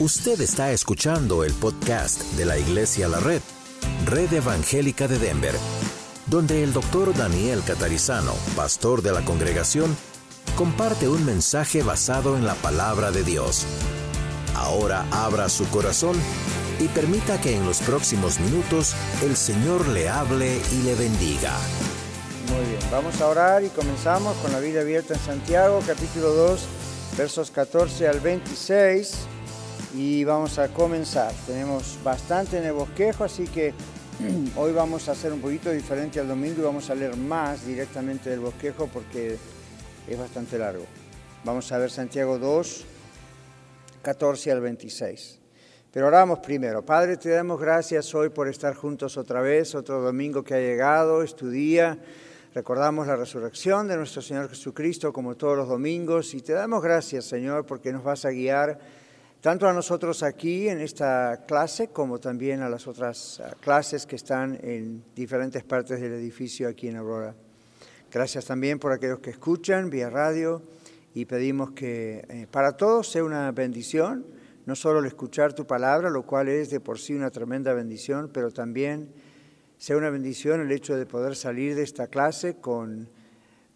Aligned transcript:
Usted 0.00 0.40
está 0.40 0.72
escuchando 0.72 1.44
el 1.44 1.52
podcast 1.52 2.20
de 2.32 2.44
la 2.44 2.58
Iglesia 2.58 3.06
La 3.06 3.20
Red, 3.20 3.40
Red 4.06 4.32
Evangélica 4.32 5.06
de 5.06 5.20
Denver, 5.20 5.54
donde 6.26 6.64
el 6.64 6.72
doctor 6.72 7.16
Daniel 7.16 7.62
Catarizano, 7.64 8.32
pastor 8.56 9.02
de 9.02 9.12
la 9.12 9.24
congregación, 9.24 9.96
comparte 10.56 11.08
un 11.08 11.24
mensaje 11.24 11.84
basado 11.84 12.36
en 12.36 12.44
la 12.44 12.54
palabra 12.56 13.12
de 13.12 13.22
Dios. 13.22 13.66
Ahora 14.56 15.06
abra 15.12 15.48
su 15.48 15.64
corazón 15.70 16.16
y 16.80 16.88
permita 16.88 17.40
que 17.40 17.54
en 17.54 17.64
los 17.64 17.78
próximos 17.78 18.40
minutos 18.40 18.96
el 19.22 19.36
Señor 19.36 19.86
le 19.86 20.08
hable 20.08 20.60
y 20.72 20.82
le 20.82 20.96
bendiga. 20.96 21.52
Muy 22.48 22.66
bien, 22.66 22.80
vamos 22.90 23.20
a 23.20 23.28
orar 23.28 23.62
y 23.62 23.68
comenzamos 23.68 24.36
con 24.38 24.50
la 24.50 24.58
Biblia 24.58 24.80
abierta 24.80 25.14
en 25.14 25.20
Santiago, 25.20 25.80
capítulo 25.86 26.30
2, 26.30 26.60
versos 27.16 27.52
14 27.52 28.08
al 28.08 28.18
26 28.18 29.28
y 29.94 30.24
vamos 30.24 30.58
a 30.58 30.68
comenzar. 30.68 31.32
Tenemos 31.46 31.98
bastante 32.02 32.58
en 32.58 32.64
el 32.64 32.72
bosquejo, 32.72 33.24
así 33.24 33.44
que 33.44 33.72
hoy 34.56 34.72
vamos 34.72 35.08
a 35.08 35.12
hacer 35.12 35.32
un 35.32 35.40
poquito 35.40 35.70
diferente 35.70 36.18
al 36.18 36.28
domingo 36.28 36.60
y 36.60 36.64
vamos 36.64 36.90
a 36.90 36.94
leer 36.94 37.16
más 37.16 37.64
directamente 37.64 38.30
del 38.30 38.40
bosquejo 38.40 38.88
porque 38.92 39.36
es 40.08 40.18
bastante 40.18 40.58
largo. 40.58 40.84
Vamos 41.44 41.70
a 41.70 41.78
ver 41.78 41.90
Santiago 41.90 42.38
2, 42.38 42.84
14 44.02 44.52
al 44.52 44.60
26. 44.60 45.40
Pero 45.92 46.08
oramos 46.08 46.40
primero. 46.40 46.84
Padre, 46.84 47.16
te 47.16 47.28
damos 47.30 47.60
gracias 47.60 48.12
hoy 48.16 48.30
por 48.30 48.48
estar 48.48 48.74
juntos 48.74 49.16
otra 49.16 49.40
vez, 49.42 49.76
otro 49.76 50.00
domingo 50.00 50.42
que 50.42 50.54
ha 50.54 50.58
llegado, 50.58 51.22
es 51.22 51.36
tu 51.36 51.50
día. 51.50 51.98
Recordamos 52.52 53.06
la 53.06 53.14
resurrección 53.14 53.86
de 53.86 53.96
nuestro 53.96 54.22
Señor 54.22 54.48
Jesucristo 54.48 55.12
como 55.12 55.36
todos 55.36 55.56
los 55.56 55.68
domingos 55.68 56.34
y 56.34 56.40
te 56.40 56.52
damos 56.52 56.82
gracias, 56.82 57.26
Señor, 57.26 57.64
porque 57.64 57.92
nos 57.92 58.02
vas 58.02 58.24
a 58.24 58.30
guiar 58.30 58.78
tanto 59.44 59.68
a 59.68 59.74
nosotros 59.74 60.22
aquí 60.22 60.70
en 60.70 60.80
esta 60.80 61.44
clase 61.46 61.88
como 61.88 62.18
también 62.18 62.62
a 62.62 62.70
las 62.70 62.86
otras 62.86 63.40
ah, 63.40 63.54
clases 63.60 64.06
que 64.06 64.16
están 64.16 64.58
en 64.62 65.04
diferentes 65.14 65.62
partes 65.62 66.00
del 66.00 66.14
edificio 66.14 66.66
aquí 66.66 66.88
en 66.88 66.96
Aurora. 66.96 67.34
Gracias 68.10 68.46
también 68.46 68.78
por 68.78 68.92
aquellos 68.92 69.18
que 69.18 69.28
escuchan 69.28 69.90
vía 69.90 70.08
radio 70.08 70.62
y 71.12 71.26
pedimos 71.26 71.72
que 71.72 72.24
eh, 72.26 72.46
para 72.50 72.78
todos 72.78 73.10
sea 73.10 73.22
una 73.22 73.52
bendición, 73.52 74.24
no 74.64 74.74
solo 74.74 75.00
el 75.00 75.04
escuchar 75.04 75.52
tu 75.52 75.66
palabra, 75.66 76.08
lo 76.08 76.22
cual 76.22 76.48
es 76.48 76.70
de 76.70 76.80
por 76.80 76.98
sí 76.98 77.12
una 77.12 77.30
tremenda 77.30 77.74
bendición, 77.74 78.30
pero 78.32 78.50
también 78.50 79.12
sea 79.76 79.98
una 79.98 80.08
bendición 80.08 80.62
el 80.62 80.72
hecho 80.72 80.96
de 80.96 81.04
poder 81.04 81.36
salir 81.36 81.74
de 81.74 81.82
esta 81.82 82.06
clase 82.06 82.56
con 82.62 83.10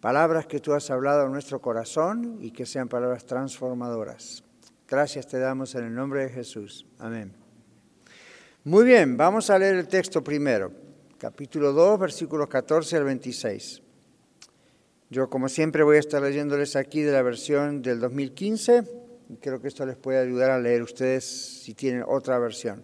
palabras 0.01 0.47
que 0.47 0.61
tú 0.61 0.73
has 0.73 0.89
hablado 0.89 1.27
a 1.27 1.29
nuestro 1.29 1.61
corazón 1.61 2.39
y 2.41 2.49
que 2.49 2.65
sean 2.65 2.89
palabras 2.89 3.27
transformadoras. 3.27 4.48
Gracias 4.89 5.27
te 5.27 5.37
damos 5.37 5.75
en 5.75 5.85
el 5.85 5.93
nombre 5.93 6.23
de 6.23 6.29
Jesús. 6.29 6.83
Amén. 6.97 7.31
Muy 8.63 8.85
bien, 8.85 9.17
vamos 9.17 9.51
a 9.51 9.59
leer 9.59 9.75
el 9.75 9.87
texto 9.87 10.23
primero, 10.23 10.71
capítulo 11.19 11.73
2, 11.73 11.99
versículos 11.99 12.47
14 12.47 12.97
al 12.97 13.03
26. 13.03 13.83
Yo, 15.11 15.29
como 15.29 15.47
siempre, 15.47 15.83
voy 15.83 15.97
a 15.97 15.99
estar 15.99 16.23
leyéndoles 16.23 16.75
aquí 16.75 17.03
de 17.03 17.11
la 17.11 17.21
versión 17.21 17.83
del 17.83 17.99
2015 17.99 18.83
y 19.29 19.35
creo 19.35 19.61
que 19.61 19.67
esto 19.67 19.85
les 19.85 19.95
puede 19.95 20.17
ayudar 20.17 20.49
a 20.49 20.59
leer 20.59 20.81
ustedes 20.81 21.23
si 21.23 21.75
tienen 21.75 22.03
otra 22.07 22.39
versión. 22.39 22.83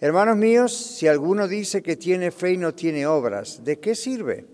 Hermanos 0.00 0.38
míos, 0.38 0.74
si 0.74 1.08
alguno 1.08 1.46
dice 1.46 1.82
que 1.82 1.96
tiene 1.96 2.30
fe 2.30 2.52
y 2.52 2.56
no 2.56 2.72
tiene 2.72 3.06
obras, 3.06 3.62
¿de 3.62 3.78
qué 3.78 3.94
sirve? 3.94 4.46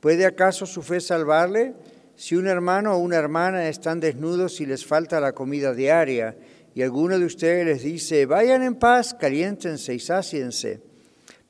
¿Puede 0.00 0.26
acaso 0.26 0.66
su 0.66 0.82
fe 0.82 1.00
salvarle? 1.00 1.74
Si 2.16 2.34
un 2.34 2.46
hermano 2.46 2.94
o 2.94 2.98
una 2.98 3.16
hermana 3.16 3.68
están 3.68 4.00
desnudos 4.00 4.60
y 4.62 4.66
les 4.66 4.86
falta 4.86 5.20
la 5.20 5.32
comida 5.32 5.74
diaria, 5.74 6.36
y 6.74 6.82
alguno 6.82 7.18
de 7.18 7.26
ustedes 7.26 7.66
les 7.66 7.82
dice, 7.82 8.24
vayan 8.24 8.62
en 8.62 8.74
paz, 8.74 9.14
caliéntense 9.14 9.94
y 9.94 9.98
sáciense, 9.98 10.80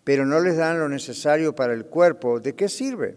pero 0.03 0.27
no 0.27 0.41
les 0.41 0.57
dan 0.57 0.79
lo 0.81 0.89
necesario 0.89 1.55
para 1.55 1.73
el 1.73 1.87
cuerpo, 1.87 2.41
¿de 2.41 2.55
qué 2.55 2.69
sirve? 2.69 3.17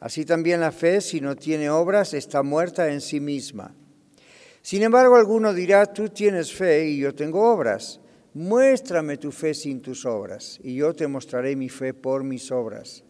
Así 0.00 0.24
también 0.24 0.60
la 0.60 0.72
fe, 0.72 1.02
si 1.02 1.20
no 1.20 1.36
tiene 1.36 1.68
obras, 1.68 2.14
está 2.14 2.42
muerta 2.42 2.90
en 2.90 3.02
sí 3.02 3.20
misma. 3.20 3.74
Sin 4.62 4.82
embargo, 4.82 5.16
alguno 5.16 5.52
dirá, 5.52 5.86
tú 5.86 6.08
tienes 6.08 6.52
fe 6.52 6.88
y 6.88 6.98
yo 6.98 7.14
tengo 7.14 7.52
obras. 7.52 8.00
Muéstrame 8.32 9.18
tu 9.18 9.32
fe 9.32 9.52
sin 9.52 9.82
tus 9.82 10.06
obras, 10.06 10.58
y 10.62 10.76
yo 10.76 10.94
te 10.94 11.06
mostraré 11.06 11.56
mi 11.56 11.68
fe 11.68 11.92
por 11.92 12.24
mis 12.24 12.50
obras. 12.50 13.04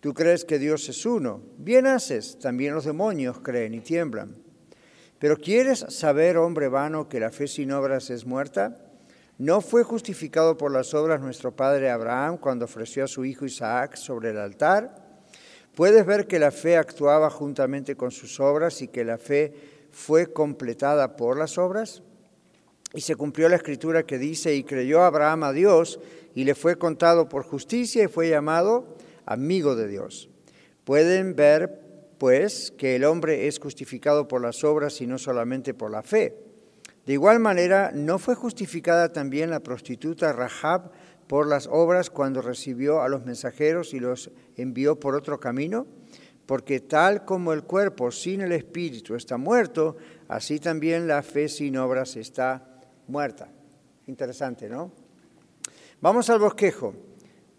Tú 0.00 0.14
crees 0.14 0.46
que 0.46 0.58
Dios 0.58 0.88
es 0.88 1.04
uno. 1.04 1.42
Bien 1.58 1.86
haces, 1.86 2.38
también 2.38 2.74
los 2.74 2.86
demonios 2.86 3.40
creen 3.40 3.74
y 3.74 3.80
tiemblan. 3.80 4.34
Pero 5.18 5.36
¿quieres 5.36 5.80
saber, 5.90 6.38
hombre 6.38 6.68
vano, 6.68 7.06
que 7.08 7.20
la 7.20 7.30
fe 7.30 7.46
sin 7.46 7.70
obras 7.70 8.08
es 8.08 8.24
muerta? 8.24 8.78
¿No 9.36 9.60
fue 9.60 9.84
justificado 9.84 10.56
por 10.56 10.72
las 10.72 10.94
obras 10.94 11.20
nuestro 11.20 11.54
padre 11.54 11.90
Abraham 11.90 12.38
cuando 12.38 12.64
ofreció 12.64 13.04
a 13.04 13.08
su 13.08 13.26
hijo 13.26 13.44
Isaac 13.44 13.96
sobre 13.96 14.30
el 14.30 14.38
altar? 14.38 15.10
Puedes 15.74 16.06
ver 16.06 16.26
que 16.26 16.38
la 16.38 16.50
fe 16.50 16.78
actuaba 16.78 17.28
juntamente 17.28 17.94
con 17.94 18.10
sus 18.10 18.40
obras 18.40 18.80
y 18.80 18.88
que 18.88 19.04
la 19.04 19.18
fe 19.18 19.54
fue 19.90 20.32
completada 20.32 21.16
por 21.16 21.36
las 21.36 21.58
obras. 21.58 22.02
Y 22.94 23.02
se 23.02 23.16
cumplió 23.16 23.50
la 23.50 23.56
escritura 23.56 24.04
que 24.04 24.18
dice, 24.18 24.54
y 24.54 24.64
creyó 24.64 25.02
Abraham 25.02 25.44
a 25.44 25.52
Dios, 25.52 26.00
y 26.34 26.44
le 26.44 26.54
fue 26.54 26.76
contado 26.76 27.28
por 27.28 27.44
justicia 27.44 28.04
y 28.04 28.08
fue 28.08 28.30
llamado 28.30 28.96
amigo 29.30 29.76
de 29.76 29.86
Dios. 29.86 30.28
Pueden 30.84 31.36
ver, 31.36 31.80
pues, 32.18 32.72
que 32.76 32.96
el 32.96 33.04
hombre 33.04 33.46
es 33.46 33.60
justificado 33.60 34.26
por 34.26 34.42
las 34.42 34.64
obras 34.64 35.00
y 35.00 35.06
no 35.06 35.18
solamente 35.18 35.72
por 35.72 35.90
la 35.90 36.02
fe. 36.02 36.34
De 37.06 37.12
igual 37.12 37.38
manera, 37.38 37.92
¿no 37.94 38.18
fue 38.18 38.34
justificada 38.34 39.12
también 39.12 39.48
la 39.48 39.60
prostituta 39.60 40.32
Rahab 40.32 40.90
por 41.28 41.46
las 41.46 41.68
obras 41.68 42.10
cuando 42.10 42.42
recibió 42.42 43.02
a 43.02 43.08
los 43.08 43.24
mensajeros 43.24 43.94
y 43.94 44.00
los 44.00 44.32
envió 44.56 44.98
por 44.98 45.14
otro 45.14 45.38
camino? 45.38 45.86
Porque 46.44 46.80
tal 46.80 47.24
como 47.24 47.52
el 47.52 47.62
cuerpo 47.62 48.10
sin 48.10 48.40
el 48.40 48.50
espíritu 48.50 49.14
está 49.14 49.36
muerto, 49.36 49.96
así 50.26 50.58
también 50.58 51.06
la 51.06 51.22
fe 51.22 51.48
sin 51.48 51.76
obras 51.76 52.16
está 52.16 52.80
muerta. 53.06 53.48
Interesante, 54.08 54.68
¿no? 54.68 54.90
Vamos 56.00 56.28
al 56.30 56.40
bosquejo. 56.40 57.09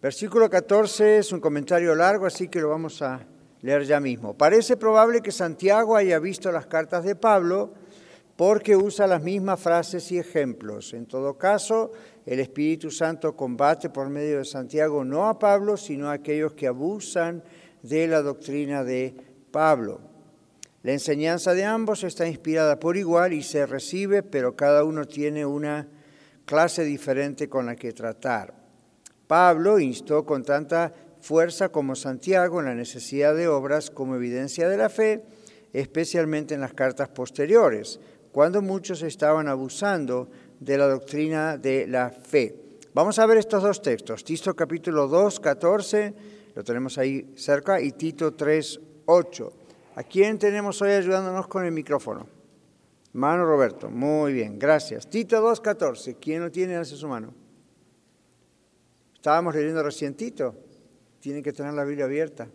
Versículo 0.01 0.50
14 0.50 1.19
es 1.19 1.31
un 1.31 1.39
comentario 1.39 1.94
largo, 1.94 2.25
así 2.25 2.47
que 2.47 2.59
lo 2.59 2.69
vamos 2.69 3.03
a 3.03 3.23
leer 3.62 3.84
ya 3.84 4.00
mismo. 4.00 4.35
Parece 4.35 4.75
probable 4.75 5.22
que 5.22 5.31
Santiago 5.31 5.95
haya 5.95 6.17
visto 6.17 6.51
las 6.51 6.66
cartas 6.66 7.03
de 7.03 7.16
Pablo 7.16 7.72
porque 8.35 8.75
usa 8.75 9.06
las 9.06 9.22
mismas 9.22 9.59
frases 9.59 10.12
y 10.12 10.17
ejemplos. 10.17 10.95
En 10.95 11.06
todo 11.06 11.38
caso, 11.38 11.91
el 12.25 12.39
Espíritu 12.39 12.89
Santo 12.89 13.35
combate 13.35 13.91
por 13.91 14.09
medio 14.09 14.39
de 14.39 14.45
Santiago 14.45 15.06
no 15.06 15.29
a 15.29 15.38
Pablo, 15.38 15.78
sino 15.78 16.09
a 16.09 16.13
aquellos 16.13 16.53
que 16.53 16.66
abusan 16.66 17.44
de 17.83 18.07
la 18.07 18.23
doctrina 18.23 18.83
de 18.83 19.13
Pablo. 19.51 20.01
La 20.81 20.94
enseñanza 20.94 21.53
de 21.53 21.66
ambos 21.66 22.03
está 22.03 22.28
inspirada 22.28 22.79
por 22.79 22.97
igual 22.97 23.33
y 23.33 23.44
se 23.44 23.68
recibe, 23.68 24.23
pero 24.23 24.56
cada 24.56 24.83
uno 24.83 25.06
tiene 25.06 25.45
una 25.45 25.88
clase 26.45 26.83
diferente 26.83 27.47
con 27.47 27.68
la 27.68 27.75
que 27.75 27.91
tratar. 27.91 28.61
Pablo 29.31 29.80
instó 29.80 30.25
con 30.25 30.44
tanta 30.44 30.94
fuerza 31.22 31.69
como 31.69 31.96
Santiago 31.96 32.59
en 32.59 32.66
la 32.66 32.75
necesidad 32.75 33.34
de 33.34 33.47
obras 33.47 33.90
como 33.90 34.18
evidencia 34.18 34.68
de 34.68 34.75
la 34.75 34.90
fe, 34.90 35.24
especialmente 35.72 36.53
en 36.53 36.59
las 36.59 36.74
cartas 36.74 37.08
posteriores, 37.08 38.02
cuando 38.34 38.62
muchos 38.62 39.03
estaban 39.03 39.47
abusando 39.47 40.28
de 40.59 40.78
la 40.78 40.88
doctrina 40.88 41.58
de 41.58 41.88
la 41.88 42.09
fe. 42.09 42.58
Vamos 42.94 43.19
a 43.19 43.25
ver 43.25 43.38
estos 43.38 43.64
dos 43.64 43.81
textos, 43.81 44.25
Tito 44.25 44.53
capítulo 44.53 45.08
2, 45.08 45.40
14, 45.40 46.13
lo 46.53 46.63
tenemos 46.66 46.98
ahí 46.98 47.31
cerca, 47.38 47.80
y 47.80 47.94
Tito 47.94 48.34
3, 48.34 48.81
8. 49.06 49.53
¿A 49.96 50.03
quién 50.03 50.40
tenemos 50.40 50.81
hoy 50.81 50.92
ayudándonos 50.92 51.48
con 51.48 51.63
el 51.63 51.72
micrófono? 51.72 52.28
Mano 53.13 53.45
Roberto, 53.45 53.89
muy 53.89 54.33
bien, 54.33 54.60
gracias. 54.60 55.10
Tito 55.10 55.39
2, 55.39 55.62
14, 55.62 56.16
¿quién 56.16 56.42
lo 56.42 56.51
tiene? 56.51 56.75
Hace 56.75 56.98
su 56.98 57.07
mano. 57.07 57.41
Estábamos 59.21 59.53
leyendo 59.53 59.83
recién 59.83 60.15
Tito. 60.15 60.56
Tienen 61.19 61.44
que 61.44 61.53
tener 61.53 61.75
la 61.75 61.83
Biblia 61.83 62.06
abierta. 62.06 62.47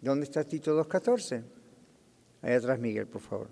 ¿Dónde 0.00 0.22
está 0.22 0.44
Tito 0.44 0.80
2.14? 0.80 1.42
Ahí 2.40 2.52
atrás, 2.52 2.78
Miguel, 2.78 3.08
por 3.08 3.20
favor. 3.20 3.48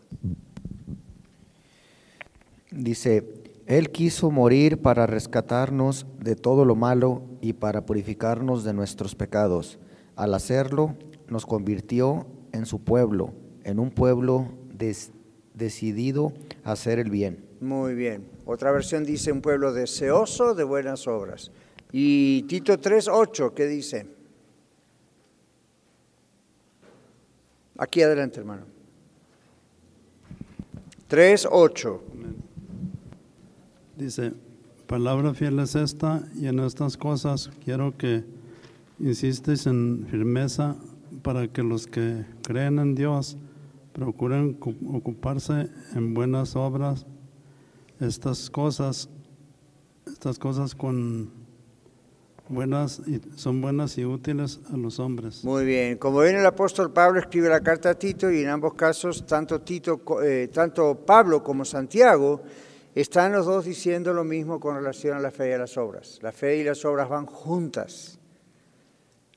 Dice, 2.70 3.24
Él 3.66 3.90
quiso 3.90 4.30
morir 4.30 4.80
para 4.80 5.08
rescatarnos 5.08 6.06
de 6.20 6.36
todo 6.36 6.64
lo 6.64 6.76
malo 6.76 7.24
y 7.40 7.54
para 7.54 7.84
purificarnos 7.84 8.62
de 8.62 8.74
nuestros 8.74 9.16
pecados. 9.16 9.80
Al 10.14 10.32
hacerlo, 10.32 10.94
nos 11.26 11.46
convirtió 11.46 12.28
en 12.52 12.64
su 12.64 12.84
pueblo, 12.84 13.34
en 13.64 13.80
un 13.80 13.90
pueblo 13.90 14.52
decidido 15.52 16.32
a 16.62 16.70
hacer 16.70 17.00
el 17.00 17.10
bien. 17.10 17.44
Muy 17.60 17.94
bien. 17.94 18.28
Otra 18.44 18.70
versión 18.70 19.02
dice 19.02 19.32
un 19.32 19.42
pueblo 19.42 19.72
deseoso 19.72 20.54
de 20.54 20.62
buenas 20.62 21.08
obras. 21.08 21.50
Y 21.92 22.42
Tito 22.42 22.78
3.8, 22.78 23.54
¿qué 23.54 23.66
dice? 23.66 24.06
Aquí 27.78 28.02
adelante, 28.02 28.40
hermano. 28.40 28.66
3.8. 31.08 32.00
Dice, 33.96 34.32
palabra 34.86 35.34
fiel 35.34 35.58
es 35.58 35.74
esta 35.74 36.22
y 36.36 36.46
en 36.46 36.60
estas 36.60 36.96
cosas 36.96 37.50
quiero 37.64 37.96
que 37.96 38.24
insistes 38.98 39.66
en 39.66 40.06
firmeza 40.10 40.76
para 41.22 41.48
que 41.48 41.62
los 41.62 41.86
que 41.86 42.24
creen 42.42 42.78
en 42.78 42.94
Dios 42.94 43.36
procuren 43.92 44.58
ocuparse 44.60 45.68
en 45.94 46.14
buenas 46.14 46.54
obras, 46.54 47.06
estas 47.98 48.48
cosas, 48.48 49.08
estas 50.06 50.38
cosas 50.38 50.74
con 50.74 51.39
buenas 52.50 53.00
y 53.06 53.20
son 53.36 53.60
buenas 53.60 53.96
y 53.96 54.04
útiles 54.04 54.60
a 54.72 54.76
los 54.76 54.98
hombres. 54.98 55.44
Muy 55.44 55.64
bien, 55.64 55.96
como 55.96 56.18
ven 56.18 56.36
el 56.36 56.44
apóstol 56.44 56.92
Pablo 56.92 57.20
escribe 57.20 57.48
la 57.48 57.60
carta 57.60 57.90
a 57.90 57.94
Tito 57.94 58.30
y 58.30 58.40
en 58.40 58.48
ambos 58.48 58.74
casos 58.74 59.24
tanto 59.26 59.60
Tito, 59.62 60.02
eh, 60.22 60.50
tanto 60.52 61.06
Pablo 61.06 61.42
como 61.42 61.64
Santiago 61.64 62.42
están 62.94 63.32
los 63.32 63.46
dos 63.46 63.64
diciendo 63.64 64.12
lo 64.12 64.24
mismo 64.24 64.58
con 64.58 64.74
relación 64.74 65.16
a 65.16 65.20
la 65.20 65.30
fe 65.30 65.50
y 65.50 65.52
a 65.52 65.58
las 65.58 65.76
obras. 65.78 66.18
La 66.22 66.32
fe 66.32 66.56
y 66.58 66.64
las 66.64 66.84
obras 66.84 67.08
van 67.08 67.26
juntas. 67.26 68.18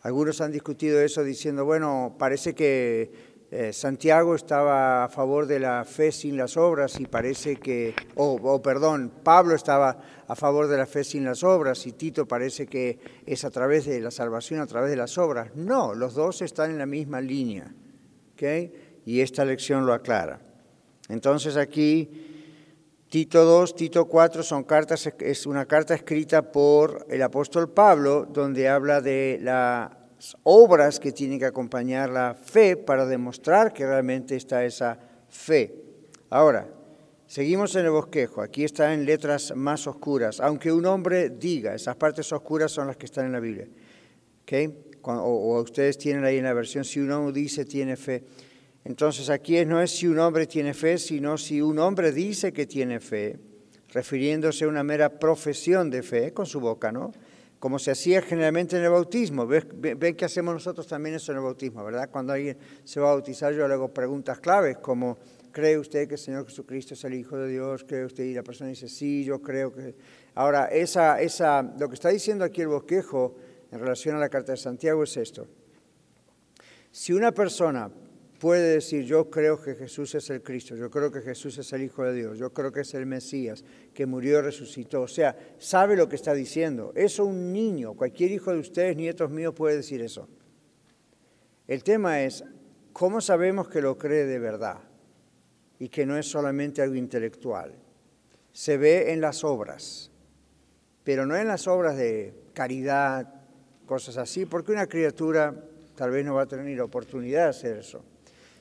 Algunos 0.02 0.42
han 0.42 0.52
discutido 0.52 1.00
eso 1.00 1.24
diciendo, 1.24 1.64
bueno, 1.64 2.16
parece 2.18 2.54
que 2.54 3.33
eh, 3.56 3.72
Santiago 3.72 4.34
estaba 4.34 5.04
a 5.04 5.10
favor 5.10 5.46
de 5.46 5.60
la 5.60 5.86
fe 5.86 6.12
sin 6.12 6.36
las 6.38 6.58
obras 6.58 7.00
y 7.00 7.06
parece 7.06 7.58
que, 7.58 7.94
o 8.16 8.60
perdón, 8.64 9.12
Pablo 9.24 9.54
estaba 9.54 10.00
a 10.28 10.36
favor 10.36 10.68
de 10.68 10.78
la 10.78 10.88
fe 10.88 11.04
sin 11.04 11.24
las 11.24 11.44
obras 11.44 11.86
y 11.86 11.92
Tito 11.92 12.28
parece 12.28 12.66
que 12.66 12.98
es 13.28 13.46
a 13.46 13.52
través 13.52 13.86
de 13.86 14.00
la 14.00 14.10
salvación, 14.10 14.60
a 14.60 14.66
través 14.66 14.90
de 14.90 14.96
las 14.96 15.20
obras. 15.20 15.56
No, 15.56 15.94
los 15.94 16.16
dos 16.16 16.42
están 16.42 16.72
en 16.72 16.80
la 16.80 16.88
misma 16.88 17.22
línea. 17.22 17.72
Y 19.06 19.22
esta 19.22 19.46
lección 19.46 19.86
lo 19.86 19.94
aclara. 19.94 20.42
Entonces 21.08 21.56
aquí 21.56 22.10
Tito 23.08 23.46
2, 23.46 23.76
Tito 23.76 24.06
4 24.06 24.42
son 24.42 24.64
cartas, 24.64 25.08
es 25.20 25.46
una 25.46 25.68
carta 25.68 25.94
escrita 25.94 26.52
por 26.52 27.06
el 27.08 27.22
apóstol 27.22 27.70
Pablo 27.70 28.26
donde 28.26 28.68
habla 28.68 29.00
de 29.00 29.38
la 29.40 30.03
obras 30.44 31.00
que 31.00 31.12
tienen 31.12 31.40
que 31.40 31.46
acompañar 31.46 32.10
la 32.10 32.34
fe 32.34 32.78
para 32.78 33.06
demostrar 33.06 33.74
que 33.74 33.86
realmente 33.86 34.36
está 34.36 34.64
esa 34.64 34.98
fe. 35.30 35.76
Ahora, 36.30 36.68
seguimos 37.28 37.76
en 37.76 37.86
el 37.86 37.92
bosquejo, 37.92 38.42
aquí 38.42 38.64
está 38.64 38.94
en 38.94 39.06
letras 39.06 39.54
más 39.56 39.86
oscuras, 39.88 40.40
aunque 40.40 40.72
un 40.72 40.86
hombre 40.86 41.30
diga, 41.30 41.76
esas 41.76 41.96
partes 41.96 42.32
oscuras 42.32 42.72
son 42.72 42.88
las 42.88 42.98
que 42.98 43.06
están 43.06 43.26
en 43.26 43.32
la 43.34 43.40
Biblia. 43.40 43.68
¿Okay? 44.44 44.74
O, 45.04 45.62
ustedes 45.62 45.98
tienen 45.98 46.24
ahí 46.24 46.38
en 46.38 46.46
la 46.46 46.54
versión, 46.54 46.86
si 46.86 47.00
uno 47.00 47.32
dice 47.32 47.66
tiene 47.66 47.98
fe. 47.98 48.24
Entonces 48.86 49.30
aquí 49.30 49.64
no 49.66 49.82
es 49.82 49.92
si 49.92 50.08
un 50.08 50.20
hombre 50.20 50.48
tiene 50.48 50.74
fe, 50.74 50.98
sino 50.98 51.38
si 51.38 51.62
un 51.62 51.80
hombre 51.80 52.12
dice 52.12 52.52
que 52.52 52.66
tiene 52.66 53.00
fe, 53.00 53.38
refiriéndose 53.94 54.66
a 54.66 54.68
una 54.68 54.84
mera 54.84 55.20
profesión 55.20 55.90
de 55.90 56.04
fe 56.04 56.34
con 56.34 56.46
su 56.46 56.60
boca, 56.60 56.92
¿no? 56.92 57.12
Como 57.64 57.80
se 57.80 57.92
hacía 57.92 58.22
generalmente 58.22 58.76
en 58.76 58.84
el 58.84 58.90
bautismo. 58.90 59.48
Ven 59.48 60.18
que 60.18 60.26
hacemos 60.26 60.54
nosotros 60.54 60.86
también 60.86 61.16
eso 61.16 61.32
en 61.32 61.38
el 61.38 61.46
bautismo, 61.46 61.82
¿verdad? 61.82 62.10
Cuando 62.12 62.34
alguien 62.34 62.58
se 62.84 63.00
va 63.00 63.12
a 63.12 63.14
bautizar, 63.14 63.54
yo 63.54 63.66
le 63.70 63.74
hago 63.74 63.88
preguntas 63.88 64.42
claves, 64.42 64.80
como, 64.80 65.18
¿cree 65.54 65.78
usted 65.78 66.06
que 66.10 66.16
el 66.16 66.20
Señor 66.20 66.46
Jesucristo 66.46 66.94
es 66.94 67.02
el 67.06 67.14
Hijo 67.14 67.38
de 67.38 67.48
Dios? 67.48 67.86
¿Cree 67.86 68.04
usted? 68.04 68.26
Y 68.26 68.34
la 68.34 68.44
persona 68.44 68.70
dice, 68.70 68.90
sí, 68.90 69.24
yo 69.24 69.42
creo 69.42 69.72
que... 69.72 69.96
Ahora, 70.36 70.66
esa, 70.66 71.22
esa, 71.22 71.62
lo 71.80 71.88
que 71.88 71.96
está 71.96 72.10
diciendo 72.10 72.44
aquí 72.44 72.60
el 72.60 72.68
bosquejo 72.68 73.38
en 73.72 73.80
relación 73.80 74.18
a 74.18 74.20
la 74.20 74.28
carta 74.28 74.52
de 74.52 74.58
Santiago 74.58 75.02
es 75.02 75.16
esto. 75.16 75.48
Si 76.92 77.14
una 77.14 77.32
persona 77.32 77.90
puede 78.44 78.74
decir, 78.74 79.06
yo 79.06 79.30
creo 79.30 79.62
que 79.62 79.74
Jesús 79.74 80.16
es 80.16 80.30
el 80.30 80.44
Cristo, 80.44 80.76
yo 80.76 80.92
creo 80.92 81.10
que 81.10 81.22
Jesús 81.22 81.58
es 81.60 81.72
el 81.72 81.84
Hijo 81.84 82.04
de 82.04 82.14
Dios, 82.14 82.38
yo 82.38 82.52
creo 82.52 82.74
que 82.74 82.82
es 82.82 82.94
el 82.94 83.06
Mesías, 83.06 83.64
que 83.94 84.06
murió 84.06 84.40
y 84.40 84.42
resucitó. 84.42 85.04
O 85.04 85.08
sea, 85.08 85.38
sabe 85.60 85.96
lo 85.96 86.10
que 86.10 86.18
está 86.18 86.34
diciendo. 86.34 86.92
Eso 86.94 87.24
un 87.24 87.54
niño, 87.54 87.94
cualquier 87.94 88.32
hijo 88.32 88.52
de 88.52 88.60
ustedes, 88.60 88.98
nietos 88.98 89.32
míos, 89.32 89.54
puede 89.56 89.78
decir 89.78 90.02
eso. 90.02 90.28
El 91.70 91.86
tema 91.86 92.22
es, 92.22 92.44
¿cómo 92.92 93.22
sabemos 93.22 93.70
que 93.70 93.82
lo 93.82 93.98
cree 93.98 94.26
de 94.26 94.40
verdad? 94.40 94.80
Y 95.80 95.88
que 95.88 96.06
no 96.06 96.18
es 96.18 96.26
solamente 96.26 96.82
algo 96.82 96.96
intelectual. 96.96 97.74
Se 98.52 98.76
ve 98.76 99.14
en 99.14 99.22
las 99.22 99.46
obras, 99.46 100.12
pero 101.06 101.26
no 101.26 101.38
en 101.38 101.48
las 101.48 101.66
obras 101.70 101.96
de 101.96 102.34
caridad, 102.54 103.36
cosas 103.86 104.18
así, 104.18 104.46
porque 104.46 104.74
una 104.74 104.88
criatura 104.88 105.64
tal 105.96 106.12
vez 106.12 106.26
no 106.26 106.34
va 106.34 106.42
a 106.42 106.46
tener 106.46 106.66
ni 106.66 106.76
la 106.76 106.84
oportunidad 106.84 107.44
de 107.44 107.50
hacer 107.50 107.78
eso 107.78 108.04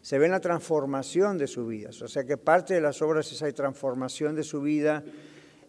se 0.02 0.18
ve 0.18 0.26
en 0.26 0.32
la 0.32 0.40
transformación 0.40 1.38
de 1.38 1.46
su 1.46 1.66
vida. 1.66 1.90
O 1.90 2.08
sea 2.08 2.24
que 2.24 2.36
parte 2.36 2.74
de 2.74 2.80
las 2.80 3.00
obras 3.00 3.26
es 3.28 3.40
esa 3.40 3.50
transformación 3.52 4.34
de 4.34 4.42
su 4.42 4.60
vida 4.60 5.04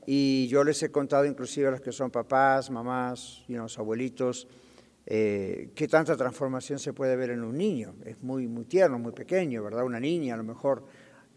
y 0.07 0.47
yo 0.47 0.63
les 0.63 0.81
he 0.81 0.91
contado 0.91 1.25
inclusive 1.25 1.67
a 1.67 1.71
los 1.71 1.81
que 1.81 1.91
son 1.91 2.09
papás, 2.11 2.69
mamás, 2.69 3.45
y 3.47 3.53
los 3.53 3.77
abuelitos, 3.77 4.47
eh, 5.05 5.69
qué 5.75 5.87
tanta 5.87 6.17
transformación 6.17 6.79
se 6.79 6.93
puede 6.93 7.15
ver 7.15 7.29
en 7.29 7.43
un 7.43 7.55
niño. 7.55 7.95
Es 8.03 8.21
muy, 8.23 8.47
muy 8.47 8.65
tierno, 8.65 8.97
muy 8.97 9.13
pequeño, 9.13 9.63
¿verdad? 9.63 9.85
Una 9.85 9.99
niña 9.99 10.33
a 10.33 10.37
lo 10.37 10.43
mejor, 10.43 10.83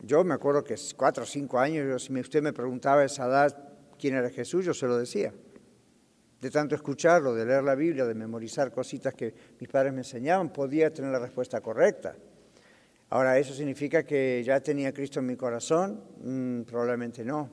yo 0.03 0.25
me 0.25 0.35
acuerdo 0.35 0.65
que 0.65 0.75
cuatro 0.97 1.25
o 1.25 1.27
cinco 1.27 1.59
años, 1.59 2.05
si 2.05 2.19
usted 2.19 2.43
me 2.43 2.55
preguntaba 2.55 3.03
a 3.03 3.05
esa 3.05 3.27
edad 3.27 3.73
quién 3.99 4.15
era 4.15 4.31
Jesús, 4.31 4.65
yo 4.65 4.73
se 4.73 4.87
lo 4.87 4.97
decía. 4.97 5.35
De 6.41 6.51
tanto 6.51 6.75
escucharlo, 6.75 7.35
de 7.35 7.45
leer 7.45 7.63
la 7.63 7.75
Biblia, 7.75 8.07
de 8.07 8.15
memorizar 8.15 8.73
cositas 8.73 9.15
que 9.15 9.35
mis 9.61 9.69
padres 9.69 9.93
me 9.93 10.01
enseñaban, 10.01 10.51
podía 10.51 10.93
tener 10.93 11.11
la 11.13 11.19
respuesta 11.19 11.61
correcta. 11.61 12.17
Ahora, 13.09 13.39
¿eso 13.39 13.55
significa 13.55 14.03
que 14.03 14.43
ya 14.45 14.61
tenía 14.61 14.93
Cristo 14.93 15.21
en 15.21 15.27
mi 15.27 15.37
corazón? 15.37 16.03
Mm, 16.23 16.63
probablemente 16.63 17.25
no. 17.25 17.49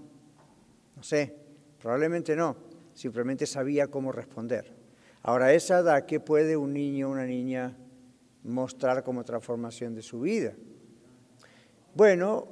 No 0.95 1.03
sé, 1.03 1.35
probablemente 1.79 2.35
no. 2.35 2.57
Simplemente 2.93 3.45
sabía 3.45 3.87
cómo 3.87 4.11
responder. 4.11 4.73
Ahora, 5.21 5.53
esa 5.53 5.79
edad, 5.79 6.05
¿qué 6.05 6.19
puede 6.19 6.57
un 6.57 6.73
niño 6.73 7.07
o 7.07 7.11
una 7.11 7.25
niña 7.25 7.77
mostrar 8.43 9.03
como 9.03 9.23
transformación 9.23 9.93
de 9.93 10.01
su 10.01 10.21
vida? 10.21 10.53
Bueno, 11.93 12.47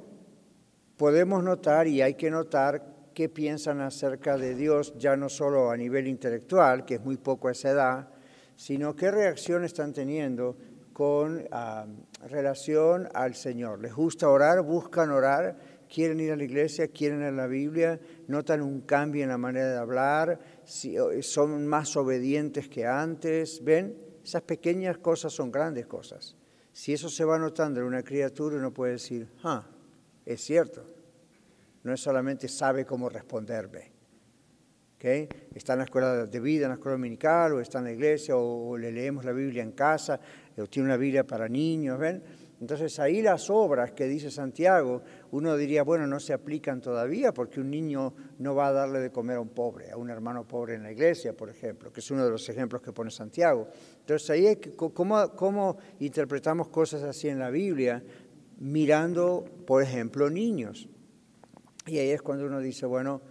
podemos 0.96 1.42
notar 1.42 1.88
y 1.88 2.02
hay 2.02 2.14
que 2.14 2.30
notar 2.30 3.10
qué 3.14 3.28
piensan 3.28 3.80
acerca 3.80 4.38
de 4.38 4.54
Dios, 4.54 4.94
ya 4.96 5.16
no 5.16 5.28
solo 5.28 5.70
a 5.70 5.76
nivel 5.76 6.06
intelectual, 6.06 6.84
que 6.84 6.94
es 6.94 7.00
muy 7.00 7.16
poco 7.16 7.48
a 7.48 7.52
esa 7.52 7.70
edad, 7.70 8.08
sino 8.56 8.94
qué 8.94 9.10
reacción 9.10 9.64
están 9.64 9.92
teniendo 9.92 10.56
con 10.92 11.46
relación 12.28 13.08
al 13.14 13.34
Señor. 13.34 13.80
Les 13.80 13.94
gusta 13.94 14.28
orar, 14.28 14.62
buscan 14.62 15.10
orar, 15.10 15.56
quieren 15.92 16.20
ir 16.20 16.32
a 16.32 16.36
la 16.36 16.44
iglesia, 16.44 16.88
quieren 16.88 17.20
leer 17.20 17.32
la 17.34 17.46
Biblia, 17.46 18.00
notan 18.28 18.62
un 18.62 18.82
cambio 18.82 19.22
en 19.22 19.28
la 19.28 19.38
manera 19.38 19.70
de 19.70 19.78
hablar, 19.78 20.40
son 20.64 21.66
más 21.66 21.96
obedientes 21.96 22.68
que 22.68 22.86
antes. 22.86 23.62
¿Ven? 23.62 23.96
Esas 24.24 24.42
pequeñas 24.42 24.98
cosas 24.98 25.32
son 25.32 25.50
grandes 25.50 25.86
cosas. 25.86 26.36
Si 26.72 26.92
eso 26.92 27.08
se 27.08 27.24
va 27.24 27.38
notando 27.38 27.80
en 27.80 27.86
una 27.86 28.02
criatura, 28.02 28.56
uno 28.56 28.72
puede 28.72 28.92
decir, 28.92 29.28
ah, 29.42 29.66
es 30.24 30.40
cierto. 30.40 30.86
No 31.82 31.92
es 31.92 32.00
solamente 32.00 32.48
sabe 32.48 32.86
cómo 32.86 33.08
responderme. 33.08 33.92
Está 35.02 35.72
en 35.72 35.78
la 35.80 35.84
escuela 35.84 36.26
de 36.26 36.40
vida, 36.40 36.66
en 36.66 36.68
la 36.70 36.74
escuela 36.74 36.94
dominical, 36.96 37.54
o 37.54 37.60
está 37.60 37.78
en 37.78 37.84
la 37.84 37.92
iglesia, 37.92 38.36
o 38.36 38.78
le 38.78 38.92
leemos 38.92 39.24
la 39.24 39.32
Biblia 39.32 39.62
en 39.62 39.72
casa, 39.72 40.20
tiene 40.68 40.88
una 40.88 40.96
Biblia 40.96 41.24
para 41.24 41.48
niños, 41.48 41.98
¿ven? 41.98 42.22
Entonces 42.62 43.00
ahí 43.00 43.22
las 43.22 43.50
obras 43.50 43.90
que 43.90 44.06
dice 44.06 44.30
Santiago, 44.30 45.02
uno 45.32 45.56
diría, 45.56 45.82
bueno, 45.82 46.06
no 46.06 46.20
se 46.20 46.32
aplican 46.32 46.80
todavía 46.80 47.34
porque 47.34 47.58
un 47.58 47.68
niño 47.68 48.14
no 48.38 48.54
va 48.54 48.68
a 48.68 48.72
darle 48.72 49.00
de 49.00 49.10
comer 49.10 49.38
a 49.38 49.40
un 49.40 49.48
pobre, 49.48 49.90
a 49.90 49.96
un 49.96 50.10
hermano 50.10 50.46
pobre 50.46 50.74
en 50.74 50.84
la 50.84 50.92
iglesia, 50.92 51.36
por 51.36 51.50
ejemplo, 51.50 51.92
que 51.92 51.98
es 51.98 52.08
uno 52.12 52.24
de 52.24 52.30
los 52.30 52.48
ejemplos 52.48 52.80
que 52.80 52.92
pone 52.92 53.10
Santiago. 53.10 53.66
Entonces 53.98 54.30
ahí, 54.30 54.46
es 54.46 54.58
¿cómo, 54.76 55.32
cómo 55.34 55.76
interpretamos 55.98 56.68
cosas 56.68 57.02
así 57.02 57.28
en 57.28 57.40
la 57.40 57.50
Biblia? 57.50 58.00
Mirando, 58.60 59.44
por 59.66 59.82
ejemplo, 59.82 60.30
niños. 60.30 60.88
Y 61.88 61.98
ahí 61.98 62.10
es 62.10 62.22
cuando 62.22 62.46
uno 62.46 62.60
dice, 62.60 62.86
bueno, 62.86 63.22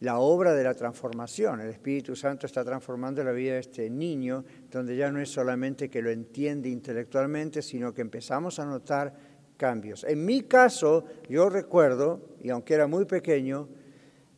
la 0.00 0.18
obra 0.18 0.54
de 0.54 0.64
la 0.64 0.74
transformación. 0.74 1.60
El 1.60 1.70
Espíritu 1.70 2.14
Santo 2.14 2.46
está 2.46 2.64
transformando 2.64 3.24
la 3.24 3.32
vida 3.32 3.54
de 3.54 3.60
este 3.60 3.88
niño, 3.88 4.44
donde 4.70 4.96
ya 4.96 5.10
no 5.10 5.20
es 5.20 5.30
solamente 5.30 5.88
que 5.88 6.02
lo 6.02 6.10
entiende 6.10 6.68
intelectualmente, 6.68 7.62
sino 7.62 7.94
que 7.94 8.02
empezamos 8.02 8.58
a 8.58 8.66
notar 8.66 9.14
cambios. 9.56 10.04
En 10.04 10.24
mi 10.24 10.42
caso, 10.42 11.04
yo 11.28 11.48
recuerdo, 11.48 12.36
y 12.42 12.50
aunque 12.50 12.74
era 12.74 12.86
muy 12.86 13.06
pequeño, 13.06 13.68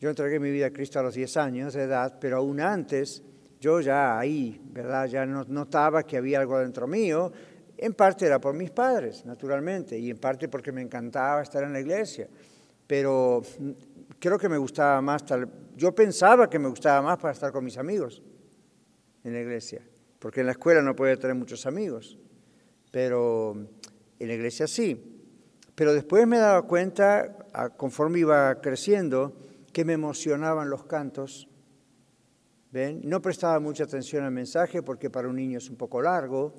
yo 0.00 0.11
entregué 0.11 0.38
mi 0.38 0.50
vida 0.50 0.67
a 0.67 0.71
Cristo 0.71 1.00
a 1.00 1.03
los 1.03 1.15
10 1.15 1.37
años 1.38 1.75
de 1.75 1.83
edad, 1.83 2.19
pero 2.21 2.37
aún 2.37 2.61
antes, 2.61 3.23
yo 3.61 3.81
ya 3.81 4.17
ahí, 4.17 4.61
¿verdad? 4.71 5.07
Ya 5.07 5.27
notaba 5.27 6.05
que 6.05 6.17
había 6.17 6.38
algo 6.38 6.61
dentro 6.61 6.87
mío. 6.87 7.33
En 7.77 7.95
parte 7.95 8.27
era 8.27 8.41
por 8.41 8.55
mis 8.55 8.71
padres, 8.71 9.27
naturalmente, 9.27 9.99
y 9.99 10.11
en 10.11 10.19
parte 10.19 10.49
porque 10.49 10.71
me 10.71 10.83
encantaba 10.83 11.43
estar 11.43 11.65
en 11.65 11.73
la 11.73 11.81
iglesia. 11.81 12.29
Pero 12.87 13.43
creo 14.18 14.38
que 14.38 14.48
me 14.48 14.58
gustaba 14.58 15.00
más, 15.00 15.25
yo 15.76 15.94
pensaba 15.94 16.48
que 16.50 16.58
me 16.58 16.68
gustaba 16.68 17.02
más 17.02 17.18
para 17.18 17.32
estar 17.32 17.52
con 17.52 17.64
mis 17.64 17.78
amigos 17.78 18.22
en 19.25 19.32
la 19.32 19.40
iglesia, 19.40 19.82
porque 20.18 20.40
en 20.40 20.46
la 20.46 20.52
escuela 20.52 20.82
no 20.82 20.96
podía 20.96 21.16
tener 21.16 21.37
muchos 21.37 21.66
amigos, 21.66 22.18
pero 22.90 23.56
en 24.18 24.28
la 24.28 24.34
iglesia 24.34 24.66
sí. 24.66 25.14
Pero 25.75 25.94
después 25.94 26.26
me 26.26 26.38
daba 26.38 26.62
cuenta, 26.62 27.37
conforme 27.76 28.20
iba 28.20 28.60
creciendo, 28.60 29.37
que 29.72 29.84
me 29.84 29.92
emocionaban 29.92 30.70
los 30.70 30.84
cantos. 30.84 31.48
¿Ven? 32.72 33.00
No 33.04 33.22
prestaba 33.22 33.60
mucha 33.60 33.84
atención 33.84 34.25
al 34.25 34.32
mensaje 34.32 34.82
porque 34.82 35.08
para 35.08 35.28
un 35.28 35.37
niño 35.37 35.58
es 35.58 35.70
un 35.70 35.76
poco 35.76 36.02
largo 36.02 36.52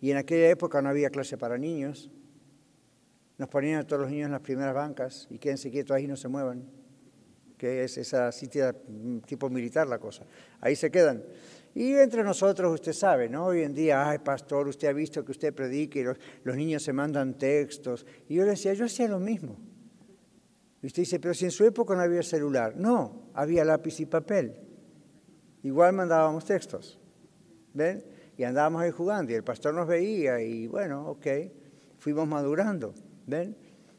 y 0.00 0.10
en 0.10 0.16
aquella 0.16 0.48
época 0.48 0.80
no 0.80 0.88
había 0.88 1.10
clase 1.10 1.36
para 1.36 1.58
niños. 1.58 2.10
Nos 3.36 3.48
ponían 3.48 3.80
a 3.80 3.86
todos 3.86 4.02
los 4.02 4.10
niños 4.10 4.26
en 4.26 4.32
las 4.32 4.40
primeras 4.40 4.74
bancas 4.74 5.26
y 5.30 5.38
quédense 5.38 5.70
quietos 5.70 5.96
ahí, 5.96 6.06
no 6.06 6.16
se 6.16 6.28
muevan. 6.28 6.79
Que 7.60 7.84
es 7.84 7.98
esa 7.98 8.32
sitio 8.32 8.74
tipo 9.26 9.50
militar 9.50 9.86
la 9.86 9.98
cosa. 9.98 10.24
Ahí 10.62 10.74
se 10.74 10.90
quedan. 10.90 11.22
Y 11.74 11.92
entre 11.92 12.24
nosotros, 12.24 12.72
usted 12.72 12.94
sabe, 12.94 13.28
¿no? 13.28 13.44
Hoy 13.44 13.60
en 13.60 13.74
día, 13.74 14.08
ay, 14.08 14.20
pastor, 14.20 14.66
usted 14.66 14.88
ha 14.88 14.94
visto 14.94 15.22
que 15.22 15.32
usted 15.32 15.52
predique 15.52 16.00
y 16.00 16.04
los, 16.04 16.16
los 16.42 16.56
niños 16.56 16.82
se 16.82 16.94
mandan 16.94 17.36
textos. 17.36 18.06
Y 18.30 18.36
yo 18.36 18.44
le 18.44 18.52
decía, 18.52 18.72
yo 18.72 18.86
hacía 18.86 19.08
lo 19.08 19.20
mismo. 19.20 19.58
Y 20.80 20.86
usted 20.86 21.02
dice, 21.02 21.20
pero 21.20 21.34
si 21.34 21.44
en 21.44 21.50
su 21.50 21.66
época 21.66 21.94
no 21.94 22.00
había 22.00 22.22
celular. 22.22 22.78
No, 22.78 23.28
había 23.34 23.62
lápiz 23.62 24.00
y 24.00 24.06
papel. 24.06 24.54
Igual 25.62 25.92
mandábamos 25.92 26.46
textos. 26.46 26.98
¿Ven? 27.74 28.02
Y 28.38 28.44
andábamos 28.44 28.80
ahí 28.80 28.90
jugando 28.90 29.32
y 29.32 29.34
el 29.34 29.44
pastor 29.44 29.74
nos 29.74 29.86
veía 29.86 30.40
y 30.40 30.66
bueno, 30.66 31.10
ok, 31.10 31.26
fuimos 31.98 32.26
madurando. 32.26 32.94
¿Ven? 33.26 33.54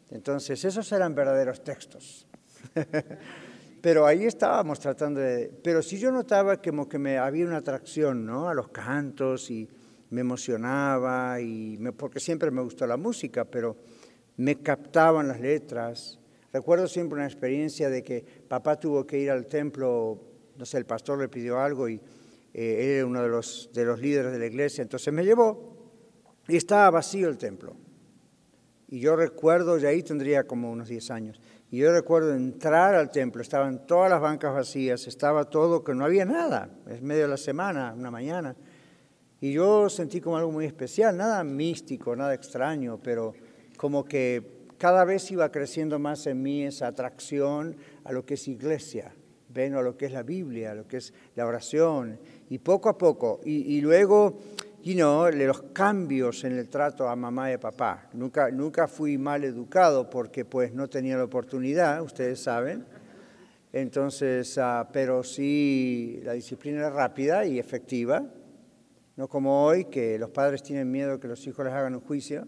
Entonces, 0.10 0.66
esos 0.66 0.92
eran 0.92 1.14
verdaderos 1.14 1.64
textos. 1.64 2.28
pero 3.82 4.06
ahí 4.06 4.26
estábamos 4.26 4.80
tratando 4.80 5.20
de... 5.20 5.52
Pero 5.64 5.82
sí 5.82 5.98
yo 5.98 6.12
notaba 6.12 6.58
como 6.58 6.88
que 6.88 7.00
me 7.00 7.18
había 7.18 7.46
una 7.46 7.58
atracción, 7.58 8.26
¿no? 8.26 8.48
A 8.48 8.54
los 8.54 8.70
cantos 8.70 9.50
y 9.50 9.68
me 10.12 10.22
emocionaba 10.22 11.40
y 11.42 11.78
porque 11.98 12.20
siempre 12.20 12.52
me 12.52 12.62
gustó 12.62 12.86
la 12.86 12.98
música, 12.98 13.46
pero 13.46 13.78
me 14.38 14.62
captaban 14.62 15.28
las 15.28 15.40
letras 15.40 16.20
Recuerdo 16.54 16.88
siempre 16.88 17.16
una 17.16 17.28
experiencia 17.28 17.90
de 17.90 18.04
que 18.04 18.26
papá 18.48 18.78
tuvo 18.78 19.08
que 19.08 19.18
ir 19.18 19.32
al 19.32 19.48
templo, 19.48 20.22
no 20.58 20.66
sé, 20.66 20.78
el 20.78 20.86
pastor 20.86 21.20
le 21.20 21.30
pidió 21.30 21.60
algo 21.60 21.88
y 21.88 21.96
eh, 22.54 22.84
él 22.84 22.90
era 22.90 23.06
uno 23.06 23.24
de 23.24 23.30
los, 23.30 23.70
de 23.74 23.86
los 23.86 24.02
líderes 24.02 24.34
de 24.34 24.40
la 24.40 24.48
iglesia, 24.48 24.82
entonces 24.82 25.14
me 25.14 25.24
llevó 25.24 25.78
y 26.50 26.58
estaba 26.58 26.90
vacío 26.90 27.30
el 27.30 27.38
templo. 27.38 27.76
Y 28.90 29.00
yo 29.00 29.16
recuerdo, 29.16 29.80
y 29.80 29.86
ahí 29.86 30.04
tendría 30.04 30.44
como 30.44 30.70
unos 30.70 30.90
10 30.90 31.12
años, 31.12 31.40
y 31.72 31.78
yo 31.78 31.94
recuerdo 31.94 32.36
entrar 32.36 32.96
al 32.96 33.12
templo, 33.12 33.42
estaban 33.42 33.88
todas 33.88 34.10
las 34.10 34.20
bancas 34.20 34.54
vacías, 34.54 35.08
estaba 35.08 35.46
todo, 35.46 35.86
que 35.86 35.96
no 35.96 36.04
había 36.04 36.26
nada, 36.26 36.70
es 36.88 37.02
medio 37.02 37.22
de 37.22 37.28
la 37.30 37.38
semana, 37.38 37.94
una 37.98 38.12
mañana. 38.12 38.58
Y 39.40 39.54
yo 39.54 39.90
sentí 39.90 40.20
como 40.20 40.36
algo 40.36 40.52
muy 40.52 40.66
especial, 40.66 41.16
nada 41.16 41.42
místico, 41.46 42.14
nada 42.14 42.34
extraño, 42.34 43.00
pero 43.02 43.34
como 43.78 44.04
que 44.04 44.68
cada 44.78 45.06
vez 45.06 45.32
iba 45.32 45.50
creciendo 45.50 45.98
más 45.98 46.28
en 46.28 46.44
mí 46.44 46.66
esa 46.66 46.88
atracción 46.88 47.78
a 48.04 48.12
lo 48.12 48.26
que 48.26 48.34
es 48.34 48.50
iglesia, 48.50 49.16
ven 49.48 49.74
a 49.74 49.82
lo 49.82 49.96
que 49.96 50.08
es 50.08 50.12
la 50.12 50.24
Biblia, 50.24 50.72
a 50.72 50.76
lo 50.76 50.88
que 50.90 50.98
es 50.98 51.14
la 51.36 51.46
oración, 51.46 52.20
y 52.50 52.58
poco 52.58 52.90
a 52.90 52.98
poco, 52.98 53.40
y, 53.46 53.80
luego, 53.80 54.40
you 54.84 54.96
know, 54.96 55.30
los 55.30 55.62
cambios 55.74 56.44
en 56.44 56.58
el 56.58 56.70
trato 56.70 57.08
a 57.08 57.16
mamá 57.16 57.52
y 57.52 57.54
a 57.54 57.60
papá. 57.60 58.10
Nunca, 58.14 58.50
nunca 58.52 58.88
fui 58.88 59.18
mal 59.18 59.44
educado 59.44 60.10
porque 60.10 60.46
pues 60.46 60.74
no 60.74 60.90
tenía 60.90 61.18
la 61.18 61.26
oportunidad, 61.26 62.02
ustedes 62.02 62.42
saben. 62.42 62.86
Entonces, 63.74 64.58
ah, 64.58 64.90
pero 64.92 65.24
sí, 65.24 66.20
la 66.24 66.34
disciplina 66.34 66.80
era 66.80 66.90
rápida 66.90 67.46
y 67.46 67.58
efectiva, 67.60 68.26
no 69.16 69.28
como 69.28 69.64
hoy 69.64 69.86
que 69.86 70.20
los 70.20 70.30
padres 70.30 70.64
tienen 70.64 70.92
miedo 70.92 71.20
que 71.20 71.28
los 71.28 71.46
hijos 71.48 71.66
les 71.66 71.74
hagan 71.74 71.96
un 71.96 72.02
juicio 72.02 72.48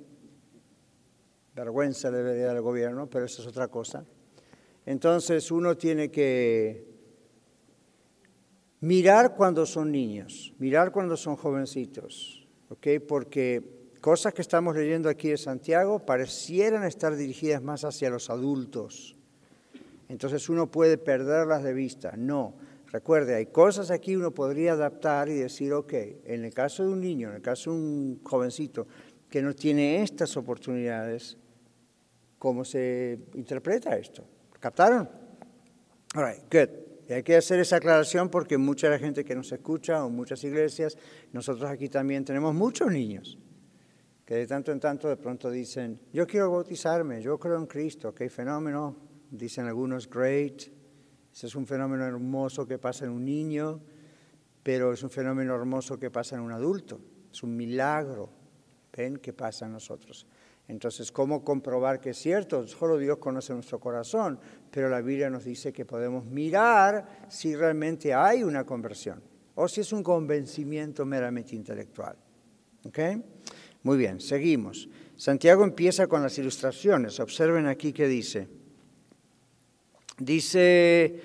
vergüenza 1.56 2.10
debería 2.10 2.48
dar 2.48 2.56
el 2.56 2.62
gobierno, 2.62 3.10
pero 3.10 3.26
eso 3.26 3.42
es 3.42 3.48
otra 3.48 3.68
cosa. 3.68 4.06
Entonces 4.86 5.50
uno 5.52 5.78
tiene 5.78 6.10
que 6.10 6.93
mirar 8.84 9.34
cuando 9.34 9.66
son 9.66 9.94
niños, 9.94 10.54
mirar 10.60 10.92
cuando 10.92 11.16
son 11.16 11.38
jovencitos, 11.38 12.46
¿ok? 12.68 12.88
Porque 13.08 13.94
cosas 14.02 14.34
que 14.34 14.42
estamos 14.42 14.76
leyendo 14.76 15.08
aquí 15.08 15.30
de 15.30 15.38
Santiago 15.38 16.00
parecieran 16.00 16.84
estar 16.84 17.16
dirigidas 17.16 17.64
más 17.64 17.86
hacia 17.86 18.10
los 18.10 18.30
adultos. 18.30 19.16
Entonces 20.10 20.50
uno 20.50 20.70
puede 20.70 20.98
perderlas 20.98 21.64
de 21.64 21.74
vista. 21.74 22.16
No, 22.18 22.56
recuerde, 22.92 23.36
hay 23.36 23.46
cosas 23.46 23.90
aquí 23.90 24.18
uno 24.18 24.32
podría 24.32 24.74
adaptar 24.74 25.30
y 25.30 25.36
decir, 25.36 25.72
ok, 25.72 25.94
en 26.26 26.44
el 26.44 26.54
caso 26.54 26.84
de 26.84 26.90
un 26.90 27.00
niño, 27.00 27.30
en 27.30 27.36
el 27.36 27.42
caso 27.42 27.72
de 27.72 27.78
un 27.78 28.20
jovencito 28.22 28.86
que 29.30 29.42
no 29.42 29.56
tiene 29.56 30.04
estas 30.04 30.36
oportunidades, 30.36 31.38
cómo 32.38 32.66
se 32.66 33.18
interpreta 33.36 33.96
esto. 33.96 34.26
¿Captaron? 34.60 35.10
All 36.16 36.26
right, 36.26 36.44
good. 36.52 36.93
Y 37.14 37.18
hay 37.18 37.22
que 37.22 37.36
hacer 37.36 37.60
esa 37.60 37.76
aclaración 37.76 38.28
porque 38.28 38.58
mucha 38.58 38.90
la 38.90 38.98
gente 38.98 39.24
que 39.24 39.36
nos 39.36 39.52
escucha 39.52 40.04
o 40.04 40.10
muchas 40.10 40.44
iglesias, 40.44 40.98
nosotros 41.32 41.70
aquí 41.70 41.88
también 41.88 42.26
tenemos 42.26 42.56
muchos 42.56 42.92
niños 42.92 43.38
que 44.26 44.34
de 44.34 44.48
tanto 44.48 44.72
en 44.72 44.80
tanto 44.80 45.08
de 45.08 45.16
pronto 45.16 45.52
dicen, 45.52 46.00
yo 46.12 46.26
quiero 46.26 46.50
bautizarme, 46.50 47.22
yo 47.22 47.38
creo 47.38 47.58
en 47.58 47.68
Cristo, 47.68 48.16
qué 48.16 48.32
fenómeno, 48.32 48.98
dicen 49.30 49.68
algunos, 49.68 50.10
great, 50.10 50.64
ese 51.32 51.46
es 51.46 51.54
un 51.54 51.68
fenómeno 51.68 52.04
hermoso 52.04 52.66
que 52.66 52.80
pasa 52.80 53.06
en 53.06 53.12
un 53.12 53.26
niño, 53.26 53.80
pero 54.64 54.92
es 54.92 55.04
un 55.04 55.12
fenómeno 55.12 55.54
hermoso 55.54 56.00
que 56.00 56.10
pasa 56.10 56.36
en 56.36 56.42
un 56.42 56.52
adulto, 56.52 57.00
es 57.32 57.44
un 57.44 57.56
milagro, 57.56 58.32
ven, 58.92 59.18
que 59.18 59.34
pasa 59.34 59.68
en 59.68 59.74
nosotros. 59.74 60.26
Entonces, 60.68 61.12
¿cómo 61.12 61.44
comprobar 61.44 62.00
que 62.00 62.12
es 62.12 62.18
cierto? 62.18 62.66
Solo 62.68 62.98
Dios 62.98 63.18
conoce 63.18 63.54
nuestro 63.54 63.80
corazón, 63.80 64.40
pero 64.72 64.90
la 64.90 65.02
Biblia 65.02 65.30
nos 65.30 65.44
dice 65.44 65.74
que 65.74 65.86
podemos 65.86 66.26
mirar 66.26 67.26
si 67.30 67.56
realmente 67.56 68.14
hay 68.14 68.44
una 68.44 68.66
conversión 68.66 69.22
o 69.56 69.68
si 69.68 69.82
es 69.82 69.92
un 69.92 70.04
convencimiento 70.04 71.06
meramente 71.06 71.56
intelectual. 71.56 72.16
¿Ok? 72.86 73.00
Muy 73.84 73.98
bien, 73.98 74.22
seguimos. 74.22 74.88
Santiago 75.18 75.64
empieza 75.66 76.08
con 76.08 76.24
las 76.24 76.38
ilustraciones. 76.38 77.20
Observen 77.20 77.68
aquí 77.68 77.92
qué 77.92 78.08
dice. 78.08 78.48
Dice 80.18 81.22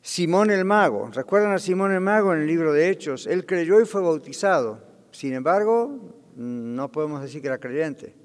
Simón 0.00 0.50
el 0.50 0.64
mago. 0.64 1.10
¿Recuerdan 1.12 1.52
a 1.52 1.58
Simón 1.58 1.92
el 1.92 2.00
mago 2.00 2.32
en 2.32 2.42
el 2.42 2.46
libro 2.46 2.72
de 2.72 2.90
Hechos? 2.90 3.26
Él 3.26 3.44
creyó 3.44 3.80
y 3.80 3.86
fue 3.86 4.00
bautizado. 4.00 4.82
Sin 5.10 5.34
embargo, 5.34 6.14
no 6.36 6.92
podemos 6.92 7.20
decir 7.22 7.42
que 7.42 7.48
era 7.48 7.58
creyente 7.58 8.19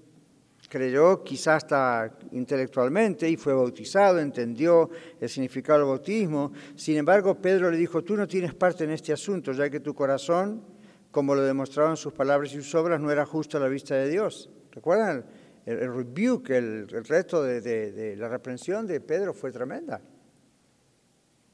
creyó 0.75 1.23
quizás 1.23 1.63
hasta 1.63 2.17
intelectualmente 2.31 3.29
y 3.29 3.37
fue 3.37 3.53
bautizado, 3.53 4.19
entendió 4.19 4.89
el 5.21 5.29
significado 5.29 5.79
del 5.79 5.87
bautismo. 5.87 6.51
Sin 6.75 6.97
embargo, 6.97 7.39
Pedro 7.39 7.71
le 7.71 7.77
dijo, 7.77 8.03
tú 8.03 8.17
no 8.17 8.27
tienes 8.27 8.53
parte 8.53 8.83
en 8.83 8.89
este 8.89 9.13
asunto, 9.13 9.53
ya 9.53 9.69
que 9.69 9.79
tu 9.79 9.93
corazón, 9.93 10.65
como 11.11 11.33
lo 11.33 11.43
demostraban 11.43 11.95
sus 11.95 12.11
palabras 12.11 12.51
y 12.51 12.55
sus 12.57 12.75
obras, 12.75 12.99
no 12.99 13.09
era 13.09 13.25
justo 13.25 13.55
a 13.55 13.61
la 13.61 13.69
vista 13.69 13.95
de 13.95 14.09
Dios. 14.09 14.49
¿Recuerdan? 14.69 15.25
El, 15.65 15.93
rebuke, 15.93 16.49
el, 16.49 16.89
resto 16.89 17.41
de, 17.41 17.61
de 17.61 18.17
la 18.17 18.27
reprensión 18.27 18.85
de 18.85 18.99
Pedro 18.99 19.33
fue 19.33 19.53
tremenda. 19.53 20.01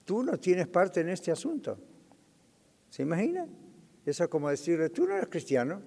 Tú 0.04 0.24
no 0.24 0.40
tienes 0.40 0.68
parte 0.68 1.02
en 1.02 1.10
este 1.10 1.30
asunto. 1.30 1.78
¿Se 2.90 3.04
imagina? 3.04 3.46
Eso 4.04 4.24
es 4.24 4.30
como 4.32 4.50
decirle, 4.50 4.90
tú 4.90 5.06
no 5.06 5.16
eres 5.16 5.30
cristiano. 5.30 5.84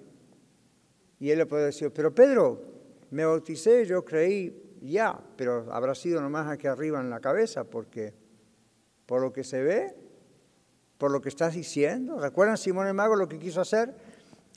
Y 1.19 1.31
él 1.31 1.39
le 1.39 1.45
puede 1.45 1.65
decir, 1.65 1.91
pero 1.91 2.15
Pedro, 2.15 2.74
me 3.15 3.23
bauticé, 3.23 3.85
yo 3.85 4.03
creí 4.03 4.77
ya, 4.81 5.17
pero 5.37 5.71
habrá 5.71 5.95
sido 5.95 6.19
nomás 6.19 6.49
aquí 6.49 6.67
arriba 6.67 6.99
en 6.99 7.09
la 7.09 7.21
cabeza, 7.21 7.63
porque 7.63 8.13
por 9.05 9.21
lo 9.21 9.31
que 9.31 9.45
se 9.45 9.63
ve, 9.63 9.95
por 10.97 11.11
lo 11.11 11.21
que 11.21 11.29
estás 11.29 11.53
diciendo, 11.53 12.19
¿recuerdan 12.19 12.57
Simón 12.57 12.87
el 12.87 12.93
Mago 12.93 13.15
lo 13.15 13.29
que 13.29 13.39
quiso 13.39 13.61
hacer? 13.61 13.95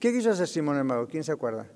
¿Qué 0.01 0.13
quiso 0.13 0.31
hacer 0.31 0.49
Simón 0.49 0.77
el 0.77 0.83
Mago? 0.83 1.07
¿Quién 1.07 1.23
se 1.23 1.31
acuerda? 1.31 1.69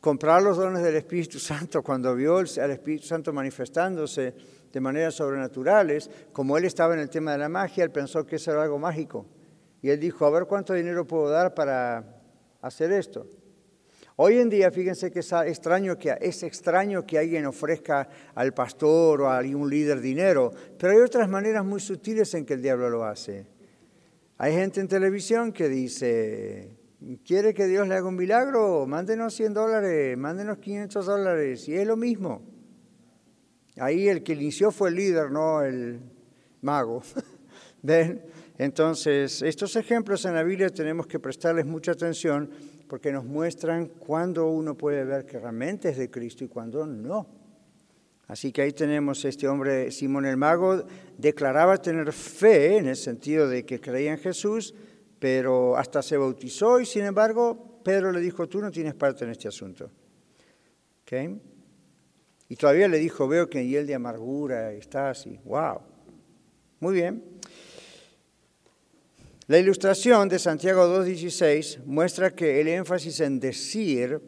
Comprar 0.00 0.42
los 0.42 0.56
dones 0.56 0.82
del 0.82 0.96
Espíritu 0.96 1.38
Santo. 1.38 1.82
Cuando 1.82 2.14
vio 2.14 2.38
al 2.38 2.70
Espíritu 2.70 3.04
Santo 3.04 3.34
manifestándose 3.34 4.34
de 4.72 4.80
maneras 4.80 5.12
sobrenaturales, 5.12 6.10
como 6.32 6.56
él 6.56 6.64
estaba 6.64 6.94
en 6.94 7.00
el 7.00 7.10
tema 7.10 7.32
de 7.32 7.38
la 7.38 7.50
magia, 7.50 7.84
él 7.84 7.90
pensó 7.90 8.24
que 8.24 8.36
eso 8.36 8.50
era 8.50 8.62
algo 8.62 8.78
mágico. 8.78 9.26
Y 9.82 9.90
él 9.90 10.00
dijo, 10.00 10.24
a 10.24 10.30
ver 10.30 10.46
cuánto 10.46 10.72
dinero 10.72 11.06
puedo 11.06 11.28
dar 11.28 11.52
para 11.52 12.02
hacer 12.62 12.92
esto. 12.92 13.26
Hoy 14.16 14.38
en 14.38 14.50
día, 14.50 14.70
fíjense 14.70 15.10
que 15.10 15.20
es 15.20 15.32
extraño 15.32 15.96
que, 15.96 16.14
es 16.20 16.42
extraño 16.42 17.06
que 17.06 17.18
alguien 17.18 17.46
ofrezca 17.46 18.08
al 18.34 18.52
pastor 18.52 19.22
o 19.22 19.28
a 19.28 19.38
algún 19.38 19.70
líder 19.70 20.00
dinero, 20.00 20.52
pero 20.78 20.92
hay 20.92 20.98
otras 20.98 21.28
maneras 21.28 21.64
muy 21.64 21.80
sutiles 21.80 22.34
en 22.34 22.44
que 22.44 22.54
el 22.54 22.62
diablo 22.62 22.90
lo 22.90 23.04
hace. 23.04 23.46
Hay 24.36 24.52
gente 24.52 24.80
en 24.80 24.88
televisión 24.88 25.52
que 25.52 25.68
dice, 25.68 26.76
¿quiere 27.24 27.54
que 27.54 27.66
Dios 27.66 27.88
le 27.88 27.94
haga 27.94 28.08
un 28.08 28.16
milagro? 28.16 28.86
Mándenos 28.86 29.34
100 29.34 29.54
dólares, 29.54 30.18
mándenos 30.18 30.58
500 30.58 31.06
dólares, 31.06 31.68
y 31.68 31.74
es 31.74 31.86
lo 31.86 31.96
mismo. 31.96 32.42
Ahí 33.78 34.08
el 34.08 34.22
que 34.22 34.34
inició 34.34 34.70
fue 34.70 34.90
el 34.90 34.96
líder, 34.96 35.30
no 35.30 35.62
el 35.62 36.00
mago. 36.60 37.02
Entonces, 38.58 39.42
estos 39.42 39.74
ejemplos 39.76 40.24
en 40.24 40.34
la 40.34 40.42
Biblia 40.42 40.68
tenemos 40.68 41.06
que 41.06 41.18
prestarles 41.18 41.64
mucha 41.64 41.92
atención 41.92 42.50
porque 42.92 43.10
nos 43.10 43.24
muestran 43.24 43.86
cuándo 43.86 44.48
uno 44.48 44.76
puede 44.76 45.02
ver 45.02 45.24
que 45.24 45.38
realmente 45.38 45.88
es 45.88 45.96
de 45.96 46.10
Cristo 46.10 46.44
y 46.44 46.48
cuándo 46.48 46.86
no. 46.86 47.26
Así 48.26 48.52
que 48.52 48.60
ahí 48.60 48.72
tenemos 48.72 49.24
este 49.24 49.48
hombre, 49.48 49.90
Simón 49.90 50.26
el 50.26 50.36
Mago, 50.36 50.84
declaraba 51.16 51.78
tener 51.78 52.12
fe 52.12 52.76
en 52.76 52.88
el 52.88 52.96
sentido 52.96 53.48
de 53.48 53.64
que 53.64 53.80
creía 53.80 54.12
en 54.12 54.18
Jesús, 54.18 54.74
pero 55.18 55.74
hasta 55.74 56.02
se 56.02 56.18
bautizó 56.18 56.80
y 56.80 56.84
sin 56.84 57.04
embargo 57.04 57.80
Pedro 57.82 58.12
le 58.12 58.20
dijo, 58.20 58.46
tú 58.46 58.60
no 58.60 58.70
tienes 58.70 58.92
parte 58.92 59.24
en 59.24 59.30
este 59.30 59.48
asunto. 59.48 59.90
Y 62.46 62.56
todavía 62.56 62.88
le 62.88 62.98
dijo, 62.98 63.26
veo 63.26 63.48
que 63.48 63.62
en 63.62 63.74
él 63.74 63.86
de 63.86 63.94
amargura 63.94 64.70
está 64.72 65.08
así. 65.08 65.40
¡Wow! 65.46 65.80
Muy 66.78 66.92
bien. 66.92 67.31
La 69.48 69.58
ilustración 69.58 70.28
de 70.28 70.38
Santiago 70.38 70.86
2.16 70.86 71.84
muestra 71.84 72.30
que 72.30 72.60
el 72.60 72.68
énfasis 72.68 73.20
en 73.20 73.40
decir 73.40 74.20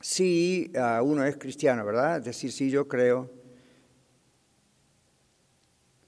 si 0.00 0.70
uno 1.02 1.26
es 1.26 1.36
cristiano, 1.36 1.84
¿verdad? 1.84 2.22
Decir 2.22 2.52
si 2.52 2.70
yo 2.70 2.86
creo 2.86 3.30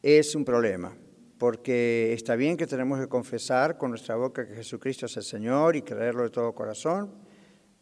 es 0.01 0.35
un 0.37 0.45
problema, 0.45 0.97
porque 1.39 2.13
está 2.13 2.37
bien 2.37 2.57
que 2.57 2.69
tenemos 2.69 3.01
que 3.01 3.09
confesar 3.09 3.77
con 3.77 3.91
nuestra 3.91 4.15
boca 4.15 4.47
que 4.47 4.55
Jesucristo 4.55 5.07
es 5.07 5.17
el 5.17 5.25
Señor 5.25 5.75
y 5.75 5.83
creerlo 5.83 6.23
de 6.23 6.31
todo 6.31 6.55
corazón, 6.55 7.13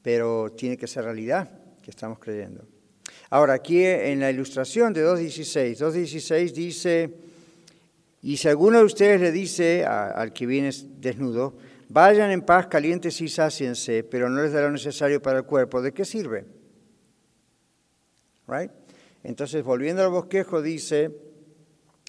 pero 0.00 0.50
tiene 0.52 0.78
que 0.78 0.86
ser 0.86 1.04
realidad 1.04 1.50
que 1.82 1.90
estamos 1.90 2.18
creyendo. 2.18 2.66
Ahora, 3.28 3.52
aquí 3.52 3.84
en 3.84 4.20
la 4.20 4.30
ilustración 4.30 4.94
de 4.94 5.04
2.16, 5.04 5.76
2.16 5.76 6.52
dice 6.52 7.21
y 8.22 8.36
si 8.36 8.48
alguno 8.48 8.78
de 8.78 8.84
ustedes 8.84 9.20
le 9.20 9.32
dice 9.32 9.84
al 9.84 10.32
que 10.32 10.46
viene 10.46 10.70
desnudo, 11.00 11.56
vayan 11.88 12.30
en 12.30 12.42
paz 12.42 12.68
calientes 12.68 13.20
y 13.20 13.28
sáciense, 13.28 14.04
pero 14.04 14.30
no 14.30 14.40
les 14.40 14.52
da 14.52 14.62
lo 14.62 14.70
necesario 14.70 15.20
para 15.20 15.38
el 15.38 15.44
cuerpo, 15.44 15.82
¿de 15.82 15.92
qué 15.92 16.04
sirve? 16.04 16.46
Right? 18.46 18.70
Entonces, 19.24 19.64
volviendo 19.64 20.02
al 20.02 20.10
bosquejo, 20.10 20.62
dice, 20.62 21.10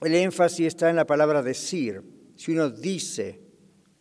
el 0.01 0.13
énfasis 0.13 0.67
está 0.67 0.89
en 0.91 0.95
la 0.95 1.07
palabra 1.07 1.41
decir. 1.41 2.03
Si 2.35 2.51
uno 2.51 2.69
dice, 2.69 3.41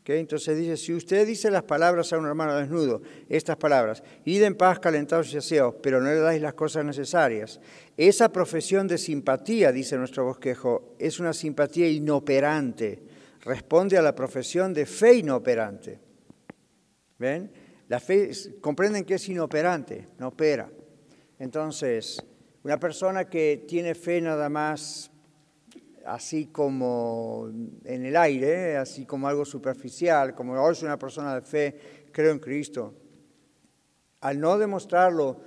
entonces 0.04 0.58
dice, 0.58 0.76
si 0.76 0.92
usted 0.92 1.26
dice 1.26 1.50
las 1.50 1.62
palabras 1.62 2.12
a 2.12 2.18
un 2.18 2.26
hermano 2.26 2.56
desnudo, 2.56 3.02
estas 3.28 3.56
palabras, 3.56 4.02
id 4.24 4.42
en 4.42 4.56
paz 4.56 4.80
calentados 4.80 5.32
y 5.32 5.36
aseados, 5.36 5.76
pero 5.80 6.00
no 6.00 6.08
le 6.08 6.18
dais 6.18 6.42
las 6.42 6.54
cosas 6.54 6.84
necesarias. 6.84 7.60
Esa 7.96 8.32
profesión 8.32 8.88
de 8.88 8.98
simpatía, 8.98 9.70
dice 9.70 9.96
nuestro 9.96 10.24
bosquejo, 10.24 10.96
es 10.98 11.20
una 11.20 11.32
simpatía 11.32 11.88
inoperante, 11.88 13.00
responde 13.42 13.96
a 13.96 14.02
la 14.02 14.14
profesión 14.14 14.74
de 14.74 14.86
fe 14.86 15.14
inoperante. 15.14 16.00
¿Ven? 17.18 17.52
La 17.86 18.00
fe, 18.00 18.30
comprenden 18.60 19.04
que 19.04 19.14
es 19.14 19.28
inoperante, 19.28 20.08
no 20.18 20.28
opera. 20.28 20.68
Entonces, 21.38 22.20
una 22.64 22.78
persona 22.80 23.28
que 23.28 23.64
tiene 23.68 23.94
fe 23.94 24.20
nada 24.20 24.48
más 24.48 25.11
así 26.06 26.46
como 26.46 27.50
en 27.84 28.04
el 28.04 28.16
aire, 28.16 28.76
así 28.76 29.06
como 29.06 29.28
algo 29.28 29.44
superficial, 29.44 30.34
como 30.34 30.54
hoy 30.54 30.74
soy 30.74 30.86
una 30.86 30.98
persona 30.98 31.34
de 31.34 31.42
fe, 31.42 31.78
creo 32.12 32.32
en 32.32 32.38
Cristo. 32.38 32.94
Al 34.20 34.38
no 34.38 34.58
demostrarlo 34.58 35.40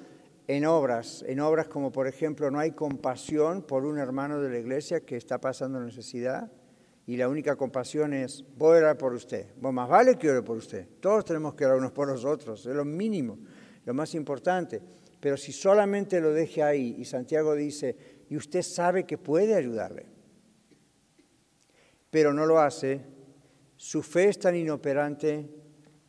en 0.48 0.66
obras, 0.66 1.24
en 1.28 1.40
obras 1.40 1.68
como 1.68 1.92
por 1.92 2.08
ejemplo 2.08 2.52
no 2.52 2.60
hay 2.60 2.72
compasión 2.72 3.64
por 3.64 3.86
un 3.86 3.98
hermano 3.98 4.42
de 4.42 4.50
la 4.50 4.60
iglesia 4.60 5.02
que 5.02 5.18
está 5.18 5.40
pasando 5.40 5.80
necesidad 5.80 6.52
y 7.08 7.18
la 7.18 7.30
única 7.30 7.56
compasión 7.56 8.14
es 8.14 8.44
voy 8.58 8.76
a 8.76 8.80
orar 8.80 8.98
por 8.98 9.14
usted. 9.14 9.48
Bueno, 9.56 9.74
más 9.74 9.90
vale 9.90 10.18
que 10.18 10.30
ore 10.30 10.42
por 10.42 10.58
usted. 10.58 10.88
Todos 11.00 11.26
tenemos 11.26 11.54
que 11.54 11.66
orar 11.66 11.78
unos 11.78 11.92
por 11.92 12.08
los 12.08 12.26
otros, 12.26 12.66
es 12.66 12.76
lo 12.76 12.86
mínimo, 12.86 13.40
lo 13.86 13.94
más 13.94 14.14
importante. 14.16 14.82
Pero 15.20 15.38
si 15.38 15.52
solamente 15.52 16.20
lo 16.20 16.32
deje 16.34 16.62
ahí 16.62 16.96
y 17.00 17.06
Santiago 17.06 17.56
dice, 17.56 17.96
y 18.30 18.38
usted 18.38 18.62
sabe 18.62 19.06
que 19.06 19.18
puede 19.18 19.56
ayudarle, 19.56 20.06
pero 22.16 22.32
no 22.32 22.46
lo 22.46 22.62
hace, 22.62 23.02
su 23.76 24.02
fe 24.02 24.30
es 24.30 24.40
tan 24.40 24.56
inoperante 24.56 25.50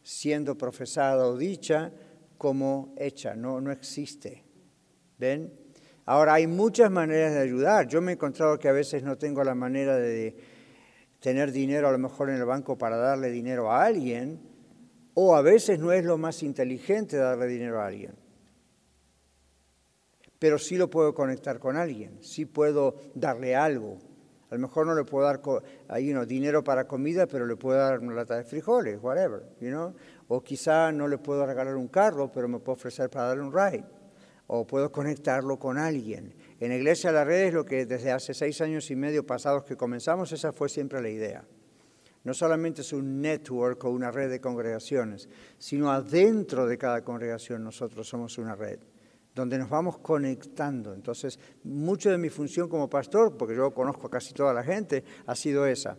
siendo 0.04 0.56
profesada 0.56 1.26
o 1.26 1.36
dicha 1.36 1.90
como 2.38 2.94
hecha, 2.96 3.34
no, 3.34 3.60
no 3.60 3.72
existe. 3.72 4.44
¿Ven? 5.18 5.52
Ahora, 6.04 6.34
hay 6.34 6.46
muchas 6.46 6.92
maneras 6.92 7.34
de 7.34 7.40
ayudar. 7.40 7.88
Yo 7.88 8.00
me 8.00 8.12
he 8.12 8.14
encontrado 8.14 8.56
que 8.56 8.68
a 8.68 8.72
veces 8.72 9.02
no 9.02 9.18
tengo 9.18 9.42
la 9.42 9.56
manera 9.56 9.96
de 9.96 10.36
tener 11.18 11.50
dinero 11.50 11.88
a 11.88 11.90
lo 11.90 11.98
mejor 11.98 12.30
en 12.30 12.36
el 12.36 12.44
banco 12.44 12.78
para 12.78 12.96
darle 12.96 13.32
dinero 13.32 13.72
a 13.72 13.84
alguien, 13.84 14.40
o 15.14 15.34
a 15.34 15.42
veces 15.42 15.80
no 15.80 15.90
es 15.90 16.04
lo 16.04 16.18
más 16.18 16.44
inteligente 16.44 17.16
darle 17.16 17.48
dinero 17.48 17.80
a 17.80 17.86
alguien. 17.88 18.14
Pero 20.38 20.56
sí 20.56 20.76
lo 20.76 20.88
puedo 20.88 21.12
conectar 21.14 21.58
con 21.58 21.76
alguien, 21.76 22.22
sí 22.22 22.44
puedo 22.44 22.94
darle 23.16 23.56
algo, 23.56 23.98
a 24.48 24.54
lo 24.54 24.60
mejor 24.60 24.86
no 24.86 24.94
le 24.94 25.04
puedo 25.04 25.26
dar 25.26 25.40
you 26.00 26.12
know, 26.12 26.24
dinero 26.24 26.62
para 26.62 26.86
comida, 26.86 27.26
pero 27.26 27.46
le 27.46 27.56
puedo 27.56 27.78
dar 27.78 27.98
una 27.98 28.14
lata 28.14 28.36
de 28.36 28.44
frijoles, 28.44 28.98
whatever, 29.02 29.42
you 29.60 29.70
know? 29.70 29.92
O 30.28 30.40
quizá 30.40 30.92
no 30.92 31.08
le 31.08 31.18
puedo 31.18 31.44
regalar 31.44 31.74
un 31.74 31.88
carro, 31.88 32.30
pero 32.30 32.46
me 32.46 32.60
puedo 32.60 32.74
ofrecer 32.74 33.10
para 33.10 33.28
darle 33.28 33.42
un 33.42 33.52
ride. 33.52 33.84
O 34.46 34.64
puedo 34.64 34.92
conectarlo 34.92 35.58
con 35.58 35.78
alguien. 35.78 36.32
En 36.60 36.68
la 36.68 36.76
Iglesia 36.76 37.10
la 37.10 37.24
Red 37.24 37.48
es 37.48 37.54
lo 37.54 37.64
que 37.64 37.86
desde 37.86 38.12
hace 38.12 38.34
seis 38.34 38.60
años 38.60 38.88
y 38.92 38.96
medio 38.96 39.26
pasados 39.26 39.64
que 39.64 39.76
comenzamos, 39.76 40.30
esa 40.30 40.52
fue 40.52 40.68
siempre 40.68 41.02
la 41.02 41.08
idea. 41.08 41.44
No 42.22 42.32
solamente 42.32 42.82
es 42.82 42.92
un 42.92 43.20
network 43.20 43.84
o 43.84 43.90
una 43.90 44.12
red 44.12 44.30
de 44.30 44.40
congregaciones, 44.40 45.28
sino 45.58 45.90
adentro 45.90 46.66
de 46.66 46.78
cada 46.78 47.02
congregación 47.02 47.64
nosotros 47.64 48.08
somos 48.08 48.38
una 48.38 48.54
red 48.54 48.78
donde 49.36 49.58
nos 49.58 49.68
vamos 49.68 49.98
conectando. 49.98 50.94
Entonces, 50.94 51.38
mucho 51.62 52.10
de 52.10 52.16
mi 52.16 52.30
función 52.30 52.70
como 52.70 52.88
pastor, 52.88 53.36
porque 53.36 53.54
yo 53.54 53.70
conozco 53.74 54.06
a 54.06 54.10
casi 54.10 54.32
toda 54.32 54.54
la 54.54 54.64
gente, 54.64 55.04
ha 55.26 55.34
sido 55.34 55.66
esa. 55.66 55.98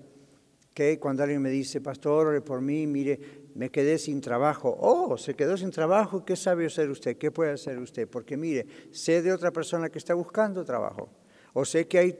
Que 0.74 1.00
cuando 1.00 1.22
alguien 1.22 1.44
me 1.44 1.52
dice, 1.52 1.80
pastor, 1.80 2.44
por 2.44 2.62
mí, 2.62 2.88
mire, 2.88 3.20
me 3.54 3.70
quedé 3.70 4.00
sin 4.00 4.22
trabajo. 4.22 4.76
Oh, 4.80 5.18
se 5.18 5.36
quedó 5.36 5.56
sin 5.56 5.70
trabajo, 5.70 6.26
¿qué 6.26 6.36
sabe 6.36 6.66
hacer 6.66 6.90
usted? 6.90 7.18
¿Qué 7.18 7.30
puede 7.30 7.52
hacer 7.52 7.78
usted? 7.78 8.08
Porque 8.08 8.38
mire, 8.38 8.66
sé 8.92 9.22
de 9.22 9.32
otra 9.32 9.52
persona 9.52 9.90
que 9.90 10.00
está 10.00 10.16
buscando 10.16 10.66
trabajo. 10.66 11.12
O 11.60 11.66
sé 11.66 11.88
que 11.88 11.98
hay 11.98 12.16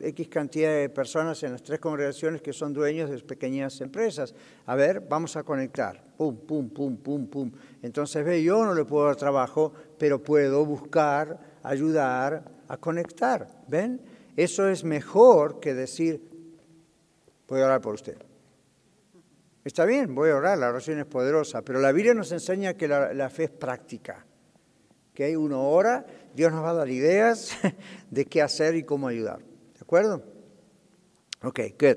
X 0.00 0.28
cantidad 0.28 0.74
de 0.74 0.88
personas 0.88 1.40
en 1.44 1.52
las 1.52 1.62
tres 1.62 1.78
congregaciones 1.78 2.42
que 2.42 2.52
son 2.52 2.72
dueños 2.72 3.10
de 3.10 3.18
pequeñas 3.20 3.80
empresas. 3.80 4.34
A 4.66 4.74
ver, 4.74 5.06
vamos 5.08 5.36
a 5.36 5.44
conectar. 5.44 6.02
Pum, 6.16 6.36
pum, 6.36 6.68
pum, 6.68 6.96
pum, 6.96 7.28
pum. 7.28 7.52
Entonces, 7.80 8.24
ve, 8.24 8.42
yo 8.42 8.64
no 8.64 8.74
le 8.74 8.84
puedo 8.84 9.06
dar 9.06 9.14
trabajo, 9.14 9.72
pero 9.98 10.20
puedo 10.20 10.66
buscar, 10.66 11.38
ayudar 11.62 12.42
a 12.66 12.76
conectar. 12.76 13.46
¿Ven? 13.68 14.00
Eso 14.36 14.68
es 14.68 14.82
mejor 14.82 15.60
que 15.60 15.74
decir, 15.74 16.20
voy 17.46 17.60
a 17.60 17.66
orar 17.66 17.80
por 17.80 17.94
usted. 17.94 18.16
Está 19.64 19.84
bien, 19.84 20.12
voy 20.12 20.30
a 20.30 20.36
orar, 20.36 20.58
la 20.58 20.70
oración 20.70 20.98
es 20.98 21.06
poderosa, 21.06 21.62
pero 21.62 21.78
la 21.78 21.92
Biblia 21.92 22.14
nos 22.14 22.32
enseña 22.32 22.74
que 22.74 22.88
la, 22.88 23.30
fe 23.30 23.44
es 23.44 23.50
práctica. 23.50 24.26
Que 25.14 25.36
uno 25.36 25.68
ora 25.68 26.04
Dios 26.34 26.52
nos 26.52 26.64
va 26.64 26.70
a 26.70 26.74
dar 26.74 26.88
ideas 26.88 27.52
de 28.10 28.24
qué 28.26 28.42
hacer 28.42 28.74
y 28.74 28.82
cómo 28.82 29.08
ayudar. 29.08 29.38
¿De 29.38 29.80
acuerdo? 29.80 30.22
Ok, 31.42 31.60
good. 31.78 31.96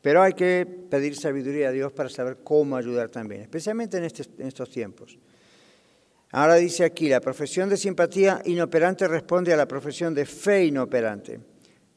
Pero 0.00 0.22
hay 0.22 0.32
que 0.32 0.66
pedir 0.90 1.16
sabiduría 1.16 1.68
a 1.68 1.72
Dios 1.72 1.92
para 1.92 2.08
saber 2.08 2.38
cómo 2.44 2.76
ayudar 2.76 3.08
también, 3.08 3.42
especialmente 3.42 3.98
en, 3.98 4.04
este, 4.04 4.24
en 4.38 4.48
estos 4.48 4.70
tiempos. 4.70 5.18
Ahora 6.30 6.56
dice 6.56 6.84
aquí, 6.84 7.08
la 7.08 7.20
profesión 7.20 7.68
de 7.68 7.76
simpatía 7.76 8.42
inoperante 8.44 9.08
responde 9.08 9.52
a 9.52 9.56
la 9.56 9.66
profesión 9.66 10.14
de 10.14 10.26
fe 10.26 10.66
inoperante. 10.66 11.40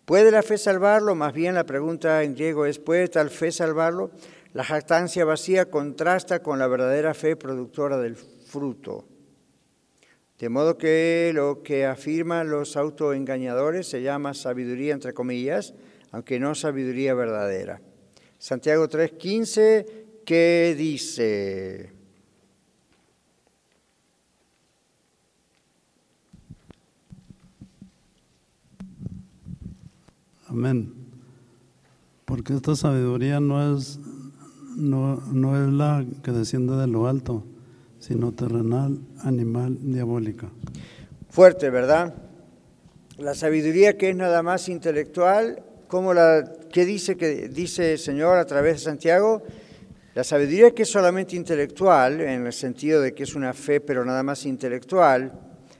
¿Puede 0.05 0.31
la 0.31 0.41
fe 0.41 0.57
salvarlo? 0.57 1.15
Más 1.15 1.33
bien 1.33 1.55
la 1.55 1.65
pregunta 1.65 2.23
en 2.23 2.33
griego 2.33 2.65
es, 2.65 2.79
¿puede 2.79 3.07
tal 3.07 3.29
fe 3.29 3.51
salvarlo? 3.51 4.11
La 4.53 4.63
jactancia 4.63 5.25
vacía 5.25 5.69
contrasta 5.69 6.41
con 6.41 6.59
la 6.59 6.67
verdadera 6.67 7.13
fe 7.13 7.35
productora 7.35 7.97
del 7.97 8.15
fruto. 8.15 9.05
De 10.41 10.49
modo 10.49 10.75
que 10.75 11.29
lo 11.35 11.61
que 11.61 11.85
afirman 11.85 12.49
los 12.49 12.75
autoengañadores 12.75 13.85
se 13.87 14.01
llama 14.01 14.33
sabiduría 14.33 14.91
entre 14.91 15.13
comillas, 15.13 15.75
aunque 16.09 16.39
no 16.39 16.55
sabiduría 16.55 17.13
verdadera. 17.13 17.79
Santiago 18.39 18.89
3:15, 18.89 19.85
¿qué 20.25 20.75
dice? 20.75 21.91
Amén. 30.47 30.91
Porque 32.25 32.55
esta 32.55 32.75
sabiduría 32.75 33.39
no 33.39 33.77
es, 33.77 33.99
no, 34.75 35.17
no 35.17 35.63
es 35.63 35.71
la 35.71 36.03
que 36.23 36.31
desciende 36.31 36.77
de 36.77 36.87
lo 36.87 37.05
alto, 37.07 37.45
sino 38.01 38.33
terrenal, 38.33 38.99
animal, 39.23 39.77
diabólica. 39.79 40.49
Fuerte, 41.29 41.69
¿verdad? 41.69 42.15
La 43.19 43.35
sabiduría 43.35 43.95
que 43.95 44.09
es 44.09 44.15
nada 44.15 44.41
más 44.41 44.67
intelectual, 44.69 45.63
como 45.87 46.13
la 46.13 46.51
que 46.71 46.83
dice 46.85 47.15
que 47.15 47.47
dice 47.47 47.93
el 47.93 47.99
Señor 47.99 48.37
a 48.37 48.45
través 48.45 48.73
de 48.73 48.79
Santiago, 48.79 49.43
la 50.15 50.23
sabiduría 50.23 50.71
que 50.71 50.81
es 50.81 50.89
solamente 50.89 51.35
intelectual, 51.35 52.19
en 52.21 52.47
el 52.47 52.53
sentido 52.53 53.01
de 53.01 53.13
que 53.13 53.23
es 53.23 53.35
una 53.35 53.53
fe, 53.53 53.79
pero 53.79 54.03
nada 54.03 54.23
más 54.23 54.45
intelectual, 54.45 55.31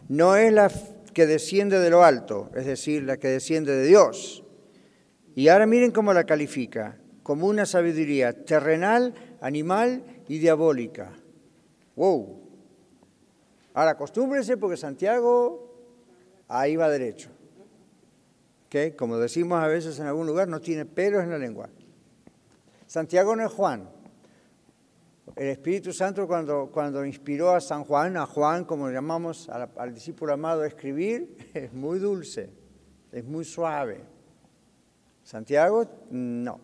no 0.07 0.36
es 0.36 0.53
la 0.53 0.71
que 1.13 1.25
desciende 1.25 1.79
de 1.79 1.89
lo 1.89 2.03
alto, 2.03 2.51
es 2.55 2.67
decir, 2.67 3.03
la 3.03 3.17
que 3.17 3.29
desciende 3.29 3.75
de 3.75 3.88
Dios. 3.88 4.43
Y 5.36 5.47
ahora 5.47 5.65
miren 5.65 5.91
cómo 5.91 6.13
la 6.13 6.25
califica, 6.25 6.99
como 7.23 7.47
una 7.47 7.65
sabiduría 7.65 8.31
terrenal, 8.45 9.15
animal 9.41 10.03
y 10.29 10.38
diabólica. 10.38 11.13
¡Wow! 11.95 12.39
Ahora 13.73 13.91
acostúmbrense 13.91 14.58
porque 14.58 14.77
Santiago 14.77 15.71
ahí 16.47 16.75
va 16.75 16.89
derecho. 16.89 17.30
¿Okay? 18.65 18.91
Como 18.91 19.17
decimos 19.17 19.62
a 19.62 19.67
veces 19.67 19.99
en 19.99 20.08
algún 20.08 20.27
lugar, 20.27 20.47
no 20.47 20.60
tiene 20.60 20.86
pelos 20.86 21.23
en 21.23 21.30
la 21.30 21.38
lengua. 21.38 21.69
Santiago 22.88 23.36
no 23.36 23.45
es 23.45 23.51
Juan. 23.51 23.89
El 25.36 25.47
Espíritu 25.47 25.93
Santo 25.93 26.27
cuando, 26.27 26.69
cuando 26.71 27.06
inspiró 27.06 27.51
a 27.51 27.62
San 27.62 27.86
Juan, 27.86 28.17
a 28.17 28.25
Juan, 28.25 28.65
como 28.65 28.88
le 28.88 28.93
llamamos 28.93 29.47
al, 29.47 29.69
al 29.77 29.93
discípulo 29.93 30.34
amado, 30.34 30.63
a 30.63 30.67
escribir, 30.67 31.38
es 31.54 31.71
muy 31.71 31.99
dulce, 31.99 32.49
es 33.12 33.23
muy 33.23 33.45
suave. 33.45 34.01
Santiago, 35.23 35.86
no. 36.10 36.60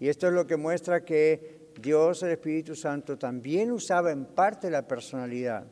Y 0.00 0.08
esto 0.08 0.26
es 0.26 0.32
lo 0.32 0.46
que 0.46 0.56
muestra 0.56 1.04
que 1.04 1.55
Dios, 1.80 2.22
el 2.22 2.30
Espíritu 2.30 2.74
Santo, 2.74 3.18
también 3.18 3.70
usaba 3.70 4.10
en 4.10 4.24
parte 4.24 4.70
la 4.70 4.86
personalidad 4.86 5.66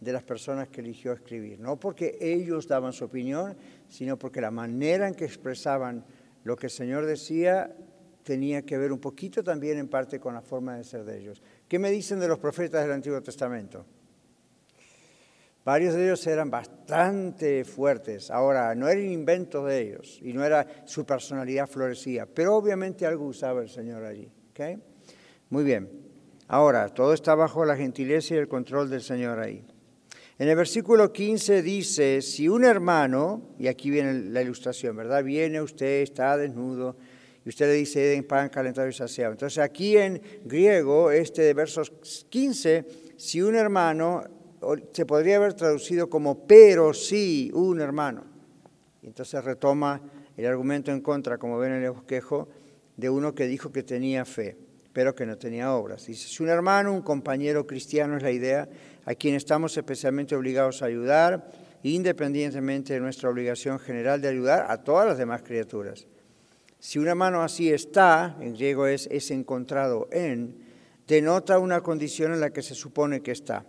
de 0.00 0.12
las 0.12 0.22
personas 0.22 0.68
que 0.68 0.80
eligió 0.80 1.12
escribir. 1.12 1.58
No 1.58 1.78
porque 1.78 2.16
ellos 2.20 2.68
daban 2.68 2.92
su 2.92 3.04
opinión, 3.04 3.56
sino 3.88 4.18
porque 4.18 4.40
la 4.40 4.50
manera 4.50 5.08
en 5.08 5.14
que 5.14 5.24
expresaban 5.24 6.04
lo 6.44 6.56
que 6.56 6.66
el 6.66 6.70
Señor 6.70 7.06
decía 7.06 7.74
tenía 8.22 8.62
que 8.62 8.76
ver 8.76 8.92
un 8.92 8.98
poquito 8.98 9.42
también 9.42 9.78
en 9.78 9.88
parte 9.88 10.20
con 10.20 10.34
la 10.34 10.42
forma 10.42 10.76
de 10.76 10.84
ser 10.84 11.04
de 11.04 11.18
ellos. 11.18 11.42
¿Qué 11.66 11.78
me 11.78 11.90
dicen 11.90 12.20
de 12.20 12.28
los 12.28 12.38
profetas 12.38 12.82
del 12.82 12.92
Antiguo 12.92 13.22
Testamento? 13.22 13.86
Varios 15.64 15.94
de 15.94 16.04
ellos 16.04 16.26
eran 16.26 16.50
bastante 16.50 17.64
fuertes. 17.64 18.30
Ahora, 18.30 18.74
no 18.74 18.88
eran 18.88 19.10
inventos 19.10 19.66
de 19.66 19.80
ellos 19.80 20.18
y 20.22 20.32
no 20.32 20.44
era 20.44 20.66
su 20.84 21.04
personalidad 21.04 21.66
florecía, 21.66 22.26
pero 22.26 22.54
obviamente 22.54 23.04
algo 23.06 23.26
usaba 23.26 23.62
el 23.62 23.68
Señor 23.68 24.04
allí. 24.04 24.30
¿okay? 24.50 24.78
Muy 25.50 25.64
bien. 25.64 25.88
Ahora, 26.46 26.88
todo 26.88 27.14
está 27.14 27.34
bajo 27.34 27.64
la 27.64 27.76
gentileza 27.76 28.34
y 28.34 28.38
el 28.38 28.48
control 28.48 28.90
del 28.90 29.02
Señor 29.02 29.38
ahí. 29.38 29.64
En 30.38 30.48
el 30.48 30.56
versículo 30.56 31.12
15 31.12 31.62
dice, 31.62 32.22
si 32.22 32.48
un 32.48 32.64
hermano, 32.64 33.54
y 33.58 33.66
aquí 33.66 33.90
viene 33.90 34.12
la 34.30 34.42
ilustración, 34.42 34.94
¿verdad? 34.94 35.24
Viene 35.24 35.60
usted, 35.60 36.02
está 36.02 36.36
desnudo, 36.36 36.96
y 37.44 37.48
usted 37.48 37.66
le 37.66 37.72
dice, 37.72 38.00
den 38.00 38.24
pan 38.24 38.50
calentado 38.50 38.86
y 38.88 38.92
saciado. 38.92 39.32
Entonces 39.32 39.58
aquí 39.58 39.96
en 39.96 40.20
griego, 40.44 41.10
este 41.10 41.42
de 41.42 41.54
versos 41.54 41.90
15, 42.28 42.84
si 43.16 43.40
un 43.40 43.56
hermano, 43.56 44.24
se 44.92 45.06
podría 45.06 45.36
haber 45.36 45.54
traducido 45.54 46.10
como, 46.10 46.46
pero 46.46 46.92
sí, 46.92 47.50
un 47.54 47.80
hermano. 47.80 48.24
Entonces 49.02 49.42
retoma 49.42 50.02
el 50.36 50.44
argumento 50.44 50.92
en 50.92 51.00
contra, 51.00 51.38
como 51.38 51.58
ven 51.58 51.72
en 51.72 51.84
el 51.84 51.90
bosquejo, 51.90 52.48
de 52.96 53.08
uno 53.08 53.34
que 53.34 53.46
dijo 53.46 53.72
que 53.72 53.82
tenía 53.82 54.24
fe, 54.24 54.67
pero 54.98 55.14
que 55.14 55.24
no 55.24 55.38
tenía 55.38 55.72
obras. 55.74 56.06
Dice, 56.06 56.26
si 56.26 56.42
un 56.42 56.48
hermano, 56.48 56.92
un 56.92 57.02
compañero 57.02 57.68
cristiano 57.68 58.16
es 58.16 58.22
la 58.24 58.32
idea, 58.32 58.68
a 59.04 59.14
quien 59.14 59.36
estamos 59.36 59.76
especialmente 59.76 60.34
obligados 60.34 60.82
a 60.82 60.86
ayudar, 60.86 61.52
independientemente 61.84 62.94
de 62.94 62.98
nuestra 62.98 63.30
obligación 63.30 63.78
general 63.78 64.20
de 64.20 64.26
ayudar 64.26 64.66
a 64.68 64.82
todas 64.82 65.06
las 65.06 65.16
demás 65.16 65.42
criaturas. 65.42 66.08
Si 66.80 66.98
una 66.98 67.14
mano 67.14 67.44
así 67.44 67.72
está, 67.72 68.36
en 68.40 68.54
griego 68.54 68.88
es, 68.88 69.06
es 69.12 69.30
encontrado 69.30 70.08
en, 70.10 70.56
denota 71.06 71.60
una 71.60 71.80
condición 71.80 72.32
en 72.32 72.40
la 72.40 72.50
que 72.50 72.62
se 72.62 72.74
supone 72.74 73.20
que 73.20 73.30
está. 73.30 73.64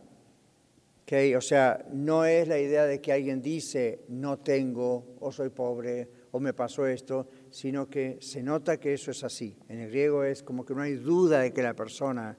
¿Okay? 1.03 1.35
O 1.35 1.41
sea, 1.41 1.85
no 1.93 2.25
es 2.25 2.47
la 2.47 2.57
idea 2.57 2.87
de 2.87 2.99
que 3.01 3.13
alguien 3.13 3.39
dice 3.39 3.99
no 4.07 4.39
tengo, 4.39 5.15
o 5.19 5.31
soy 5.31 5.49
pobre, 5.49 6.09
o 6.31 6.39
me 6.39 6.55
pasó 6.55 6.87
esto, 6.87 7.27
sino 7.51 7.89
que 7.89 8.17
se 8.21 8.43
nota 8.43 8.77
que 8.77 8.93
eso 8.93 9.11
es 9.11 9.23
así. 9.23 9.55
En 9.67 9.79
el 9.79 9.89
griego 9.89 10.23
es 10.23 10.43
como 10.43 10.65
que 10.65 10.73
no 10.73 10.81
hay 10.81 10.95
duda 10.95 11.41
de 11.41 11.53
que 11.53 11.61
la 11.61 11.73
persona 11.73 12.37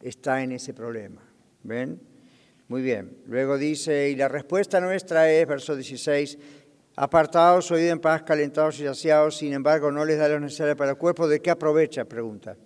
está 0.00 0.42
en 0.42 0.52
ese 0.52 0.74
problema. 0.74 1.22
¿Ven? 1.62 2.00
Muy 2.68 2.82
bien. 2.82 3.18
Luego 3.26 3.58
dice, 3.58 4.10
y 4.10 4.16
la 4.16 4.28
respuesta 4.28 4.80
nuestra 4.80 5.30
es, 5.30 5.46
verso 5.46 5.74
16, 5.74 6.38
apartados, 6.96 7.70
oídos 7.70 7.92
en 7.92 8.00
paz, 8.00 8.22
calentados 8.22 8.80
y 8.80 8.84
saciados, 8.84 9.36
sin 9.36 9.52
embargo 9.52 9.90
no 9.90 10.04
les 10.04 10.18
da 10.18 10.28
lo 10.28 10.40
necesario 10.40 10.76
para 10.76 10.92
el 10.92 10.96
cuerpo, 10.96 11.28
¿de 11.28 11.40
qué 11.40 11.50
aprovecha? 11.50 12.04
Pregunta. 12.04 12.56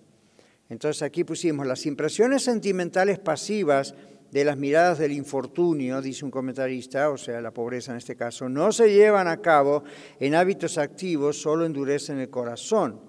Entonces 0.68 1.02
aquí 1.02 1.24
pusimos 1.24 1.66
las 1.66 1.86
impresiones 1.86 2.42
sentimentales 2.42 3.18
pasivas 3.18 3.94
de 4.30 4.44
las 4.44 4.56
miradas 4.56 4.98
del 4.98 5.12
infortunio, 5.12 6.02
dice 6.02 6.24
un 6.24 6.30
comentarista, 6.30 7.10
o 7.10 7.16
sea, 7.16 7.40
la 7.40 7.52
pobreza 7.52 7.92
en 7.92 7.98
este 7.98 8.16
caso, 8.16 8.48
no 8.48 8.72
se 8.72 8.92
llevan 8.92 9.26
a 9.26 9.38
cabo 9.38 9.84
en 10.20 10.34
hábitos 10.34 10.76
activos, 10.76 11.40
solo 11.40 11.64
endurecen 11.64 12.18
el 12.18 12.30
corazón. 12.30 13.00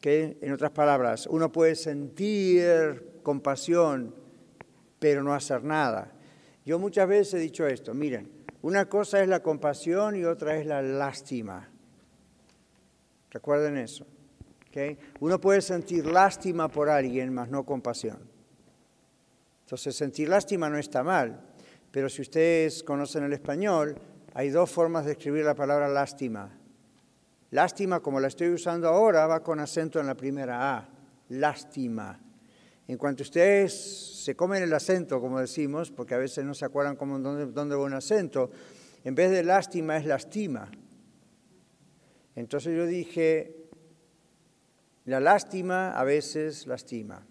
Que, 0.00 0.38
en 0.40 0.52
otras 0.52 0.70
palabras, 0.70 1.26
uno 1.26 1.52
puede 1.52 1.74
sentir 1.74 3.20
compasión, 3.22 4.14
pero 4.98 5.22
no 5.22 5.34
hacer 5.34 5.62
nada. 5.62 6.12
Yo 6.64 6.78
muchas 6.78 7.06
veces 7.06 7.34
he 7.34 7.38
dicho 7.38 7.66
esto, 7.66 7.92
miren, 7.92 8.30
una 8.62 8.88
cosa 8.88 9.22
es 9.22 9.28
la 9.28 9.42
compasión 9.42 10.16
y 10.16 10.24
otra 10.24 10.56
es 10.56 10.66
la 10.66 10.82
lástima. 10.82 11.70
Recuerden 13.30 13.76
eso. 13.76 14.06
¿okay? 14.68 14.98
Uno 15.20 15.40
puede 15.40 15.60
sentir 15.60 16.06
lástima 16.06 16.68
por 16.68 16.88
alguien, 16.88 17.32
mas 17.32 17.48
no 17.48 17.64
compasión. 17.64 18.29
Entonces, 19.70 19.94
sentir 19.94 20.28
lástima 20.28 20.68
no 20.68 20.78
está 20.78 21.04
mal, 21.04 21.40
pero 21.92 22.08
si 22.08 22.22
ustedes 22.22 22.82
conocen 22.82 23.22
el 23.22 23.32
español, 23.32 23.94
hay 24.34 24.50
dos 24.50 24.68
formas 24.68 25.04
de 25.04 25.12
escribir 25.12 25.44
la 25.44 25.54
palabra 25.54 25.88
lástima. 25.88 26.58
Lástima, 27.52 28.00
como 28.00 28.18
la 28.18 28.26
estoy 28.26 28.48
usando 28.48 28.88
ahora, 28.88 29.28
va 29.28 29.44
con 29.44 29.60
acento 29.60 30.00
en 30.00 30.08
la 30.08 30.16
primera 30.16 30.76
A. 30.76 30.88
Lástima. 31.28 32.18
En 32.88 32.98
cuanto 32.98 33.22
ustedes 33.22 34.24
se 34.24 34.34
comen 34.34 34.64
el 34.64 34.74
acento, 34.74 35.20
como 35.20 35.38
decimos, 35.38 35.92
porque 35.92 36.16
a 36.16 36.18
veces 36.18 36.44
no 36.44 36.52
se 36.52 36.64
acuerdan 36.64 36.96
cómo, 36.96 37.20
dónde, 37.20 37.46
dónde 37.46 37.76
va 37.76 37.84
un 37.84 37.94
acento, 37.94 38.50
en 39.04 39.14
vez 39.14 39.30
de 39.30 39.44
lástima 39.44 39.98
es 39.98 40.04
lastima. 40.04 40.68
Entonces 42.34 42.76
yo 42.76 42.86
dije, 42.86 43.68
la 45.04 45.20
lástima 45.20 45.92
a 45.92 46.02
veces 46.02 46.66
lastima. 46.66 47.24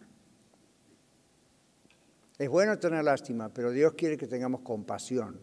Es 2.40 2.48
bueno 2.48 2.80
tener 2.80 3.04
lástima, 3.04 3.54
pero 3.54 3.70
Dios 3.70 3.94
quiere 3.96 4.16
que 4.16 4.26
tengamos 4.26 4.62
compasión. 4.62 5.38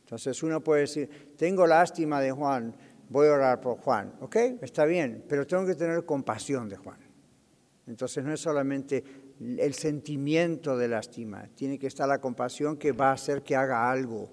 Entonces 0.00 0.42
uno 0.42 0.62
puede 0.62 0.82
decir, 0.82 1.34
tengo 1.34 1.66
lástima 1.66 2.20
de 2.20 2.30
Juan, 2.30 2.76
voy 3.08 3.28
a 3.28 3.32
orar 3.32 3.60
por 3.62 3.78
Juan. 3.78 4.14
¿Ok? 4.20 4.36
Está 4.60 4.84
bien, 4.84 5.24
pero 5.26 5.46
tengo 5.46 5.64
que 5.64 5.74
tener 5.74 6.04
compasión 6.04 6.68
de 6.68 6.76
Juan. 6.76 6.98
Entonces 7.86 8.22
no 8.22 8.34
es 8.34 8.40
solamente 8.40 9.02
el 9.40 9.72
sentimiento 9.72 10.76
de 10.76 10.88
lástima, 10.88 11.48
tiene 11.54 11.78
que 11.78 11.86
estar 11.86 12.06
la 12.06 12.20
compasión 12.20 12.76
que 12.76 12.92
va 12.92 13.08
a 13.08 13.12
hacer 13.12 13.42
que 13.42 13.56
haga 13.56 13.90
algo 13.90 14.28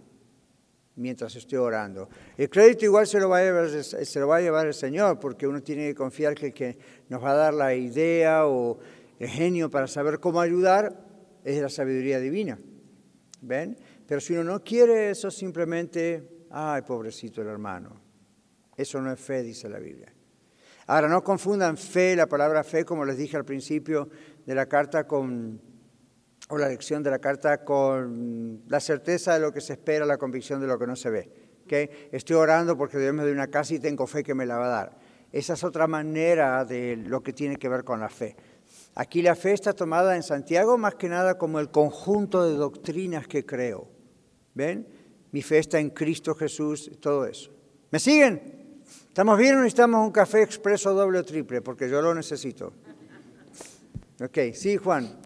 mientras 0.97 1.37
esté 1.37 1.57
orando. 1.57 2.09
El 2.35 2.49
crédito 2.49 2.83
igual 2.83 3.07
se 3.07 3.17
lo 3.19 3.29
va 3.29 3.39
a 3.39 4.41
llevar, 4.41 4.65
el 4.65 4.73
Señor, 4.73 5.19
porque 5.21 5.47
uno 5.47 5.63
tiene 5.63 5.87
que 5.87 5.95
confiar 5.95 6.35
que 6.35 6.77
nos 7.07 7.23
va 7.23 7.31
a 7.31 7.35
dar 7.35 7.53
la 7.53 7.73
idea 7.73 8.45
o 8.45 8.77
el 9.19 9.29
genio 9.29 9.71
para 9.71 9.87
saber 9.87 10.19
cómo 10.19 10.41
ayudar 10.41 11.04
es 11.45 11.61
la 11.61 11.69
sabiduría 11.69 12.19
divina. 12.19 12.59
¿Ven? 13.41 13.77
Pero 14.07 14.19
si 14.19 14.33
uno 14.33 14.43
no 14.43 14.63
quiere 14.63 15.11
eso, 15.11 15.29
simplemente, 15.29 16.47
ay, 16.49 16.81
pobrecito 16.81 17.41
el 17.41 17.47
hermano. 17.47 18.01
Eso 18.75 18.99
no 18.99 19.11
es 19.11 19.19
fe, 19.19 19.43
dice 19.43 19.69
la 19.69 19.79
Biblia. 19.79 20.11
Ahora, 20.87 21.07
no 21.07 21.23
confundan 21.23 21.77
fe, 21.77 22.15
la 22.15 22.27
palabra 22.27 22.63
fe, 22.63 22.83
como 22.83 23.05
les 23.05 23.17
dije 23.17 23.37
al 23.37 23.45
principio 23.45 24.09
de 24.45 24.55
la 24.55 24.67
carta 24.67 25.07
con, 25.07 25.61
o 26.49 26.57
la 26.57 26.67
lección 26.67 27.03
de 27.03 27.11
la 27.11 27.19
carta, 27.19 27.63
con 27.63 28.63
la 28.67 28.79
certeza 28.79 29.35
de 29.35 29.39
lo 29.39 29.51
que 29.51 29.61
se 29.61 29.73
espera, 29.73 30.05
la 30.05 30.17
convicción 30.17 30.59
de 30.59 30.67
lo 30.67 30.77
que 30.77 30.87
no 30.87 30.95
se 30.95 31.09
ve. 31.09 31.31
Estoy 32.11 32.35
orando 32.35 32.77
porque 32.77 32.99
Dios 32.99 33.13
me 33.13 33.23
dio 33.23 33.33
una 33.33 33.47
casa 33.47 33.73
y 33.73 33.79
tengo 33.79 34.05
fe 34.05 34.23
que 34.23 34.35
me 34.35 34.45
la 34.45 34.57
va 34.57 34.65
a 34.65 34.69
dar. 34.69 34.97
Esa 35.31 35.53
es 35.53 35.63
otra 35.63 35.87
manera 35.87 36.63
de 36.65 36.95
lo 36.95 37.21
que 37.21 37.33
tiene 37.33 37.57
que 37.57 37.67
ver 37.69 37.83
con 37.83 37.99
la 37.99 38.09
fe. 38.09 38.35
Aquí 38.95 39.21
la 39.21 39.35
fe 39.35 39.51
está 39.51 39.73
tomada 39.73 40.15
en 40.15 40.23
Santiago 40.23 40.77
más 40.77 40.95
que 40.95 41.09
nada 41.09 41.37
como 41.37 41.59
el 41.59 41.69
conjunto 41.69 42.43
de 42.45 42.55
doctrinas 42.55 43.27
que 43.27 43.45
creo. 43.45 43.89
¿Ven? 44.53 44.87
Mi 45.33 45.41
fe 45.41 45.59
está 45.59 45.79
en 45.79 45.89
Cristo 45.89 46.33
Jesús, 46.33 46.89
todo 47.01 47.25
eso. 47.25 47.51
¿Me 47.91 47.99
siguen? 47.99 48.81
¿Estamos 49.07 49.37
bien 49.37 49.55
o 49.55 49.57
necesitamos 49.57 50.05
un 50.05 50.11
café 50.11 50.43
expreso 50.43 50.93
doble 50.93 51.19
o 51.19 51.25
triple? 51.25 51.61
Porque 51.61 51.89
yo 51.89 52.01
lo 52.01 52.15
necesito. 52.15 52.71
Ok, 54.21 54.53
sí, 54.53 54.77
Juan. 54.77 55.19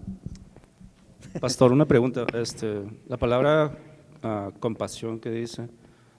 Pastor, 1.39 1.71
una 1.71 1.85
pregunta. 1.85 2.25
Este, 2.33 2.81
la 3.07 3.17
palabra 3.17 3.77
uh, 4.23 4.59
compasión 4.59 5.19
que 5.19 5.29
dice, 5.29 5.69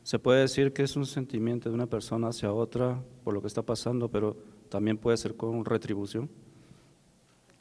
se 0.04 0.20
puede 0.20 0.42
decir 0.42 0.72
que 0.72 0.84
es 0.84 0.94
un 0.94 1.04
sentimiento 1.04 1.68
de 1.68 1.74
una 1.74 1.86
persona 1.86 2.28
hacia 2.28 2.52
otra 2.52 3.02
por 3.24 3.34
lo 3.34 3.40
que 3.40 3.48
está 3.48 3.62
pasando, 3.62 4.08
pero 4.08 4.36
también 4.68 4.98
puede 4.98 5.16
ser 5.16 5.34
con 5.34 5.64
retribución. 5.64 6.30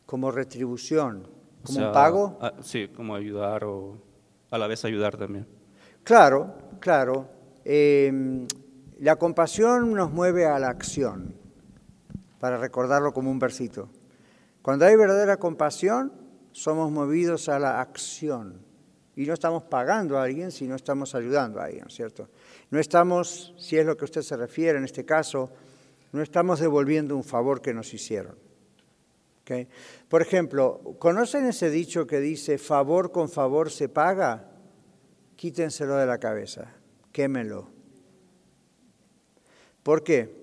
Como 0.10 0.32
retribución, 0.32 1.28
como 1.64 1.86
un 1.86 1.94
pago. 1.94 2.40
A, 2.42 2.64
sí, 2.64 2.88
como 2.88 3.14
ayudar 3.14 3.64
o 3.64 4.02
a 4.50 4.58
la 4.58 4.66
vez 4.66 4.84
ayudar 4.84 5.16
también. 5.18 5.46
Claro, 6.04 6.52
claro. 6.80 7.30
Em, 7.64 8.48
la 8.98 9.18
compasión 9.18 9.94
nos 9.94 10.12
mueve 10.12 10.48
a 10.48 10.58
la 10.58 10.70
acción, 10.70 11.36
para 12.40 12.58
recordarlo 12.58 13.14
como 13.14 13.30
un 13.30 13.38
versito. 13.38 13.88
Cuando 14.64 14.88
hay 14.88 14.96
verdadera 14.96 15.38
compasión, 15.38 16.12
somos 16.54 16.90
movidos 16.92 17.48
a 17.48 17.60
la 17.60 17.80
acción. 17.80 18.66
Y 19.16 19.28
no 19.28 19.36
estamos 19.36 19.62
pagando 19.62 20.18
a 20.18 20.24
alguien, 20.24 20.52
sino 20.52 20.74
estamos 20.74 21.14
ayudando 21.14 21.60
a 21.60 21.66
alguien, 21.66 21.88
¿cierto? 21.92 22.30
No 22.72 22.80
estamos, 22.80 23.54
si 23.60 23.78
es 23.78 23.86
lo 23.86 23.96
que 23.96 24.06
usted 24.06 24.24
se 24.24 24.36
refiere 24.36 24.80
en 24.80 24.86
este 24.86 25.06
caso, 25.06 25.52
no 26.14 26.24
estamos 26.24 26.62
devolviendo 26.62 27.16
un 27.16 27.24
favor 27.24 27.62
que 27.62 27.76
nos 27.76 27.94
hicieron. 27.94 28.49
Por 30.08 30.22
ejemplo, 30.22 30.96
¿conocen 31.00 31.46
ese 31.46 31.70
dicho 31.70 32.06
que 32.08 32.20
dice 32.20 32.58
favor 32.58 33.12
con 33.12 33.30
favor 33.30 33.72
se 33.72 33.90
paga? 33.90 34.52
Quítenselo 35.36 35.96
de 35.96 36.06
la 36.06 36.18
cabeza, 36.18 36.74
quémelo. 37.12 37.70
¿Por 39.84 40.04
qué? 40.04 40.38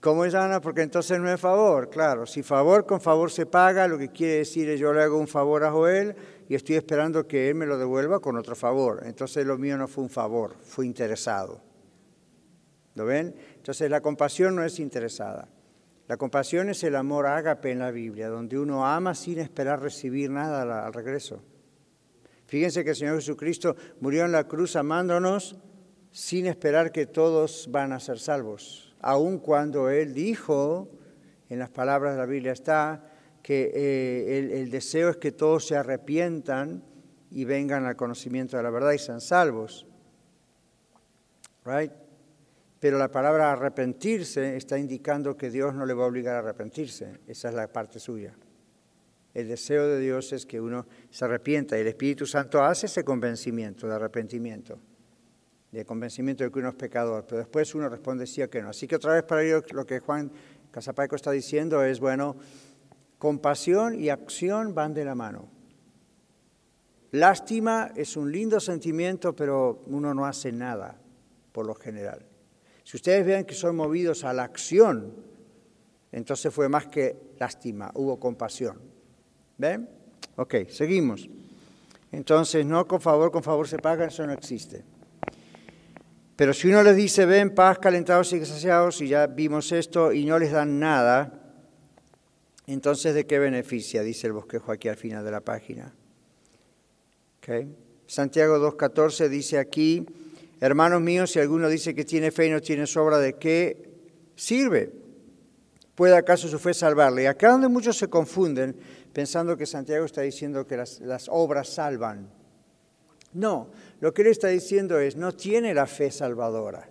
¿Cómo 0.00 0.24
es 0.24 0.34
Ana? 0.34 0.60
Porque 0.60 0.82
entonces 0.82 1.18
no 1.18 1.32
es 1.32 1.40
favor, 1.40 1.90
claro. 1.90 2.26
Si 2.26 2.42
favor 2.42 2.86
con 2.86 3.00
favor 3.00 3.30
se 3.30 3.46
paga, 3.46 3.88
lo 3.88 3.98
que 3.98 4.10
quiere 4.10 4.34
decir 4.34 4.68
es 4.68 4.78
yo 4.78 4.92
le 4.92 5.02
hago 5.02 5.18
un 5.18 5.26
favor 5.26 5.64
a 5.64 5.72
Joel 5.72 6.14
y 6.48 6.54
estoy 6.54 6.76
esperando 6.76 7.26
que 7.26 7.48
él 7.48 7.54
me 7.54 7.66
lo 7.66 7.78
devuelva 7.78 8.20
con 8.20 8.36
otro 8.36 8.54
favor. 8.54 9.02
Entonces 9.04 9.46
lo 9.46 9.58
mío 9.58 9.76
no 9.76 9.88
fue 9.88 10.04
un 10.04 10.10
favor, 10.10 10.54
fue 10.62 10.86
interesado. 10.86 11.60
¿Lo 12.94 13.04
ven? 13.04 13.34
Entonces 13.56 13.90
la 13.90 14.00
compasión 14.00 14.54
no 14.54 14.64
es 14.64 14.78
interesada. 14.78 15.48
La 16.10 16.16
compasión 16.16 16.68
es 16.70 16.82
el 16.82 16.96
amor 16.96 17.28
ágape 17.28 17.70
en 17.70 17.78
la 17.78 17.92
Biblia, 17.92 18.28
donde 18.28 18.58
uno 18.58 18.84
ama 18.84 19.14
sin 19.14 19.38
esperar 19.38 19.80
recibir 19.80 20.28
nada 20.28 20.84
al 20.84 20.92
regreso. 20.92 21.40
Fíjense 22.46 22.82
que 22.82 22.90
el 22.90 22.96
Señor 22.96 23.14
Jesucristo 23.14 23.76
murió 24.00 24.24
en 24.24 24.32
la 24.32 24.48
cruz 24.48 24.74
amándonos 24.74 25.54
sin 26.10 26.46
esperar 26.46 26.90
que 26.90 27.06
todos 27.06 27.68
van 27.70 27.92
a 27.92 28.00
ser 28.00 28.18
salvos, 28.18 28.92
aun 29.00 29.38
cuando 29.38 29.88
Él 29.88 30.12
dijo, 30.12 30.90
en 31.48 31.60
las 31.60 31.70
palabras 31.70 32.14
de 32.14 32.18
la 32.18 32.26
Biblia 32.26 32.54
está, 32.54 33.08
que 33.40 33.70
eh, 33.72 34.38
el, 34.40 34.50
el, 34.50 34.70
deseo 34.72 35.10
es 35.10 35.16
que 35.16 35.30
todos 35.30 35.64
se 35.64 35.76
arrepientan 35.76 36.82
y 37.30 37.44
vengan 37.44 37.86
al 37.86 37.94
conocimiento 37.94 38.56
de 38.56 38.64
la 38.64 38.70
verdad 38.70 38.90
y 38.90 38.98
sean 38.98 39.20
salvos. 39.20 39.86
Right? 41.64 41.92
Pero 42.80 42.98
la 42.98 43.10
palabra 43.10 43.52
arrepentirse 43.52 44.56
está 44.56 44.78
indicando 44.78 45.36
que 45.36 45.50
Dios 45.50 45.74
no 45.74 45.84
le 45.84 45.92
va 45.92 46.04
a 46.04 46.08
obligar 46.08 46.36
a 46.36 46.38
arrepentirse. 46.38 47.20
Esa 47.28 47.50
es 47.50 47.54
la 47.54 47.68
parte 47.68 48.00
suya. 48.00 48.34
El 49.34 49.48
deseo 49.48 49.86
de 49.86 50.00
Dios 50.00 50.32
es 50.32 50.46
que 50.46 50.60
uno 50.60 50.86
se 51.10 51.24
arrepienta 51.26 51.76
y 51.76 51.82
el 51.82 51.88
Espíritu 51.88 52.26
Santo 52.26 52.64
hace 52.64 52.86
ese 52.86 53.04
convencimiento 53.04 53.86
de 53.86 53.94
arrepentimiento, 53.94 54.80
de 55.70 55.84
convencimiento 55.84 56.42
de 56.42 56.50
que 56.50 56.58
uno 56.58 56.70
es 56.70 56.74
pecador, 56.74 57.26
pero 57.28 57.38
después 57.38 57.74
uno 57.74 57.88
responde 57.88 58.26
sí 58.26 58.42
o 58.42 58.50
que 58.50 58.62
no. 58.62 58.70
Así 58.70 58.88
que 58.88 58.96
otra 58.96 59.12
vez 59.12 59.22
para 59.24 59.44
ello 59.44 59.62
lo 59.72 59.86
que 59.86 60.00
Juan 60.00 60.32
Casapaico 60.70 61.16
está 61.16 61.30
diciendo 61.30 61.84
es, 61.84 62.00
bueno, 62.00 62.36
compasión 63.18 63.94
y 63.94 64.08
acción 64.08 64.74
van 64.74 64.94
de 64.94 65.04
la 65.04 65.14
mano. 65.14 65.48
Lástima 67.12 67.92
es 67.94 68.16
un 68.16 68.32
lindo 68.32 68.58
sentimiento, 68.58 69.36
pero 69.36 69.82
uno 69.86 70.14
no 70.14 70.24
hace 70.24 70.50
nada 70.50 70.98
por 71.52 71.66
lo 71.66 71.74
general. 71.74 72.29
Si 72.90 72.96
ustedes 72.96 73.24
ven 73.24 73.44
que 73.44 73.54
son 73.54 73.76
movidos 73.76 74.24
a 74.24 74.32
la 74.32 74.42
acción, 74.42 75.14
entonces 76.10 76.52
fue 76.52 76.68
más 76.68 76.88
que 76.88 77.16
lástima, 77.38 77.92
hubo 77.94 78.18
compasión. 78.18 78.80
¿Ven? 79.58 79.88
Ok, 80.34 80.68
seguimos. 80.68 81.28
Entonces, 82.10 82.66
no 82.66 82.88
con 82.88 83.00
favor, 83.00 83.30
con 83.30 83.44
favor 83.44 83.68
se 83.68 83.78
paga, 83.78 84.06
eso 84.06 84.26
no 84.26 84.32
existe. 84.32 84.82
Pero 86.34 86.52
si 86.52 86.66
uno 86.66 86.82
les 86.82 86.96
dice, 86.96 87.26
ven, 87.26 87.54
paz, 87.54 87.78
calentados 87.78 88.32
y 88.32 88.44
saciados, 88.44 89.00
y 89.00 89.06
ya 89.06 89.28
vimos 89.28 89.70
esto, 89.70 90.12
y 90.12 90.24
no 90.24 90.36
les 90.40 90.50
dan 90.50 90.80
nada, 90.80 91.54
entonces 92.66 93.14
¿de 93.14 93.24
qué 93.24 93.38
beneficia? 93.38 94.02
Dice 94.02 94.26
el 94.26 94.32
bosquejo 94.32 94.72
aquí 94.72 94.88
al 94.88 94.96
final 94.96 95.24
de 95.24 95.30
la 95.30 95.42
página. 95.42 95.94
Okay. 97.38 97.72
Santiago 98.08 98.58
2.14 98.58 99.28
dice 99.28 99.58
aquí, 99.58 100.04
Hermanos 100.60 101.00
míos, 101.00 101.30
si 101.30 101.40
alguno 101.40 101.68
dice 101.68 101.94
que 101.94 102.04
tiene 102.04 102.30
fe 102.30 102.46
y 102.46 102.50
no 102.50 102.60
tiene 102.60 102.86
sobra, 102.86 103.18
¿de 103.18 103.34
qué 103.34 103.90
sirve? 104.36 104.92
¿Puede 105.94 106.16
acaso 106.16 106.48
su 106.48 106.58
fe 106.58 106.74
salvarle? 106.74 107.22
Y 107.22 107.26
acá 107.26 107.50
donde 107.50 107.68
muchos 107.68 107.96
se 107.96 108.08
confunden 108.08 108.76
pensando 109.12 109.56
que 109.56 109.64
Santiago 109.64 110.04
está 110.04 110.20
diciendo 110.20 110.66
que 110.66 110.76
las, 110.76 111.00
las 111.00 111.28
obras 111.30 111.68
salvan. 111.68 112.30
No, 113.32 113.70
lo 114.00 114.12
que 114.12 114.22
él 114.22 114.28
está 114.28 114.48
diciendo 114.48 114.98
es, 114.98 115.16
no 115.16 115.32
tiene 115.32 115.72
la 115.72 115.86
fe 115.86 116.10
salvadora. 116.10 116.90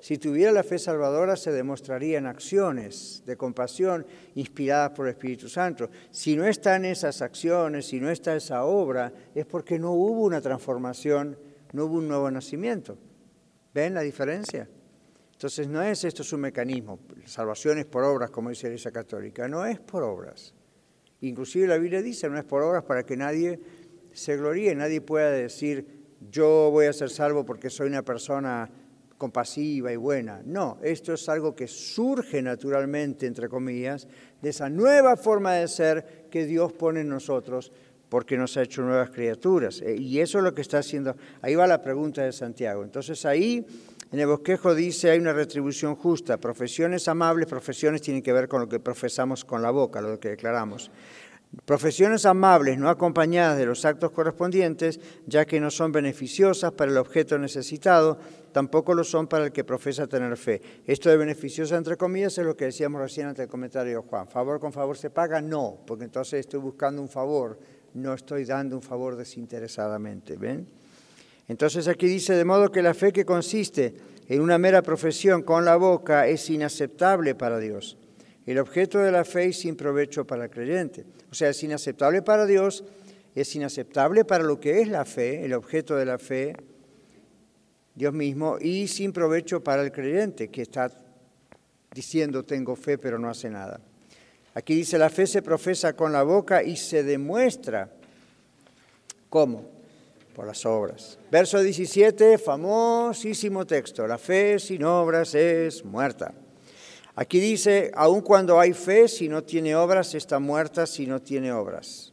Si 0.00 0.16
tuviera 0.16 0.50
la 0.50 0.62
fe 0.62 0.78
salvadora 0.78 1.36
se 1.36 1.52
demostraría 1.52 2.16
en 2.16 2.26
acciones 2.26 3.22
de 3.26 3.36
compasión 3.36 4.06
inspiradas 4.34 4.92
por 4.92 5.06
el 5.06 5.12
Espíritu 5.12 5.46
Santo. 5.46 5.90
Si 6.10 6.36
no 6.36 6.46
están 6.46 6.86
esas 6.86 7.20
acciones, 7.20 7.86
si 7.86 8.00
no 8.00 8.10
está 8.10 8.34
esa 8.34 8.64
obra, 8.64 9.12
es 9.34 9.44
porque 9.44 9.78
no 9.78 9.92
hubo 9.92 10.22
una 10.22 10.40
transformación, 10.40 11.38
no 11.72 11.84
hubo 11.84 11.98
un 11.98 12.08
nuevo 12.08 12.30
nacimiento. 12.30 12.96
¿Ven 13.72 13.94
la 13.94 14.00
diferencia? 14.00 14.68
Entonces 15.32 15.68
no 15.68 15.82
es 15.82 16.04
esto 16.04 16.22
su 16.22 16.36
mecanismo, 16.36 16.98
salvación 17.24 17.78
es 17.78 17.86
por 17.86 18.04
obras, 18.04 18.30
como 18.30 18.50
dice 18.50 18.64
la 18.64 18.74
Iglesia 18.74 18.90
Católica, 18.90 19.48
no 19.48 19.64
es 19.64 19.80
por 19.80 20.02
obras. 20.02 20.54
Inclusive 21.22 21.66
la 21.66 21.78
Biblia 21.78 22.02
dice, 22.02 22.28
no 22.28 22.38
es 22.38 22.44
por 22.44 22.62
obras 22.62 22.84
para 22.84 23.04
que 23.04 23.16
nadie 23.16 23.58
se 24.12 24.36
gloríe, 24.36 24.74
nadie 24.74 25.00
pueda 25.00 25.30
decir, 25.30 25.86
yo 26.30 26.70
voy 26.70 26.86
a 26.86 26.92
ser 26.92 27.08
salvo 27.10 27.46
porque 27.46 27.70
soy 27.70 27.88
una 27.88 28.02
persona 28.02 28.70
compasiva 29.16 29.92
y 29.92 29.96
buena. 29.96 30.42
No, 30.44 30.78
esto 30.82 31.12
es 31.12 31.28
algo 31.28 31.54
que 31.54 31.68
surge 31.68 32.40
naturalmente, 32.42 33.26
entre 33.26 33.48
comillas, 33.48 34.08
de 34.40 34.50
esa 34.50 34.68
nueva 34.70 35.16
forma 35.16 35.54
de 35.54 35.68
ser 35.68 36.26
que 36.30 36.46
Dios 36.46 36.72
pone 36.72 37.00
en 37.00 37.08
nosotros 37.08 37.70
porque 38.10 38.36
nos 38.36 38.56
ha 38.58 38.62
hecho 38.62 38.82
nuevas 38.82 39.08
criaturas. 39.10 39.80
Eh, 39.80 39.96
y 39.96 40.18
eso 40.18 40.38
es 40.38 40.44
lo 40.44 40.52
que 40.52 40.60
está 40.60 40.78
haciendo. 40.78 41.16
Ahí 41.40 41.54
va 41.54 41.66
la 41.66 41.80
pregunta 41.80 42.22
de 42.22 42.32
Santiago. 42.32 42.82
Entonces 42.82 43.24
ahí 43.24 43.64
en 44.12 44.18
el 44.18 44.26
bosquejo 44.26 44.74
dice 44.74 45.10
hay 45.10 45.20
una 45.20 45.32
retribución 45.32 45.94
justa. 45.94 46.36
Profesiones 46.36 47.08
amables, 47.08 47.48
profesiones 47.48 48.02
tienen 48.02 48.22
que 48.22 48.32
ver 48.32 48.48
con 48.48 48.60
lo 48.60 48.68
que 48.68 48.80
profesamos 48.80 49.44
con 49.44 49.62
la 49.62 49.70
boca, 49.70 50.02
lo 50.02 50.18
que 50.18 50.30
declaramos. 50.30 50.90
Profesiones 51.64 52.26
amables 52.26 52.78
no 52.78 52.88
acompañadas 52.88 53.58
de 53.58 53.66
los 53.66 53.84
actos 53.84 54.12
correspondientes, 54.12 55.00
ya 55.26 55.44
que 55.44 55.58
no 55.58 55.70
son 55.70 55.90
beneficiosas 55.90 56.70
para 56.72 56.92
el 56.92 56.96
objeto 56.96 57.38
necesitado, 57.38 58.18
tampoco 58.52 58.94
lo 58.94 59.02
son 59.02 59.26
para 59.26 59.46
el 59.46 59.52
que 59.52 59.64
profesa 59.64 60.06
tener 60.06 60.36
fe. 60.36 60.62
Esto 60.86 61.10
de 61.10 61.16
beneficiosa, 61.16 61.76
entre 61.76 61.96
comillas, 61.96 62.38
es 62.38 62.44
lo 62.44 62.56
que 62.56 62.66
decíamos 62.66 63.00
recién 63.00 63.26
ante 63.26 63.42
el 63.42 63.48
comentario 63.48 64.00
de 64.00 64.08
Juan. 64.08 64.28
¿Favor 64.28 64.60
con 64.60 64.72
favor 64.72 64.96
se 64.96 65.10
paga? 65.10 65.40
No, 65.40 65.78
porque 65.86 66.04
entonces 66.04 66.38
estoy 66.38 66.60
buscando 66.60 67.02
un 67.02 67.08
favor 67.08 67.58
no 67.94 68.14
estoy 68.14 68.44
dando 68.44 68.76
un 68.76 68.82
favor 68.82 69.16
desinteresadamente. 69.16 70.36
¿Ven? 70.36 70.66
Entonces 71.48 71.88
aquí 71.88 72.06
dice, 72.06 72.34
de 72.34 72.44
modo 72.44 72.70
que 72.70 72.82
la 72.82 72.94
fe 72.94 73.12
que 73.12 73.24
consiste 73.24 73.94
en 74.28 74.40
una 74.40 74.58
mera 74.58 74.82
profesión 74.82 75.42
con 75.42 75.64
la 75.64 75.76
boca 75.76 76.28
es 76.28 76.48
inaceptable 76.48 77.34
para 77.34 77.58
Dios. 77.58 77.96
El 78.46 78.58
objeto 78.58 78.98
de 78.98 79.10
la 79.10 79.24
fe 79.24 79.46
es 79.46 79.58
sin 79.58 79.76
provecho 79.76 80.24
para 80.26 80.44
el 80.44 80.50
creyente. 80.50 81.04
O 81.30 81.34
sea, 81.34 81.50
es 81.50 81.62
inaceptable 81.62 82.22
para 82.22 82.46
Dios, 82.46 82.84
es 83.34 83.54
inaceptable 83.56 84.24
para 84.24 84.44
lo 84.44 84.60
que 84.60 84.80
es 84.80 84.88
la 84.88 85.04
fe, 85.04 85.44
el 85.44 85.52
objeto 85.52 85.96
de 85.96 86.04
la 86.04 86.18
fe, 86.18 86.54
Dios 87.94 88.12
mismo, 88.12 88.58
y 88.60 88.86
sin 88.86 89.12
provecho 89.12 89.62
para 89.62 89.82
el 89.82 89.92
creyente, 89.92 90.48
que 90.48 90.62
está 90.62 90.90
diciendo 91.92 92.44
tengo 92.44 92.76
fe 92.76 92.98
pero 92.98 93.18
no 93.18 93.28
hace 93.28 93.50
nada. 93.50 93.80
Aquí 94.54 94.74
dice, 94.74 94.98
la 94.98 95.10
fe 95.10 95.26
se 95.26 95.42
profesa 95.42 95.92
con 95.94 96.12
la 96.12 96.22
boca 96.22 96.62
y 96.62 96.76
se 96.76 97.02
demuestra. 97.04 97.90
¿Cómo? 99.28 99.64
Por 100.34 100.46
las 100.46 100.66
obras. 100.66 101.18
Verso 101.30 101.60
17, 101.60 102.38
famosísimo 102.38 103.64
texto. 103.64 104.06
La 104.06 104.18
fe 104.18 104.58
sin 104.58 104.82
obras 104.84 105.34
es 105.34 105.84
muerta. 105.84 106.34
Aquí 107.14 107.38
dice, 107.38 107.90
aun 107.94 108.22
cuando 108.22 108.58
hay 108.58 108.72
fe, 108.72 109.06
si 109.06 109.28
no 109.28 109.44
tiene 109.44 109.76
obras, 109.76 110.14
está 110.14 110.38
muerta 110.38 110.86
si 110.86 111.06
no 111.06 111.20
tiene 111.20 111.52
obras. 111.52 112.12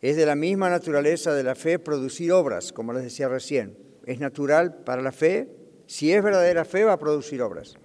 Es 0.00 0.16
de 0.16 0.26
la 0.26 0.34
misma 0.34 0.68
naturaleza 0.68 1.32
de 1.32 1.44
la 1.44 1.54
fe 1.54 1.78
producir 1.78 2.32
obras, 2.32 2.72
como 2.72 2.92
les 2.92 3.04
decía 3.04 3.28
recién. 3.28 3.78
Es 4.04 4.18
natural 4.18 4.82
para 4.82 5.00
la 5.00 5.12
fe. 5.12 5.48
Si 5.86 6.12
es 6.12 6.22
verdadera 6.22 6.64
fe, 6.64 6.84
va 6.84 6.94
a 6.94 6.98
producir 6.98 7.40
obras. 7.40 7.76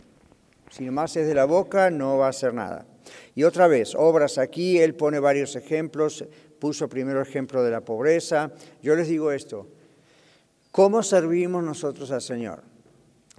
Si 0.72 0.84
nomás 0.84 1.16
es 1.16 1.28
de 1.28 1.36
la 1.36 1.46
boca, 1.46 1.92
no 1.92 2.18
va 2.18 2.26
a 2.26 2.30
hacer 2.32 2.54
nada. 2.54 2.86
Y 3.36 3.44
otra 3.44 3.68
vez, 3.68 3.96
obras 3.96 4.38
aquí, 4.38 4.80
él 4.80 4.96
pone 4.96 5.20
varios 5.20 5.56
ejemplos, 5.56 6.26
puso 6.60 6.90
primero 6.90 7.22
el 7.22 7.28
ejemplo 7.28 7.64
de 7.64 7.72
la 7.72 7.82
pobreza. 7.82 8.52
Yo 8.82 8.96
les 8.96 9.08
digo 9.08 9.32
esto, 9.32 9.68
¿cómo 10.72 11.04
servimos 11.04 11.64
nosotros 11.64 12.12
al 12.12 12.22
Señor? 12.22 12.62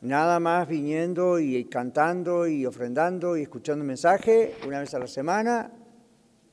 Nada 0.00 0.38
más 0.38 0.68
viniendo 0.68 1.40
y 1.40 1.64
cantando 1.64 2.46
y 2.46 2.64
ofrendando 2.64 3.36
y 3.36 3.42
escuchando 3.42 3.84
mensaje 3.84 4.54
una 4.66 4.80
vez 4.80 4.94
a 4.94 5.00
la 5.00 5.08
semana, 5.08 5.72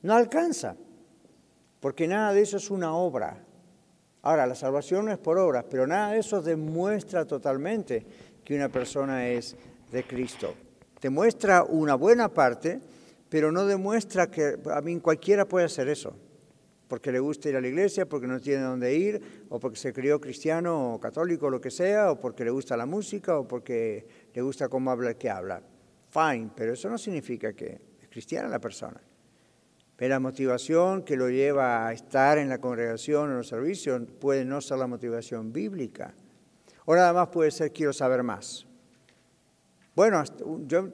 no 0.02 0.14
alcanza, 0.14 0.76
porque 1.80 2.08
nada 2.08 2.32
de 2.32 2.42
eso 2.42 2.56
es 2.56 2.70
una 2.70 2.94
obra. 2.94 3.38
Ahora, 4.22 4.46
la 4.46 4.56
salvación 4.56 5.06
no 5.06 5.12
es 5.12 5.18
por 5.18 5.38
obras, 5.38 5.64
pero 5.70 5.86
nada 5.86 6.10
de 6.10 6.18
eso 6.18 6.42
demuestra 6.42 7.24
totalmente 7.24 8.04
que 8.44 8.56
una 8.56 8.68
persona 8.68 9.28
es 9.28 9.56
de 9.92 10.02
Cristo. 10.04 10.54
Demuestra 11.00 11.62
una 11.62 11.94
buena 11.94 12.28
parte, 12.28 12.80
pero 13.28 13.50
no 13.52 13.66
demuestra 13.66 14.30
que, 14.30 14.56
a 14.72 14.80
mí 14.80 14.98
cualquiera 15.00 15.46
puede 15.46 15.66
hacer 15.66 15.88
eso, 15.88 16.16
porque 16.88 17.10
le 17.10 17.18
gusta 17.18 17.48
ir 17.48 17.56
a 17.56 17.60
la 17.60 17.68
iglesia, 17.68 18.08
porque 18.08 18.26
no 18.26 18.40
tiene 18.40 18.62
dónde 18.62 18.94
ir, 18.94 19.46
o 19.48 19.58
porque 19.58 19.78
se 19.78 19.92
crió 19.92 20.20
cristiano 20.20 20.94
o 20.94 21.00
católico 21.00 21.50
lo 21.50 21.60
que 21.60 21.70
sea, 21.70 22.12
o 22.12 22.20
porque 22.20 22.44
le 22.44 22.50
gusta 22.50 22.76
la 22.76 22.86
música, 22.86 23.38
o 23.38 23.48
porque 23.48 24.06
le 24.32 24.42
gusta 24.42 24.68
cómo 24.68 24.90
habla 24.90 25.10
el 25.10 25.16
que 25.16 25.30
habla. 25.30 25.62
Fine, 26.10 26.50
pero 26.54 26.72
eso 26.72 26.88
no 26.88 26.98
significa 26.98 27.52
que 27.52 27.80
es 28.00 28.08
cristiana 28.08 28.48
la 28.48 28.60
persona. 28.60 29.00
Pero 29.96 30.10
la 30.10 30.20
motivación 30.20 31.02
que 31.02 31.16
lo 31.16 31.30
lleva 31.30 31.88
a 31.88 31.92
estar 31.92 32.38
en 32.38 32.48
la 32.48 32.58
congregación 32.58 33.28
o 33.28 33.32
en 33.32 33.38
los 33.38 33.48
servicios 33.48 34.02
puede 34.20 34.44
no 34.44 34.60
ser 34.60 34.78
la 34.78 34.86
motivación 34.86 35.52
bíblica. 35.52 36.14
O 36.84 36.94
nada 36.94 37.12
más 37.12 37.28
puede 37.28 37.50
ser 37.50 37.72
quiero 37.72 37.92
saber 37.92 38.22
más. 38.22 38.66
Bueno, 39.96 40.22
yo, 40.66 40.90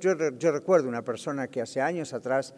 recuerdo 0.52 0.88
una 0.88 1.02
persona 1.02 1.48
que 1.48 1.60
hace 1.60 1.80
años 1.80 2.12
atrás, 2.12 2.54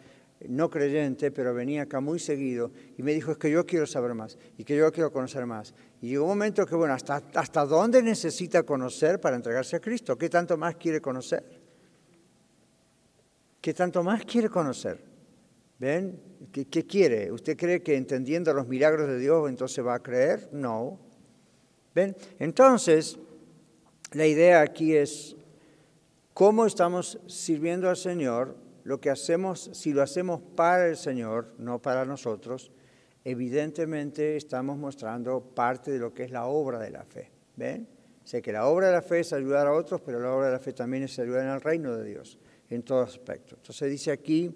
no 0.47 0.69
creyente, 0.69 1.31
pero 1.31 1.55
venía 1.55 1.81
acá 1.81 1.99
muy 2.01 2.19
seguido 2.19 2.71
y 2.99 3.01
me 3.01 3.15
dijo, 3.15 3.31
es 3.31 3.39
que 3.39 3.49
yo 3.49 3.65
quiero 3.65 3.87
saber 3.87 4.13
más 4.13 4.37
y 4.55 4.63
que 4.63 4.77
yo 4.77 4.91
quiero 4.91 5.11
conocer 5.11 5.47
más. 5.47 5.73
Y 6.03 6.09
llegó 6.09 6.25
un 6.25 6.29
momento 6.29 6.63
que, 6.67 6.75
bueno, 6.75 6.93
¿hasta, 6.93 7.23
hasta 7.33 7.65
dónde 7.65 8.03
necesita 8.03 8.61
conocer 8.61 9.19
para 9.19 9.35
entregarse 9.35 9.77
a 9.77 9.79
Cristo? 9.79 10.15
¿Qué 10.19 10.29
tanto 10.29 10.55
más 10.55 10.75
quiere 10.75 11.01
conocer? 11.01 11.43
¿Qué 13.59 13.73
tanto 13.73 14.03
más 14.03 14.23
quiere 14.23 14.47
conocer? 14.47 15.03
¿Ven? 15.79 16.21
¿Qué, 16.51 16.65
¿Qué, 16.65 16.85
quiere? 16.85 17.31
¿Usted 17.31 17.57
cree 17.57 17.81
que 17.81 17.95
entendiendo 17.95 18.53
los 18.53 18.67
milagros 18.67 19.07
de 19.07 19.17
Dios 19.17 19.49
entonces 19.49 19.83
va 19.83 19.95
a 19.95 20.03
creer? 20.03 20.47
No. 20.51 20.99
¿Ven? 21.95 22.15
Entonces, 22.37 23.17
la 24.11 24.27
idea 24.27 24.61
aquí 24.61 24.95
es 24.95 25.35
cómo 26.35 26.65
estamos 26.65 27.17
sirviendo 27.27 27.89
al 27.89 27.95
Señor, 27.95 28.57
lo 28.83 28.99
que 28.99 29.09
hacemos, 29.09 29.69
si 29.71 29.93
lo 29.93 30.03
hacemos 30.03 30.41
para 30.55 30.85
el 30.89 30.97
Señor, 30.97 31.55
no 31.57 31.81
para 31.81 32.03
nosotros, 32.03 32.73
evidentemente 33.23 34.35
estamos 34.35 34.77
mostrando 34.77 35.39
parte 35.39 35.91
de 35.91 35.99
lo 35.99 36.13
que 36.13 36.23
es 36.23 36.31
la 36.31 36.45
obra 36.47 36.77
de 36.79 36.89
la 36.91 37.05
fe. 37.05 37.31
¿Ven? 37.55 37.87
Sé 38.25 38.41
que 38.41 38.51
la 38.51 38.67
obra 38.67 38.87
de 38.87 38.93
la 38.93 39.01
fe 39.01 39.21
es 39.21 39.31
ayudar 39.31 39.65
a 39.65 39.71
otros, 39.71 40.01
pero 40.01 40.19
la 40.19 40.29
obra 40.33 40.47
de 40.47 40.51
la 40.51 40.59
fe 40.59 40.73
también 40.73 41.03
es 41.03 41.17
ayudar 41.19 41.43
en 41.43 41.51
el 41.51 41.61
reino 41.61 41.95
de 41.95 42.03
Dios, 42.03 42.37
en 42.69 42.83
todo 42.83 42.99
aspecto. 42.99 43.55
Entonces 43.55 43.89
dice 43.89 44.11
aquí, 44.11 44.53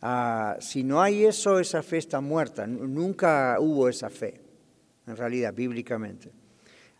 ah, 0.00 0.56
si 0.60 0.82
no 0.82 1.02
hay 1.02 1.26
eso, 1.26 1.60
esa 1.60 1.82
fe 1.82 1.98
está 1.98 2.22
muerta. 2.22 2.66
Nunca 2.66 3.58
hubo 3.60 3.90
esa 3.90 4.08
fe, 4.08 4.40
en 5.06 5.14
realidad, 5.14 5.52
bíblicamente. 5.52 6.45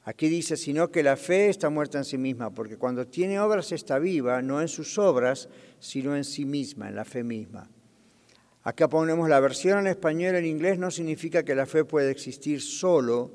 Aquí 0.09 0.29
dice, 0.29 0.57
sino 0.57 0.93
que 0.93 1.03
la 1.03 1.17
fe 1.17 1.49
está 1.49 1.69
muerta 1.69 1.99
en 1.99 2.05
sí 2.05 2.17
misma, 2.17 2.51
porque 2.51 2.77
cuando 2.77 3.09
tiene 3.09 3.41
obras 3.41 3.73
está 3.73 3.99
viva, 3.99 4.41
no 4.41 4.61
en 4.61 4.69
sus 4.69 4.99
obras, 4.99 5.49
sino 5.81 6.15
en 6.15 6.23
sí 6.23 6.45
misma, 6.45 6.89
en 6.89 6.95
la 6.95 7.05
fe 7.05 7.25
misma. 7.25 7.69
Acá 8.63 8.89
ponemos 8.89 9.29
la 9.29 9.41
versión 9.41 9.81
en 9.81 9.89
español, 9.89 10.37
en 10.37 10.47
inglés 10.47 10.79
no 10.79 10.93
significa 10.93 11.43
que 11.43 11.57
la 11.57 11.67
fe 11.67 11.85
puede 11.85 12.13
existir 12.13 12.63
solo, 12.63 13.33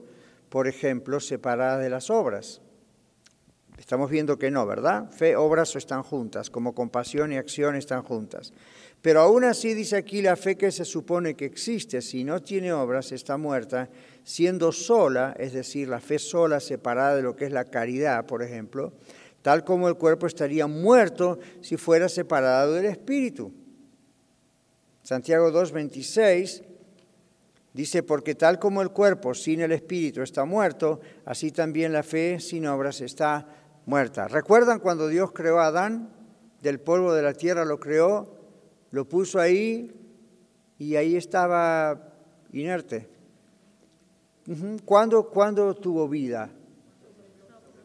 por 0.47 0.69
ejemplo, 0.69 1.19
separada 1.19 1.77
de 1.77 1.89
las 1.89 2.09
obras. 2.09 2.61
Estamos 3.77 4.09
viendo 4.09 4.39
que 4.39 4.49
no, 4.49 4.65
¿verdad? 4.65 5.11
Fe, 5.11 5.35
obras 5.35 5.75
están 5.75 6.03
juntas, 6.03 6.49
como 6.49 6.73
compasión 6.73 7.33
y 7.33 7.37
acción 7.37 7.75
están 7.75 8.01
juntas. 8.01 8.53
Pero 9.01 9.21
aún 9.21 9.43
así 9.43 9.73
dice 9.73 9.97
aquí 9.97 10.21
la 10.21 10.37
fe 10.37 10.55
que 10.55 10.71
se 10.71 10.85
supone 10.85 11.35
que 11.35 11.45
existe, 11.45 12.01
si 12.01 12.23
no 12.23 12.41
tiene 12.41 12.71
obras, 12.71 13.11
está 13.11 13.35
muerta, 13.35 13.89
siendo 14.23 14.71
sola, 14.71 15.35
es 15.37 15.53
decir, 15.53 15.87
la 15.87 15.99
fe 15.99 16.19
sola, 16.19 16.59
separada 16.59 17.15
de 17.15 17.21
lo 17.21 17.35
que 17.35 17.45
es 17.45 17.51
la 17.51 17.65
caridad, 17.65 18.25
por 18.25 18.43
ejemplo, 18.43 18.93
tal 19.41 19.63
como 19.63 19.87
el 19.87 19.95
cuerpo 19.95 20.27
estaría 20.27 20.67
muerto 20.67 21.39
si 21.61 21.77
fuera 21.77 22.09
separado 22.09 22.73
del 22.73 22.85
espíritu. 22.85 23.51
Santiago 25.03 25.51
2.26 25.51 26.63
dice, 27.73 28.03
porque 28.03 28.35
tal 28.35 28.59
como 28.59 28.81
el 28.81 28.91
cuerpo 28.91 29.33
sin 29.33 29.61
el 29.61 29.71
espíritu 29.71 30.21
está 30.21 30.45
muerto, 30.45 30.99
así 31.25 31.51
también 31.51 31.93
la 31.93 32.03
fe 32.03 32.39
sin 32.39 32.67
obras 32.67 33.01
está 33.01 33.47
muerta. 33.85 34.27
¿Recuerdan 34.27 34.79
cuando 34.79 35.07
Dios 35.07 35.31
creó 35.31 35.59
a 35.59 35.67
Adán? 35.67 36.13
Del 36.61 36.79
polvo 36.79 37.13
de 37.13 37.23
la 37.23 37.33
tierra 37.33 37.65
lo 37.65 37.79
creó 37.79 38.41
lo 38.91 39.07
puso 39.07 39.39
ahí 39.39 39.91
y 40.77 40.95
ahí 40.95 41.15
estaba 41.15 42.13
inerte. 42.51 43.09
¿Cuándo, 44.85 45.75
tuvo 45.75 46.07
vida? 46.07 46.49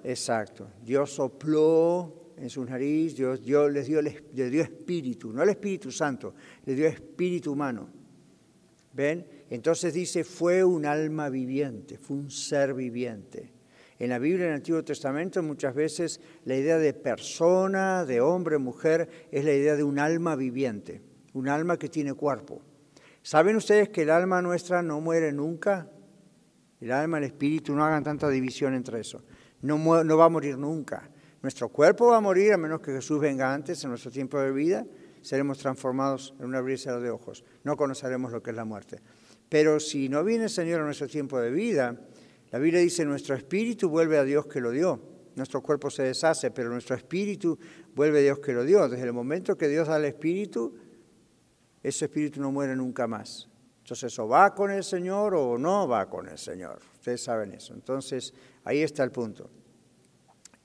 Exacto. 0.05 0.69
Dios 0.83 1.13
sopló 1.13 2.33
en 2.37 2.49
su 2.49 2.65
nariz, 2.65 3.17
Dios, 3.17 3.45
Dios 3.45 3.73
les 3.73 3.87
dio, 3.87 4.01
dio 4.03 4.63
espíritu, 4.63 5.33
no 5.33 5.43
el 5.43 5.51
Espíritu 5.51 5.91
Santo, 5.91 6.35
le 6.65 6.75
dio 6.75 6.87
espíritu 6.87 7.53
humano. 7.53 7.89
¿Ven? 8.93 9.27
Entonces 9.51 9.93
dice, 9.93 10.25
fue 10.25 10.65
un 10.65 10.87
alma 10.87 11.29
viviente, 11.29 11.99
fue 11.99 12.17
un 12.17 12.31
ser 12.31 12.73
viviente. 12.73 13.53
En 13.99 14.11
la 14.11 14.19
Biblia, 14.19 14.45
en 14.45 14.51
el 14.51 14.57
Antiguo 14.57 14.85
Testamento, 14.85 15.43
muchas 15.43 15.75
veces 15.75 16.21
la 16.45 16.57
idea 16.57 16.79
de 16.79 16.93
persona, 16.93 18.05
de 18.05 18.21
hombre, 18.21 18.59
mujer, 18.59 19.09
es 19.31 19.45
la 19.45 19.53
idea 19.53 19.77
de 19.77 19.85
un 19.85 19.99
alma 19.99 20.37
viviente, 20.37 21.03
un 21.33 21.49
alma 21.49 21.79
que 21.79 21.89
tiene 21.89 22.15
cuerpo. 22.15 22.61
¿Saben 23.23 23.57
ustedes 23.57 23.89
que 23.89 24.03
el 24.03 24.11
alma 24.11 24.43
nuestra 24.43 24.83
no 24.83 25.01
muere 25.01 25.33
nunca? 25.33 25.91
El 26.81 26.93
alma, 26.93 27.19
el 27.19 27.25
espíritu, 27.25 27.75
no 27.75 27.85
hagan 27.85 28.05
tanta 28.05 28.29
división 28.29 28.75
entre 28.75 29.01
eso. 29.01 29.23
No, 29.63 29.79
va 29.85 30.25
a 30.25 30.29
morir 30.29 30.59
nunca. 30.59 31.11
Nuestro 31.43 31.69
cuerpo 31.69 32.09
va 32.09 32.19
a 32.19 32.21
morir 32.21 32.53
a 32.53 32.57
menos 32.57 32.81
que 32.81 32.93
Jesús 32.93 33.21
venga 33.21 33.53
antes 33.53 33.83
en 33.85 33.91
nuestro 33.91 34.11
tiempo 34.11 34.39
de 34.39 34.53
vida. 34.53 34.87
Seremos 35.23 35.59
transformados 35.59 36.35
en 36.39 36.47
una 36.47 36.61
brisa 36.61 36.99
de 36.99 37.11
ojos. 37.11 37.45
No 37.65 37.77
conoceremos 37.77 38.33
lo 38.33 38.43
que 38.43 38.51
es 38.51 38.57
la 38.57 38.65
muerte. 38.65 39.01
Pero 39.49 39.81
si 39.81 40.09
no 40.09 40.23
viene 40.25 40.45
el 40.45 40.51
Señor 40.51 40.81
en 40.81 40.87
nuestro 40.87 41.09
tiempo 41.09 41.41
de 41.41 41.51
vida, 41.51 41.99
la 42.51 42.59
Biblia 42.59 42.81
dice, 42.81 43.05
nuestro 43.05 43.35
espíritu 43.35 43.89
vuelve 43.89 44.19
a 44.19 44.25
Dios 44.25 44.47
que 44.47 44.61
lo 44.61 44.71
dio. 44.71 45.01
Nuestro 45.35 45.63
cuerpo 45.63 45.91
se 45.91 46.03
deshace, 46.03 46.51
pero 46.51 46.71
nuestro 46.71 46.97
espíritu 46.97 47.59
vuelve 47.95 48.21
a 48.21 48.23
Dios 48.23 48.39
que 48.39 48.53
lo 48.53 48.65
dio. 48.65 48.89
Desde 48.89 49.05
el 49.05 49.13
momento 49.13 49.57
que 49.57 49.69
Dios 49.69 49.89
da 49.89 49.97
el 49.97 50.07
espíritu, 50.07 50.75
ese 51.83 52.07
espíritu 52.07 52.41
no 52.41 52.51
muere 52.53 52.75
nunca 52.75 53.07
más. 53.07 53.49
Entonces, 53.87 54.19
o 54.19 54.27
va 54.27 54.53
con 54.53 54.73
el 54.73 54.83
Señor 54.83 55.37
o 55.37 55.57
no 55.57 55.87
va 55.87 56.11
con 56.11 56.29
el 56.29 56.39
Señor. 56.39 56.81
Ustedes 56.95 57.23
saben 57.23 57.53
eso. 57.53 57.73
Entonces, 57.73 58.35
ahí 58.65 58.83
está 58.83 59.05
el 59.05 59.13
punto. 59.13 59.49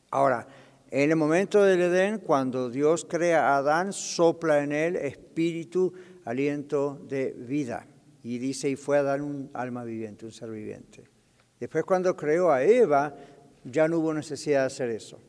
Ahora, 0.09 0.47
en 0.89 1.11
el 1.11 1.15
momento 1.15 1.63
del 1.63 1.81
Edén, 1.81 2.17
cuando 2.17 2.71
Dios 2.71 3.05
crea 3.07 3.49
a 3.49 3.57
Adán, 3.57 3.93
sopla 3.93 4.63
en 4.63 4.71
él 4.71 4.95
espíritu, 4.95 5.93
aliento 6.25 6.99
de 7.07 7.33
vida. 7.33 7.85
Y 8.23 8.39
dice, 8.39 8.71
y 8.71 8.75
fue 8.75 8.97
a 8.97 9.03
dar 9.03 9.21
un 9.21 9.51
alma 9.53 9.83
viviente, 9.83 10.25
un 10.25 10.31
ser 10.31 10.49
viviente. 10.49 11.03
Después 11.59 11.83
cuando 11.83 12.15
creó 12.15 12.51
a 12.51 12.63
Eva, 12.63 13.15
ya 13.63 13.87
no 13.87 13.99
hubo 13.99 14.15
necesidad 14.15 14.61
de 14.61 14.65
hacer 14.65 14.89
eso. 14.89 15.19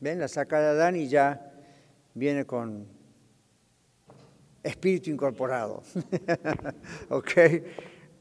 ¿Ven? 0.00 0.18
La 0.18 0.26
saca 0.26 0.58
de 0.58 0.66
Adán 0.66 0.96
y 0.96 1.06
ya 1.06 1.52
viene 2.12 2.44
con 2.44 2.95
espíritu 4.66 5.10
incorporado. 5.10 5.82
¿Ok? 7.08 7.32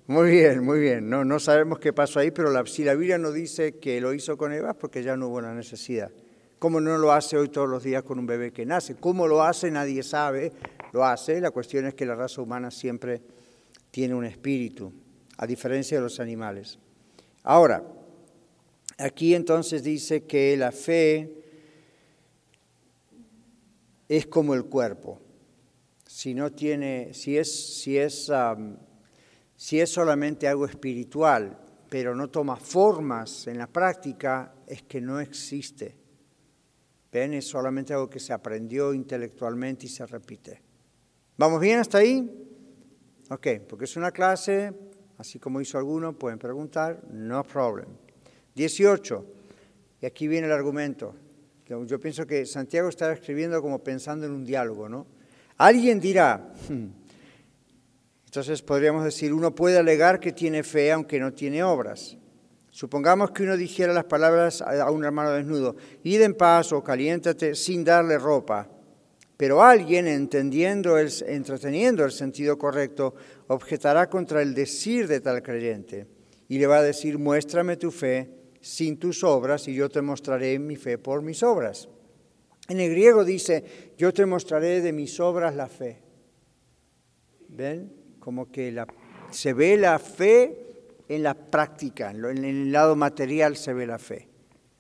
Muy 0.07 0.31
bien, 0.31 0.63
muy 0.63 0.79
bien. 0.79 1.09
No, 1.09 1.25
no 1.25 1.39
sabemos 1.39 1.79
qué 1.79 1.91
pasó 1.91 2.19
ahí, 2.19 2.31
pero 2.31 2.65
si 2.67 2.83
la 2.83 2.93
Biblia 2.93 3.17
no 3.17 3.31
dice 3.31 3.79
que 3.79 3.99
lo 3.99 4.13
hizo 4.13 4.37
con 4.37 4.53
Eva, 4.53 4.75
porque 4.75 5.01
ya 5.01 5.17
no 5.17 5.29
hubo 5.29 5.41
la 5.41 5.53
necesidad. 5.53 6.11
¿Cómo 6.59 6.79
no 6.79 6.97
lo 6.97 7.11
hace 7.11 7.37
hoy 7.37 7.49
todos 7.49 7.67
los 7.67 7.83
días 7.83 8.03
con 8.03 8.19
un 8.19 8.25
bebé 8.25 8.51
que 8.51 8.65
nace? 8.65 8.95
¿Cómo 8.95 9.27
lo 9.27 9.43
hace? 9.43 9.71
Nadie 9.71 10.03
sabe. 10.03 10.51
Lo 10.93 11.03
hace. 11.03 11.41
La 11.41 11.51
cuestión 11.51 11.85
es 11.87 11.95
que 11.95 12.05
la 12.05 12.15
raza 12.15 12.41
humana 12.41 12.69
siempre 12.71 13.21
tiene 13.91 14.13
un 14.13 14.25
espíritu, 14.25 14.93
a 15.37 15.47
diferencia 15.47 15.97
de 15.97 16.03
los 16.03 16.19
animales. 16.19 16.77
Ahora, 17.43 17.83
aquí 18.97 19.33
entonces 19.35 19.83
dice 19.83 20.23
que 20.23 20.55
la 20.55 20.71
fe 20.71 21.43
es 24.07 24.27
como 24.27 24.53
el 24.53 24.65
cuerpo. 24.65 25.24
Si 26.15 26.33
no 26.33 26.53
tiene, 26.53 27.13
si 27.13 27.37
es, 27.37 27.81
si 27.81 27.97
es, 27.97 28.31
si 29.57 29.79
es 29.81 29.89
solamente 29.89 30.47
algo 30.47 30.65
espiritual, 30.65 31.59
pero 31.89 32.15
no 32.15 32.29
toma 32.29 32.55
formas 32.55 33.47
en 33.47 33.57
la 33.57 33.67
práctica, 33.67 34.55
es 34.65 34.83
que 34.83 35.01
no 35.01 35.19
existe. 35.19 35.93
¿Ven? 37.11 37.33
Es 37.33 37.49
solamente 37.49 37.91
algo 37.91 38.09
que 38.09 38.21
se 38.21 38.31
aprendió 38.31 38.93
intelectualmente 38.93 39.87
y 39.87 39.89
se 39.89 40.05
repite. 40.05 40.61
¿Vamos 41.35 41.59
bien 41.59 41.79
hasta 41.79 41.97
ahí? 41.97 42.47
Ok, 43.29 43.47
porque 43.67 43.83
es 43.83 43.97
una 43.97 44.11
clase 44.11 44.71
así 45.17 45.37
como 45.37 45.59
hizo 45.59 45.77
alguno, 45.77 46.17
pueden 46.17 46.39
preguntar, 46.39 47.03
no 47.11 47.43
problem. 47.43 47.89
18, 48.55 49.25
y 50.01 50.05
aquí 50.05 50.29
viene 50.29 50.47
el 50.47 50.53
argumento. 50.53 51.13
Yo 51.67 51.99
pienso 51.99 52.25
que 52.25 52.45
Santiago 52.45 52.87
estaba 52.87 53.11
escribiendo 53.11 53.61
como 53.61 53.83
pensando 53.83 54.25
en 54.25 54.31
un 54.31 54.45
diálogo, 54.45 54.87
¿no? 54.87 55.14
Alguien 55.57 55.99
dirá, 55.99 56.53
hmm". 56.69 56.87
entonces 58.25 58.61
podríamos 58.61 59.03
decir, 59.03 59.33
uno 59.33 59.55
puede 59.55 59.77
alegar 59.77 60.19
que 60.19 60.33
tiene 60.33 60.63
fe 60.63 60.91
aunque 60.91 61.19
no 61.19 61.33
tiene 61.33 61.63
obras. 61.63 62.17
Supongamos 62.71 63.31
que 63.31 63.43
uno 63.43 63.55
dijera 63.55 63.93
las 63.93 64.03
palabras 64.03 64.61
a 64.61 64.91
un 64.91 65.05
hermano 65.05 65.31
desnudo, 65.31 65.77
id 66.03 66.21
en 66.21 66.33
paz 66.33 66.73
o 66.73 66.83
caliéntate 66.83 67.55
sin 67.55 67.85
darle 67.85 68.17
ropa. 68.17 68.67
Pero 69.37 69.63
alguien, 69.63 70.07
entendiendo 70.07 70.97
el, 70.97 71.09
entreteniendo 71.25 72.03
el 72.03 72.11
sentido 72.11 72.57
correcto, 72.57 73.15
objetará 73.47 74.09
contra 74.09 74.41
el 74.41 74.53
decir 74.53 75.07
de 75.07 75.21
tal 75.21 75.41
creyente 75.41 76.07
y 76.47 76.59
le 76.59 76.67
va 76.67 76.77
a 76.77 76.83
decir, 76.83 77.17
muéstrame 77.17 77.77
tu 77.77 77.91
fe 77.91 78.29
sin 78.61 78.97
tus 78.97 79.23
obras 79.23 79.67
y 79.67 79.73
yo 79.73 79.89
te 79.89 80.01
mostraré 80.01 80.59
mi 80.59 80.75
fe 80.75 80.97
por 80.97 81.21
mis 81.21 81.43
obras. 81.43 81.87
En 82.67 82.79
el 82.79 82.89
griego 82.89 83.23
dice, 83.23 83.93
yo 83.97 84.13
te 84.13 84.25
mostraré 84.25 84.81
de 84.81 84.91
mis 84.91 85.19
obras 85.19 85.55
la 85.55 85.67
fe. 85.67 86.01
¿Ven? 87.49 87.93
Como 88.19 88.51
que 88.51 88.75
se 89.31 89.53
ve 89.53 89.77
la 89.77 89.99
fe 89.99 90.65
en 91.07 91.23
la 91.23 91.35
práctica, 91.35 92.11
en 92.11 92.43
el 92.43 92.71
lado 92.71 92.95
material 92.95 93.55
se 93.55 93.73
ve 93.73 93.85
la 93.85 93.99
fe, 93.99 94.27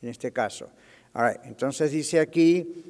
en 0.01 0.09
este 0.09 0.31
caso. 0.31 0.71
entonces 1.43 1.91
dice 1.91 2.19
aquí, 2.19 2.83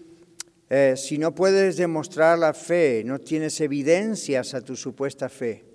eh, 0.70 0.96
si 0.98 1.18
no 1.18 1.36
puedes 1.36 1.78
demostrar 1.78 2.40
la 2.40 2.54
fe, 2.54 3.04
no 3.06 3.20
tienes 3.20 3.60
evidencias 3.62 4.54
a 4.54 4.62
tu 4.62 4.76
supuesta 4.76 5.30
fe, 5.30 5.66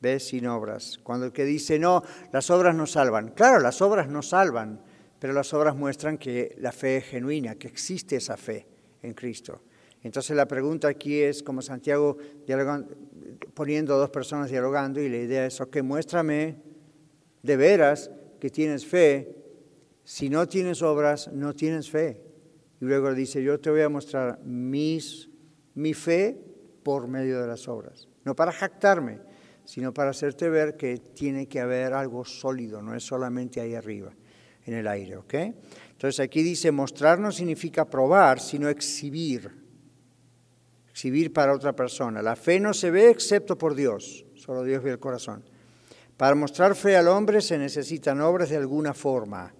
ves 0.00 0.28
sin 0.28 0.46
obras. 0.46 0.98
Cuando 1.02 1.26
el 1.26 1.32
que 1.32 1.44
dice, 1.44 1.78
no, 1.78 2.02
las 2.32 2.50
obras 2.50 2.74
no 2.74 2.86
salvan. 2.86 3.30
Claro, 3.30 3.58
las 3.58 3.82
obras 3.82 4.08
no 4.08 4.22
salvan, 4.22 4.80
pero 5.26 5.34
las 5.34 5.52
obras 5.54 5.74
muestran 5.74 6.18
que 6.18 6.54
la 6.60 6.70
fe 6.70 6.98
es 6.98 7.04
genuina, 7.06 7.56
que 7.56 7.66
existe 7.66 8.14
esa 8.14 8.36
fe 8.36 8.64
en 9.02 9.12
Cristo. 9.12 9.60
Entonces 10.04 10.36
la 10.36 10.46
pregunta 10.46 10.86
aquí 10.86 11.18
es, 11.18 11.42
como 11.42 11.62
Santiago 11.62 12.16
poniendo 13.52 13.98
dos 13.98 14.10
personas 14.10 14.52
dialogando, 14.52 15.00
y 15.00 15.08
la 15.08 15.16
idea 15.16 15.44
es, 15.44 15.60
ok, 15.60 15.78
muéstrame 15.82 16.62
de 17.42 17.56
veras 17.56 18.08
que 18.38 18.50
tienes 18.50 18.86
fe, 18.86 19.34
si 20.04 20.30
no 20.30 20.46
tienes 20.46 20.80
obras, 20.80 21.28
no 21.32 21.56
tienes 21.56 21.90
fe. 21.90 22.22
Y 22.80 22.84
luego 22.84 23.12
dice, 23.12 23.42
yo 23.42 23.58
te 23.58 23.70
voy 23.70 23.80
a 23.80 23.88
mostrar 23.88 24.38
mis, 24.44 25.28
mi 25.74 25.92
fe 25.92 26.40
por 26.84 27.08
medio 27.08 27.40
de 27.40 27.48
las 27.48 27.66
obras. 27.66 28.08
No 28.24 28.36
para 28.36 28.52
jactarme, 28.52 29.18
sino 29.64 29.92
para 29.92 30.10
hacerte 30.10 30.48
ver 30.48 30.76
que 30.76 30.98
tiene 30.98 31.48
que 31.48 31.58
haber 31.58 31.94
algo 31.94 32.24
sólido, 32.24 32.80
no 32.80 32.94
es 32.94 33.02
solamente 33.02 33.60
ahí 33.60 33.74
arriba, 33.74 34.14
en 34.66 34.74
el 34.74 34.86
aire. 34.86 35.16
¿ok? 35.16 35.34
Entonces 35.92 36.20
aquí 36.20 36.42
dice, 36.42 36.70
mostrar 36.70 37.18
no 37.18 37.32
significa 37.32 37.84
probar, 37.86 38.40
sino 38.40 38.68
exhibir. 38.68 39.50
Exhibir 40.90 41.32
para 41.32 41.54
otra 41.54 41.74
persona. 41.74 42.22
La 42.22 42.36
fe 42.36 42.60
no 42.60 42.74
se 42.74 42.90
ve 42.90 43.10
excepto 43.10 43.56
por 43.56 43.74
Dios, 43.74 44.24
solo 44.34 44.62
Dios 44.62 44.82
ve 44.82 44.90
el 44.90 44.98
corazón. 44.98 45.44
Para 46.16 46.34
mostrar 46.34 46.74
fe 46.74 46.96
al 46.96 47.08
hombre 47.08 47.40
se 47.40 47.58
necesitan 47.58 48.20
obras 48.20 48.48
de 48.48 48.56
alguna 48.56 48.94
forma. 48.94 49.54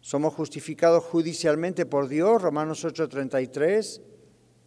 Somos 0.00 0.34
justificados 0.34 1.04
judicialmente 1.04 1.86
por 1.86 2.08
Dios, 2.08 2.40
Romanos 2.40 2.84
8:33, 2.84 4.00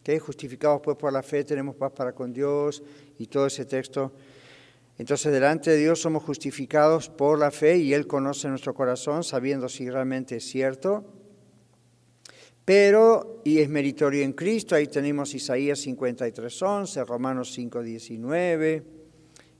que 0.03 0.19
justificados 0.19 0.82
pues 0.84 0.97
por 0.97 1.13
la 1.13 1.22
fe 1.22 1.43
tenemos 1.43 1.76
paz 1.76 1.91
para 1.91 2.13
con 2.13 2.34
Dios 2.34 2.84
y 3.17 3.28
todo 3.28 3.45
ese 3.45 3.65
texto. 3.65 4.13
Entonces 5.02 5.34
delante 5.34 5.72
de 5.72 5.78
Dios 5.78 5.99
somos 5.99 6.22
justificados 6.22 7.10
por 7.10 7.39
la 7.39 7.49
fe 7.49 7.76
y 7.76 7.91
Él 7.91 8.06
conoce 8.06 8.47
nuestro 8.49 8.76
corazón 8.76 9.24
sabiendo 9.24 9.68
si 9.68 9.89
realmente 9.89 10.36
es 10.36 10.43
cierto. 10.43 11.04
Pero, 12.64 13.41
y 13.43 13.58
es 13.58 13.68
meritorio 13.68 14.22
en 14.22 14.34
Cristo, 14.34 14.76
ahí 14.76 14.86
tenemos 14.86 15.34
Isaías 15.34 15.84
53:11, 15.88 17.04
Romanos 17.04 17.58
5:19 17.58 18.84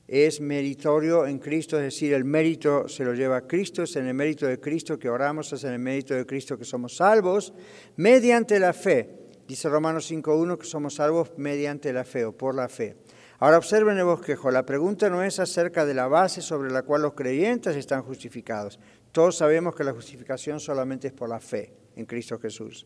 es 0.08 0.42
meritorio 0.42 1.26
en 1.26 1.39
Cristo, 1.39 1.76
es 1.78 1.86
decir, 1.86 2.14
el 2.14 2.24
mérito 2.24 2.88
se 2.88 3.04
lo 3.04 3.16
lleva 3.16 3.48
Cristo, 3.48 3.82
es 3.82 3.96
en 3.96 4.06
el 4.06 4.14
mérito 4.14 4.46
de 4.46 4.60
Cristo 4.60 5.00
que 5.00 5.10
oramos, 5.10 5.52
es 5.54 5.64
en 5.64 5.74
el 5.74 5.80
mérito 5.80 6.14
de 6.14 6.28
Cristo 6.28 6.56
que 6.56 6.66
somos 6.66 6.98
salvos, 6.98 7.52
mediante 7.96 8.60
la 8.60 8.74
fe. 8.74 9.10
Dice 9.48 9.70
Romanos 9.70 10.12
5.1 10.12 10.60
que 10.60 10.68
somos 10.68 10.94
salvos 10.94 11.32
mediante 11.38 11.92
la 11.92 12.04
fe 12.04 12.26
o 12.26 12.32
por 12.32 12.54
la 12.54 12.70
fe. 12.70 12.96
Ahora 13.42 13.58
observen 13.58 13.98
el 13.98 14.04
bosquejo, 14.04 14.52
la 14.52 14.68
pregunta 14.68 15.10
no 15.10 15.24
es 15.24 15.39
acerca 15.39 15.84
de 15.84 15.96
la 15.96 16.08
base 16.08 16.44
sobre 16.44 16.70
la 16.70 16.84
cual 16.84 17.02
los 17.02 17.16
creyentes 17.16 17.76
están 17.76 18.04
justificados. 18.04 18.80
Todos 19.12 19.38
sabemos 19.38 19.76
que 19.76 19.84
la 19.84 19.94
justificación 19.94 20.60
solamente 20.60 21.08
es 21.08 21.14
por 21.14 21.28
la 21.28 21.39
fe 21.39 21.74
en 21.96 22.06
Cristo 22.06 22.38
Jesús. 22.38 22.86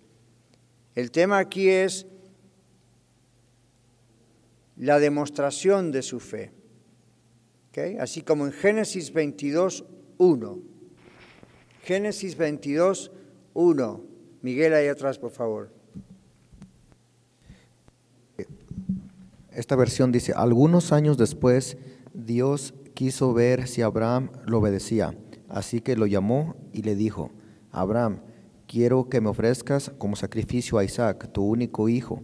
El 0.96 1.12
tema 1.12 1.40
aquí 1.40 1.68
es 1.68 2.08
la 4.78 4.98
demostración 4.98 5.92
de 5.92 6.02
su 6.02 6.22
fe. 6.22 6.54
Así 8.00 8.22
como 8.22 8.46
en 8.46 8.54
Génesis 8.54 9.12
22, 9.12 9.84
1. 10.18 10.60
Génesis 11.84 12.38
22, 12.38 13.12
1. 13.56 14.04
Miguel, 14.42 14.74
ahí 14.74 14.88
atrás, 14.88 15.20
por 15.20 15.32
favor. 15.32 15.75
Esta 19.56 19.78
versión 19.78 20.12
dice, 20.12 20.34
algunos 20.36 20.92
años 20.92 21.18
después, 21.18 21.78
Dios 22.14 22.74
quiso 22.94 23.34
ver 23.34 23.70
si 23.70 23.82
Abraham 23.82 24.30
lo 24.46 24.60
obedecía, 24.60 25.18
así 25.48 25.80
que 25.80 25.96
lo 25.96 26.06
llamó 26.08 26.58
y 26.74 26.82
le 26.82 26.96
dijo, 26.96 27.32
Abraham, 27.72 28.20
quiero 28.68 29.08
que 29.08 29.22
me 29.22 29.30
ofrezcas 29.30 29.94
como 29.98 30.18
sacrificio 30.18 30.78
a 30.78 30.84
Isaac, 30.84 31.32
tu 31.32 31.46
único 31.46 31.88
hijo, 31.88 32.22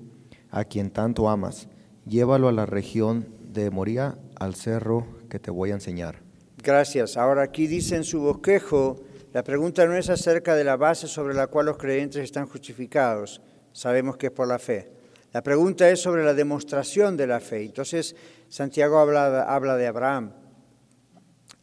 a 0.50 0.66
quien 0.66 0.92
tanto 0.92 1.30
amas. 1.30 1.70
Llévalo 2.06 2.50
a 2.50 2.52
la 2.52 2.66
región 2.66 3.30
de 3.54 3.72
Moría, 3.72 4.18
al 4.36 4.56
cerro 4.56 5.08
que 5.30 5.40
te 5.40 5.52
voy 5.52 5.72
a 5.72 5.76
enseñar. 5.76 6.22
Gracias. 6.62 7.16
Ahora 7.16 7.44
aquí 7.44 7.66
dice 7.66 7.96
en 7.96 8.04
su 8.04 8.20
bosquejo, 8.20 8.98
la 9.32 9.44
pregunta 9.44 9.86
no 9.86 9.96
es 9.96 10.10
acerca 10.10 10.56
de 10.56 10.66
la 10.66 10.76
base 10.76 11.08
sobre 11.08 11.34
la 11.34 11.48
cual 11.48 11.68
los 11.68 11.78
creyentes 11.78 12.24
están 12.24 12.46
justificados. 12.46 13.42
Sabemos 13.72 14.18
que 14.18 14.28
es 14.28 14.34
por 14.34 14.50
la 14.50 14.60
fe. 14.60 15.01
La 15.34 15.42
pregunta 15.42 15.90
es 15.90 16.02
sobre 16.02 16.26
la 16.26 16.34
demostración 16.34 17.16
de 17.16 17.28
la 17.28 17.40
fe. 17.40 17.64
Entonces, 17.64 18.16
Santiago 18.50 19.00
habla, 19.00 19.78
de 19.78 19.88
Abraham. 19.88 20.34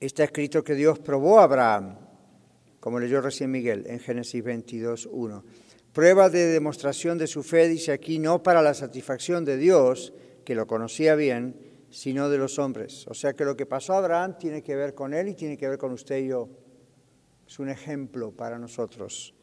Está 0.00 0.24
escrito 0.24 0.64
que 0.64 0.74
Dios 0.74 0.98
probó 1.00 1.40
a 1.40 1.44
Abraham, 1.44 1.98
como 2.80 2.98
leyó 2.98 3.20
recién 3.20 3.50
Miguel 3.50 3.84
en 3.86 3.98
Génesis 4.00 4.42
22, 4.42 5.08
1. 5.10 5.44
Prueba 5.92 6.30
de 6.30 6.46
demostración 6.46 7.18
de 7.18 7.26
su 7.26 7.42
fe, 7.42 7.68
dice 7.68 7.92
aquí, 7.92 8.18
no 8.18 8.42
para 8.42 8.62
la 8.62 8.72
satisfacción 8.72 9.44
de 9.44 9.56
Dios, 9.58 10.14
que 10.44 10.54
lo 10.54 10.66
conocía 10.66 11.14
bien, 11.14 11.56
sino 11.90 12.30
de 12.30 12.38
los 12.38 12.58
hombres. 12.58 13.06
O 13.08 13.14
sea 13.14 13.34
que 13.34 13.44
lo 13.44 13.56
que 13.56 13.66
pasó 13.66 13.94
a 13.94 13.98
Abraham 13.98 14.38
tiene 14.38 14.62
que 14.62 14.76
ver 14.76 14.94
con 14.94 15.12
él 15.12 15.28
y 15.28 15.34
tiene 15.34 15.58
que 15.58 15.68
ver 15.68 15.78
con 15.78 15.92
usted 15.92 16.18
y 16.18 16.28
yo. 16.28 16.48
Es 17.46 17.58
un 17.58 17.68
ejemplo 17.68 18.30
para 18.30 18.58
nosotros. 18.58 19.34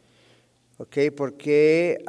¿Ok? 0.78 0.98
Porque 1.16 2.04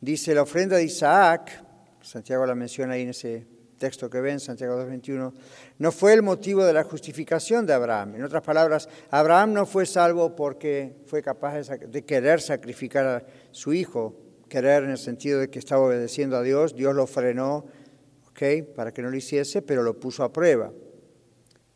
dice 0.00 0.34
la 0.34 0.42
ofrenda 0.42 0.76
de 0.76 0.84
Isaac, 0.84 1.64
Santiago 2.00 2.46
la 2.46 2.54
menciona 2.54 2.94
ahí 2.94 3.02
en 3.02 3.10
ese 3.10 3.46
texto 3.78 4.10
que 4.10 4.20
ven, 4.20 4.40
Santiago 4.40 4.76
2.21, 4.76 5.32
no 5.78 5.92
fue 5.92 6.12
el 6.12 6.22
motivo 6.22 6.64
de 6.64 6.72
la 6.72 6.84
justificación 6.84 7.66
de 7.66 7.72
Abraham. 7.72 8.16
En 8.16 8.24
otras 8.24 8.42
palabras, 8.42 8.88
Abraham 9.10 9.54
no 9.54 9.66
fue 9.66 9.86
salvo 9.86 10.36
porque 10.36 10.96
fue 11.06 11.22
capaz 11.22 11.68
de 11.68 12.04
querer 12.04 12.40
sacrificar 12.40 13.06
a 13.06 13.24
su 13.50 13.72
hijo, 13.72 14.14
querer 14.48 14.84
en 14.84 14.90
el 14.90 14.98
sentido 14.98 15.40
de 15.40 15.48
que 15.48 15.58
estaba 15.58 15.86
obedeciendo 15.86 16.36
a 16.36 16.42
Dios, 16.42 16.74
Dios 16.74 16.94
lo 16.94 17.06
frenó, 17.06 17.64
¿ok? 18.28 18.74
Para 18.76 18.92
que 18.92 19.00
no 19.00 19.10
lo 19.10 19.16
hiciese, 19.16 19.62
pero 19.62 19.82
lo 19.82 19.98
puso 19.98 20.24
a 20.24 20.32
prueba. 20.32 20.70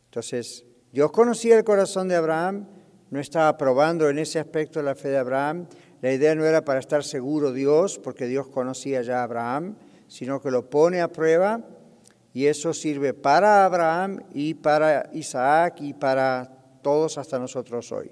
Entonces, 0.07 0.65
Dios 0.93 1.11
conocía 1.11 1.57
el 1.57 1.65
corazón 1.65 2.09
de 2.09 2.17
Abraham, 2.17 2.69
no 3.11 3.21
estaba 3.21 3.57
probando 3.57 4.09
en 4.11 4.19
ese 4.19 4.39
aspecto 4.39 4.83
la 4.83 4.95
fe 4.95 5.09
de 5.09 5.19
Abraham. 5.19 5.69
La 6.05 6.13
idea 6.13 6.35
no 6.35 6.45
era 6.45 6.67
para 6.67 6.81
estar 6.81 7.03
seguro 7.03 7.51
Dios, 7.51 7.99
porque 7.99 8.27
Dios 8.27 8.49
conocía 8.49 9.01
ya 9.01 9.21
a 9.21 9.23
Abraham, 9.23 9.75
sino 10.07 10.39
que 10.39 10.51
lo 10.51 10.69
pone 10.69 11.01
a 11.01 11.09
prueba 11.09 11.63
y 12.35 12.45
eso 12.45 12.75
sirve 12.75 13.15
para 13.15 13.65
Abraham 13.65 14.23
y 14.35 14.53
para 14.53 15.09
Isaac 15.15 15.77
y 15.81 15.95
para 15.95 16.59
todos 16.83 17.17
hasta 17.17 17.39
nosotros 17.39 17.91
hoy. 17.91 18.11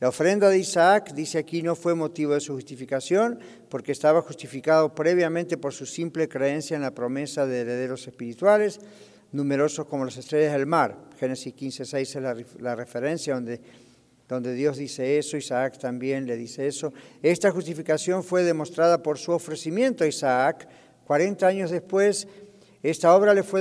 La 0.00 0.10
ofrenda 0.10 0.50
de 0.50 0.58
Isaac, 0.58 1.14
dice 1.14 1.38
aquí, 1.38 1.62
no 1.62 1.74
fue 1.76 1.94
motivo 1.94 2.34
de 2.34 2.40
su 2.40 2.52
justificación, 2.52 3.38
porque 3.70 3.92
estaba 3.92 4.20
justificado 4.20 4.94
previamente 4.94 5.56
por 5.56 5.72
su 5.72 5.86
simple 5.86 6.28
creencia 6.28 6.76
en 6.76 6.82
la 6.82 6.90
promesa 6.90 7.46
de 7.46 7.60
herederos 7.60 8.06
espirituales, 8.06 8.80
numerosos 9.32 9.86
como 9.86 10.04
las 10.04 10.18
estrellas 10.18 10.52
del 10.52 10.66
mar. 10.66 11.08
Génesis 11.18 11.54
15, 11.54 11.86
6 11.86 12.16
es 12.16 12.22
la, 12.60 12.76
referencia 12.76 13.32
donde, 13.32 13.62
donde 14.34 14.54
Dios 14.54 14.76
dice 14.76 15.18
eso, 15.18 15.36
Isaac 15.36 15.78
también 15.78 16.26
le 16.26 16.36
dice 16.36 16.66
eso. 16.66 16.92
Esta 17.22 17.50
justificación 17.50 18.22
fue 18.22 18.44
demostrada 18.44 19.02
por 19.02 19.18
su 19.18 19.32
ofrecimiento 19.32 20.04
a 20.04 20.06
Isaac. 20.06 20.68
40 21.04 21.46
años 21.46 21.70
después, 21.70 22.28
esta 22.82 23.14
obra, 23.14 23.34
le 23.34 23.42
fue 23.42 23.60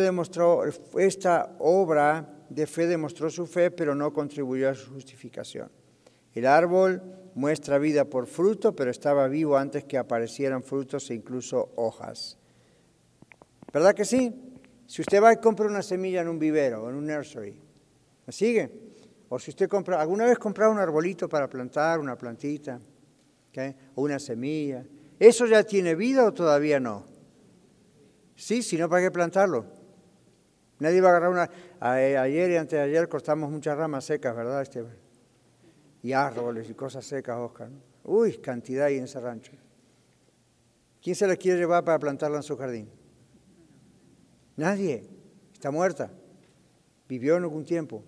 esta 0.98 1.56
obra 1.60 2.36
de 2.50 2.68
fe 2.68 2.88
demostró 2.88 3.30
su 3.30 3.46
fe, 3.46 3.72
pero 3.72 3.96
no 3.96 4.14
contribuyó 4.14 4.70
a 4.70 4.76
su 4.76 4.92
justificación. 4.92 5.72
El 6.34 6.46
árbol 6.46 7.02
muestra 7.36 7.78
vida 7.78 8.06
por 8.06 8.28
fruto, 8.28 8.76
pero 8.76 8.92
estaba 8.92 9.28
vivo 9.28 9.58
antes 9.58 9.84
que 9.84 9.98
aparecieran 9.98 10.64
frutos 10.64 11.10
e 11.10 11.16
incluso 11.16 11.72
hojas. 11.76 12.38
¿Verdad 13.72 13.94
que 13.94 14.06
sí? 14.06 14.34
Si 14.88 15.02
usted 15.02 15.22
va 15.22 15.34
y 15.34 15.38
compra 15.38 15.68
una 15.68 15.84
semilla 15.84 16.22
en 16.22 16.28
un 16.28 16.40
vivero, 16.40 16.90
en 16.90 16.96
un 16.96 17.06
nursery, 17.06 17.60
¿me 18.26 18.34
sigue? 18.34 18.89
O 19.30 19.38
si 19.38 19.52
usted 19.52 19.70
compra, 19.70 20.02
¿alguna 20.02 20.26
vez 20.26 20.40
comprado 20.40 20.72
un 20.72 20.80
arbolito 20.80 21.30
para 21.30 21.48
plantar, 21.48 22.00
una 22.00 22.18
plantita? 22.18 22.80
O 23.96 24.02
una 24.04 24.18
semilla. 24.20 24.84
¿Eso 25.20 25.46
ya 25.46 25.64
tiene 25.64 25.96
vida 25.96 26.26
o 26.26 26.34
todavía 26.34 26.80
no? 26.80 27.06
Sí, 28.36 28.64
si 28.64 28.78
no, 28.78 28.90
¿para 28.90 29.04
qué 29.04 29.12
plantarlo? 29.12 29.66
Nadie 30.80 31.02
va 31.02 31.10
a 31.10 31.12
agarrar 31.12 31.30
una... 31.30 31.50
Ayer 31.80 32.52
y 32.52 32.56
antes 32.56 32.80
de 32.80 32.86
ayer 32.86 33.08
cortamos 33.10 33.52
muchas 33.52 33.78
ramas 33.78 34.06
secas, 34.06 34.36
¿verdad, 34.36 34.62
Esteban? 34.62 34.96
Y 36.02 36.14
árboles 36.14 36.70
y 36.70 36.74
cosas 36.74 37.06
secas, 37.06 37.38
Oscar. 37.38 37.70
Uy, 38.06 38.38
cantidad 38.38 38.86
ahí 38.86 38.98
en 38.98 39.04
ese 39.04 39.20
rancho. 39.20 39.52
¿Quién 41.02 41.16
se 41.16 41.28
la 41.28 41.36
quiere 41.36 41.60
llevar 41.60 41.84
para 41.84 42.00
plantarla 42.00 42.38
en 42.38 42.44
su 42.44 42.58
jardín? 42.58 42.90
Nadie. 44.56 45.10
Está 45.54 45.70
muerta. 45.70 46.10
Vivió 47.10 47.36
en 47.36 47.44
algún 47.44 47.66
tiempo. 47.66 48.04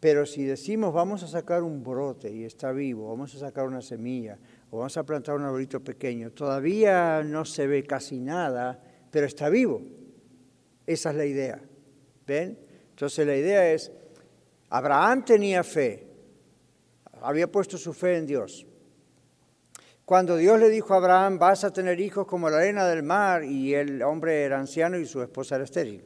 Pero 0.00 0.26
si 0.26 0.44
decimos 0.44 0.94
vamos 0.94 1.22
a 1.22 1.26
sacar 1.26 1.62
un 1.62 1.82
brote 1.82 2.30
y 2.30 2.44
está 2.44 2.72
vivo, 2.72 3.08
vamos 3.08 3.34
a 3.34 3.38
sacar 3.38 3.66
una 3.66 3.82
semilla 3.82 4.38
o 4.70 4.78
vamos 4.78 4.96
a 4.96 5.04
plantar 5.04 5.34
un 5.34 5.42
arbolito 5.42 5.82
pequeño, 5.82 6.30
todavía 6.30 7.22
no 7.24 7.44
se 7.44 7.66
ve 7.66 7.84
casi 7.84 8.20
nada, 8.20 8.80
pero 9.10 9.26
está 9.26 9.48
vivo. 9.48 9.82
Esa 10.86 11.10
es 11.10 11.16
la 11.16 11.24
idea. 11.24 11.60
¿Ven? 12.26 12.58
Entonces 12.90 13.26
la 13.26 13.36
idea 13.36 13.72
es, 13.72 13.90
Abraham 14.70 15.24
tenía 15.24 15.64
fe, 15.64 16.06
había 17.22 17.50
puesto 17.50 17.78
su 17.78 17.92
fe 17.92 18.16
en 18.16 18.26
Dios. 18.26 18.66
Cuando 20.04 20.36
Dios 20.36 20.58
le 20.58 20.70
dijo 20.70 20.94
a 20.94 20.98
Abraham, 20.98 21.38
vas 21.38 21.64
a 21.64 21.72
tener 21.72 22.00
hijos 22.00 22.26
como 22.26 22.48
la 22.48 22.58
arena 22.58 22.86
del 22.86 23.02
mar, 23.02 23.44
y 23.44 23.74
el 23.74 24.02
hombre 24.02 24.42
era 24.44 24.58
anciano 24.58 24.98
y 24.98 25.04
su 25.04 25.20
esposa 25.20 25.56
era 25.56 25.64
estéril. 25.64 26.02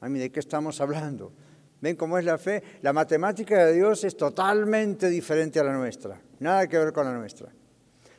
A 0.00 0.08
mí, 0.08 0.18
¿de 0.18 0.30
qué 0.30 0.40
estamos 0.40 0.80
hablando? 0.80 1.32
¿Ven 1.80 1.96
cómo 1.96 2.18
es 2.18 2.24
la 2.24 2.36
fe? 2.36 2.62
La 2.82 2.92
matemática 2.92 3.64
de 3.66 3.74
Dios 3.74 4.04
es 4.04 4.16
totalmente 4.16 5.08
diferente 5.08 5.58
a 5.58 5.64
la 5.64 5.72
nuestra, 5.72 6.20
nada 6.38 6.66
que 6.66 6.78
ver 6.78 6.92
con 6.92 7.06
la 7.06 7.14
nuestra. 7.14 7.50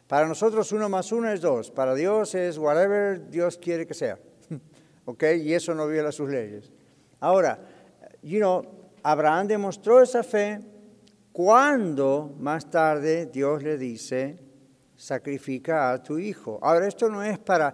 Para 0.07 0.28
nosotros 0.28 0.72
uno 0.72 0.89
más 0.89 1.12
uno 1.12 1.32
es 1.32 1.41
dos, 1.41 1.72
para 1.72 1.95
Dios 1.95 2.36
es 2.36 2.57
whatever 2.57 3.30
Dios 3.30 3.57
quiere 3.57 3.86
que 3.86 3.93
sea. 3.93 4.20
¿Ok? 5.05 5.24
Y 5.41 5.53
eso 5.53 5.74
no 5.74 5.88
viola 5.88 6.12
sus 6.12 6.30
leyes. 6.30 6.72
Ahora, 7.20 7.59
you 8.24 8.39
know, 8.39 8.64
Abraham 9.03 9.47
demostró 9.47 10.01
esa 10.01 10.24
fe 10.24 10.59
cuando 11.32 12.36
más 12.39 12.70
tarde 12.70 13.28
Dios 13.28 13.64
le 13.64 13.78
dice, 13.78 14.38
sacrifica 14.95 15.91
a 15.91 16.03
tu 16.03 16.18
hijo. 16.18 16.59
Ahora, 16.62 16.88
esto 16.88 17.09
no 17.09 17.24
es 17.24 17.39
para 17.39 17.74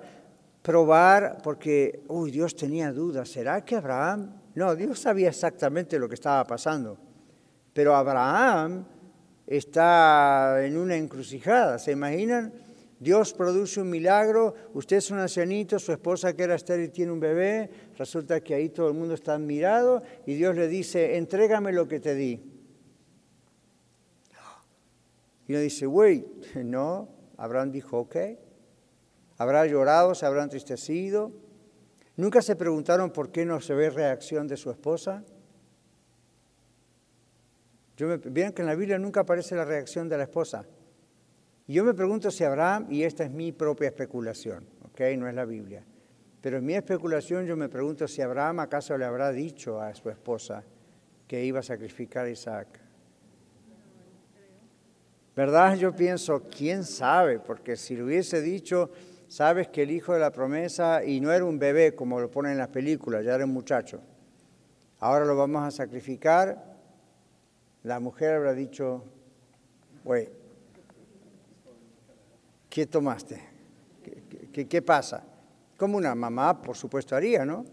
probar 0.62 1.40
porque, 1.42 2.04
uy, 2.08 2.32
Dios 2.32 2.56
tenía 2.56 2.92
dudas. 2.92 3.30
¿Será 3.30 3.64
que 3.66 3.76
Abraham 3.76 4.34
no, 4.58 4.76
Dios 4.76 4.98
sabía 4.98 5.30
exactamente 5.30 6.00
lo 6.00 6.10
que 6.10 6.16
estaba 6.16 6.44
pasando. 6.44 6.98
Pero 7.74 7.96
Abraham 7.96 8.88
está 9.46 10.66
en 10.66 10.76
una 10.76 10.96
encrucijada. 10.96 11.78
¿Se 11.78 11.92
imaginan? 11.92 12.52
Dios 13.00 13.36
produce 13.36 13.80
un 13.80 13.92
milagro, 13.92 14.56
usted 14.74 14.98
es 14.98 15.12
un 15.12 15.20
ancianito, 15.20 15.78
su 15.78 15.92
esposa 15.92 16.36
que 16.36 16.42
era 16.42 16.56
estéril 16.56 16.90
tiene 16.90 17.12
un 17.12 17.20
bebé, 17.20 17.70
resulta 18.00 18.42
que 18.42 18.56
ahí 18.56 18.70
todo 18.70 18.88
el 18.88 18.96
mundo 18.96 19.14
está 19.14 19.36
admirado 19.36 20.02
y 20.26 20.34
Dios 20.34 20.56
le 20.56 20.68
dice, 20.68 21.18
entrégame 21.18 21.72
lo 21.72 21.88
que 21.88 22.00
te 22.00 22.16
di. 22.16 22.42
Y 25.48 25.52
uno 25.52 25.62
dice, 25.62 25.86
wait, 25.86 26.26
no, 26.56 27.10
Abraham 27.38 27.72
dijo, 27.72 28.00
ok. 28.00 28.16
Habrá 29.38 29.68
llorado, 29.68 30.16
se 30.16 30.26
habrá 30.26 30.42
entristecido, 30.42 31.32
¿Nunca 32.18 32.42
se 32.42 32.56
preguntaron 32.56 33.12
por 33.12 33.32
qué 33.32 33.46
no 33.46 33.62
se 33.62 33.76
ve 33.76 33.92
reacción 33.92 34.48
de 34.48 34.58
su 34.58 34.72
esposa? 34.72 35.24
Yo 37.96 38.08
me, 38.08 38.20
que 38.20 38.62
en 38.62 38.66
la 38.66 38.76
Biblia 38.76 38.98
nunca 38.98 39.22
aparece 39.22 39.56
la 39.56 39.66
reacción 39.66 40.10
de 40.10 40.18
la 40.18 40.24
esposa. 40.24 40.66
Y 41.68 41.74
yo 41.74 41.84
me 41.84 41.94
pregunto 41.94 42.32
si 42.32 42.44
Abraham, 42.44 42.88
y 42.90 43.04
esta 43.04 43.24
es 43.24 43.32
mi 43.32 43.52
propia 43.52 43.88
especulación, 43.88 44.66
¿ok? 44.86 45.02
No 45.18 45.28
es 45.28 45.36
la 45.36 45.46
Biblia. 45.46 45.84
Pero 46.42 46.58
en 46.58 46.66
mi 46.66 46.74
especulación 46.74 47.46
yo 47.46 47.56
me 47.56 47.70
pregunto 47.70 48.08
si 48.08 48.22
Abraham 48.22 48.62
acaso 48.62 48.98
le 48.98 49.06
habrá 49.06 49.32
dicho 49.32 49.80
a 49.80 49.94
su 49.94 50.10
esposa 50.10 50.64
que 51.28 51.44
iba 51.44 51.60
a 51.60 51.64
sacrificar 51.64 52.26
a 52.26 52.30
Isaac. 52.30 52.68
¿Verdad? 55.36 55.76
Yo 55.76 55.96
pienso, 55.96 56.44
¿quién 56.50 56.84
sabe? 56.84 57.40
Porque 57.40 57.76
si 57.76 57.96
le 57.96 58.04
hubiese 58.04 58.42
dicho, 58.42 58.90
sabes 59.28 59.68
que 59.68 59.84
el 59.84 59.92
hijo 59.92 60.14
de 60.14 60.20
la 60.20 60.32
promesa, 60.32 61.04
y 61.04 61.20
no 61.20 61.32
era 61.32 61.46
un 61.46 61.60
bebé 61.60 61.96
como 61.96 62.20
lo 62.20 62.32
ponen 62.32 62.54
en 62.54 62.58
las 62.58 62.70
películas, 62.70 63.26
ya 63.26 63.36
era 63.36 63.46
un 63.46 63.54
muchacho, 63.54 64.02
ahora 65.00 65.26
lo 65.26 65.36
vamos 65.36 65.64
a 65.64 65.72
sacrificar, 65.72 66.76
la 67.84 68.00
mujer 68.00 68.36
habrá 68.36 68.54
dicho, 68.54 69.04
güey, 70.04 70.30
¿qué 72.70 72.86
tomaste? 72.86 73.42
¿Qué, 74.52 74.68
qué, 74.68 74.82
pasa? 74.82 75.24
Como 75.78 75.98
una 75.98 76.16
mamá, 76.16 76.62
por 76.62 76.76
supuesto, 76.76 77.16
haría, 77.16 77.46
¿no? 77.46 77.64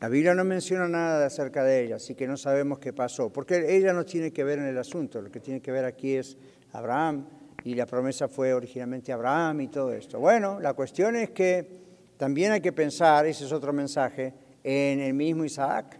La 0.00 0.08
Biblia 0.08 0.34
no 0.34 0.44
menciona 0.44 0.88
nada 0.88 1.26
acerca 1.26 1.64
de 1.64 1.84
ella, 1.84 1.96
así 1.96 2.14
que 2.14 2.26
no 2.26 2.36
sabemos 2.36 2.78
qué 2.78 2.92
pasó, 2.92 3.30
porque 3.32 3.76
ella 3.76 3.92
no 3.92 4.04
tiene 4.04 4.32
que 4.32 4.44
ver 4.44 4.58
en 4.58 4.66
el 4.66 4.78
asunto, 4.78 5.20
lo 5.20 5.30
que 5.30 5.40
tiene 5.40 5.60
que 5.60 5.72
ver 5.72 5.84
aquí 5.84 6.14
es 6.14 6.38
Abraham, 6.72 7.26
y 7.64 7.74
la 7.74 7.86
promesa 7.86 8.28
fue 8.28 8.54
originalmente 8.54 9.12
Abraham 9.12 9.62
y 9.62 9.68
todo 9.68 9.92
esto. 9.92 10.18
Bueno, 10.18 10.60
la 10.60 10.74
cuestión 10.74 11.16
es 11.16 11.30
que 11.30 11.80
también 12.16 12.52
hay 12.52 12.60
que 12.60 12.72
pensar, 12.72 13.26
ese 13.26 13.44
es 13.44 13.52
otro 13.52 13.72
mensaje, 13.72 14.34
en 14.62 15.00
el 15.00 15.14
mismo 15.14 15.44
Isaac, 15.44 15.98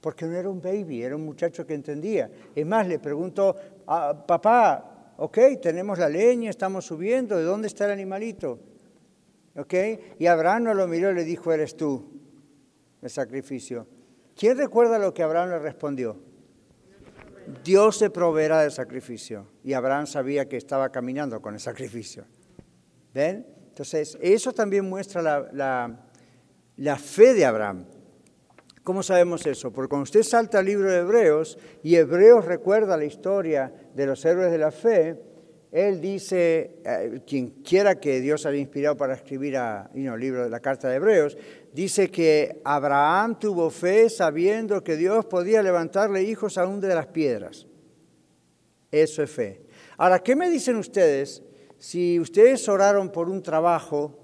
porque 0.00 0.26
no 0.26 0.36
era 0.36 0.48
un 0.48 0.60
baby, 0.60 1.02
era 1.02 1.16
un 1.16 1.24
muchacho 1.24 1.66
que 1.66 1.74
entendía. 1.74 2.30
Es 2.54 2.66
más, 2.66 2.86
le 2.86 2.98
pregunto, 2.98 3.56
ah, 3.86 4.24
papá, 4.26 5.14
ok, 5.16 5.38
tenemos 5.60 5.98
la 5.98 6.08
leña, 6.08 6.50
estamos 6.50 6.84
subiendo, 6.84 7.36
¿de 7.36 7.44
dónde 7.44 7.68
está 7.68 7.86
el 7.86 7.92
animalito? 7.92 8.58
¿Ok? 9.56 9.74
Y 10.18 10.26
Abraham 10.26 10.64
no 10.64 10.74
lo 10.74 10.86
miró 10.86 11.10
y 11.10 11.14
le 11.14 11.24
dijo, 11.24 11.52
eres 11.52 11.76
tú, 11.76 12.04
el 13.00 13.10
sacrificio. 13.10 13.86
¿Quién 14.36 14.58
recuerda 14.58 14.98
lo 14.98 15.14
que 15.14 15.22
Abraham 15.22 15.50
le 15.50 15.58
respondió? 15.58 16.18
Dios 17.64 17.98
se 17.98 18.10
proveerá 18.10 18.62
del 18.62 18.70
sacrificio. 18.70 19.46
Y 19.62 19.72
Abraham 19.72 20.06
sabía 20.06 20.48
que 20.48 20.56
estaba 20.56 20.90
caminando 20.90 21.40
con 21.40 21.54
el 21.54 21.60
sacrificio. 21.60 22.24
¿Ven? 23.14 23.46
Entonces, 23.68 24.16
eso 24.20 24.52
también 24.52 24.88
muestra 24.88 25.20
la, 25.22 25.98
la, 26.76 26.96
fe 26.96 27.34
de 27.34 27.44
Abraham. 27.44 27.84
¿Cómo 28.82 29.02
sabemos 29.02 29.44
eso? 29.46 29.72
Porque 29.72 29.88
cuando 29.88 30.04
usted 30.04 30.22
salta 30.22 30.60
al 30.60 30.66
libro 30.66 30.90
de 30.90 30.98
Hebreos 30.98 31.58
y 31.82 31.96
Hebreos 31.96 32.44
recuerda 32.44 32.96
la 32.96 33.04
historia 33.04 33.72
de 33.94 34.06
los 34.06 34.24
héroes 34.24 34.50
de 34.50 34.58
la 34.58 34.70
fe, 34.70 35.20
él 35.72 36.00
dice, 36.00 36.78
eh, 36.84 37.20
quien 37.26 37.50
quiera 37.62 37.96
que 37.96 38.20
Dios 38.22 38.46
haya 38.46 38.56
inspirado 38.56 38.96
para 38.96 39.12
escribir 39.12 39.58
a, 39.58 39.90
el 39.94 40.18
libro 40.18 40.44
de 40.44 40.48
la 40.48 40.60
carta 40.60 40.88
de 40.88 40.96
Hebreos, 40.96 41.36
dice 41.76 42.10
que 42.10 42.62
Abraham 42.64 43.38
tuvo 43.38 43.68
fe 43.68 44.08
sabiendo 44.08 44.82
que 44.82 44.96
Dios 44.96 45.26
podía 45.26 45.62
levantarle 45.62 46.22
hijos 46.22 46.56
aún 46.56 46.80
de 46.80 46.94
las 46.94 47.08
piedras. 47.08 47.66
Eso 48.90 49.22
es 49.22 49.30
fe. 49.30 49.66
Ahora, 49.98 50.20
¿qué 50.20 50.34
me 50.34 50.48
dicen 50.48 50.76
ustedes 50.76 51.42
si 51.76 52.18
ustedes 52.18 52.66
oraron 52.70 53.12
por 53.12 53.28
un 53.28 53.42
trabajo 53.42 54.18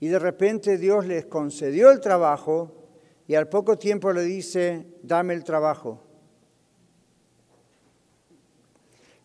y 0.00 0.08
de 0.08 0.18
repente 0.18 0.76
Dios 0.76 1.06
les 1.06 1.26
concedió 1.26 1.92
el 1.92 2.00
trabajo 2.00 2.88
y 3.28 3.36
al 3.36 3.48
poco 3.48 3.78
tiempo 3.78 4.12
le 4.12 4.24
dice, 4.24 4.88
dame 5.04 5.34
el 5.34 5.44
trabajo? 5.44 6.02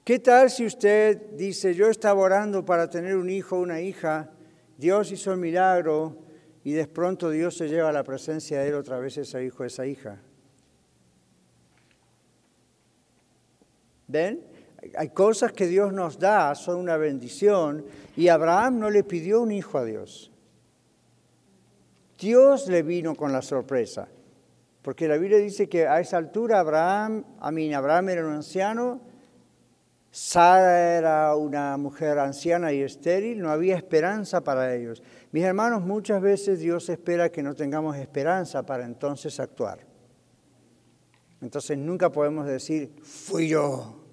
¿Qué 0.04 0.20
tal 0.20 0.52
si 0.52 0.64
usted 0.64 1.32
dice, 1.32 1.74
yo 1.74 1.90
estaba 1.90 2.22
orando 2.22 2.64
para 2.64 2.88
tener 2.88 3.16
un 3.16 3.32
hijo 3.32 3.56
o 3.56 3.62
una 3.62 3.82
hija, 3.82 4.30
Dios 4.78 5.12
hizo 5.12 5.32
el 5.32 5.40
milagro 5.40 6.25
y 6.66 6.74
de 6.74 6.88
pronto 6.88 7.30
Dios 7.30 7.56
se 7.56 7.70
lleva 7.70 7.90
a 7.90 7.94
la 7.94 8.04
presencia 8.04 8.60
de 8.60 8.70
él 8.70 8.74
otra 8.74 8.98
vez 8.98 9.16
ese 9.20 9.46
hijo, 9.46 9.64
esa 9.64 9.86
hija? 9.86 10.18
¿Ven? 14.08 14.42
Hay 14.98 15.10
cosas 15.10 15.52
que 15.52 15.68
Dios 15.68 15.94
nos 15.94 16.18
da, 16.18 16.56
son 16.56 16.78
una 16.78 16.98
bendición, 16.98 17.86
y 18.18 18.30
Abraham 18.30 18.80
no 18.80 18.90
le 18.90 19.04
pidió 19.04 19.42
un 19.42 19.52
hijo 19.52 19.78
a 19.78 19.86
Dios. 19.86 20.32
Dios 22.18 22.68
le 22.68 22.82
vino 22.82 23.14
con 23.14 23.32
la 23.32 23.44
sorpresa, 23.44 24.08
porque 24.82 25.08
la 25.08 25.18
Biblia 25.18 25.38
dice 25.38 25.70
que 25.70 25.86
a 25.86 26.00
esa 26.00 26.18
altura 26.18 26.60
Abraham, 26.60 27.26
a 27.40 27.52
mí 27.52 27.72
Abraham 27.76 28.10
era 28.10 28.26
un 28.26 28.34
anciano, 28.34 29.02
Sara 30.18 30.96
era 30.98 31.36
una 31.36 31.76
mujer 31.76 32.20
anciana 32.20 32.72
y 32.72 32.82
estéril, 32.82 33.42
no 33.42 33.52
había 33.52 33.76
esperanza 33.76 34.40
para 34.40 34.74
ellos. 34.74 35.04
Mis 35.34 35.44
hermanos, 35.44 35.82
muchas 35.84 36.22
veces 36.22 36.62
Dios 36.62 36.88
espera 36.88 37.30
que 37.30 37.44
no 37.44 37.54
tengamos 37.54 37.98
esperanza 37.98 38.66
para 38.66 38.86
entonces 38.86 39.42
actuar. 39.42 39.80
Entonces 41.42 41.78
nunca 41.78 42.10
podemos 42.14 42.48
decir, 42.48 42.96
fui 43.04 43.50
yo. 43.50 44.06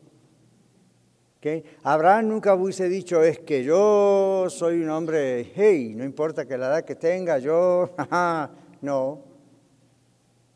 Abraham 1.85 2.31
nunca 2.31 2.57
hubiese 2.57 2.89
dicho, 2.89 3.23
es 3.23 3.39
que 3.39 3.63
yo 3.63 4.47
soy 4.51 4.83
un 4.83 4.91
hombre, 4.91 5.53
hey, 5.55 5.95
no 5.95 6.03
importa 6.03 6.47
que 6.47 6.59
la 6.59 6.67
edad 6.67 6.85
que 6.85 6.97
tenga, 6.97 7.39
yo, 7.39 7.95
no. 8.83 9.32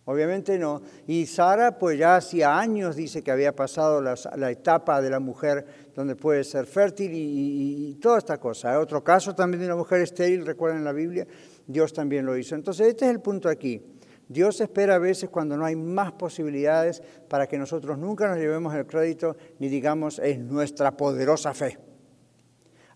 Obviamente 0.09 0.57
no. 0.57 0.83
Y 1.09 1.27
Sara, 1.27 1.79
pues 1.79 1.99
ya 1.99 2.17
hacía 2.17 2.57
años 2.57 2.95
dice 2.95 3.23
que 3.23 3.33
había 3.33 3.55
pasado 3.55 4.01
la 4.01 4.51
etapa 4.53 5.03
de 5.03 5.11
la 5.11 5.19
mujer 5.19 5.67
donde 5.97 6.15
puede 6.15 6.45
ser 6.45 6.67
fértil 6.67 7.11
y, 7.13 7.99
toda 8.01 8.19
esta 8.19 8.39
cosa. 8.39 8.79
Otro 8.79 9.03
caso 9.03 9.35
también 9.35 9.61
de 9.61 9.67
una 9.67 9.75
mujer 9.75 10.01
estéril, 10.03 10.47
recuerden 10.47 10.79
en 10.79 10.85
la 10.85 10.93
Biblia, 10.93 11.27
Dios 11.67 11.93
también 11.93 12.25
lo 12.25 12.37
hizo. 12.37 12.55
Entonces, 12.55 12.87
este 12.87 13.05
es 13.07 13.11
el 13.11 13.21
punto 13.21 13.49
aquí. 13.49 13.83
Dios 14.29 14.61
espera 14.61 14.95
a 14.95 14.99
veces 14.99 15.29
cuando 15.29 15.57
no 15.57 15.65
hay 15.65 15.75
más 15.75 16.13
posibilidades 16.13 17.03
para 17.29 17.49
que 17.49 17.59
nosotros 17.59 17.99
nunca 17.99 18.29
nos 18.29 18.39
llevemos 18.39 18.75
el 18.75 18.87
crédito 18.87 19.37
ni 19.59 19.69
digamos 19.69 20.21
es 20.21 20.39
nuestra 20.39 20.97
poderosa 20.97 21.53
fe. 21.53 21.79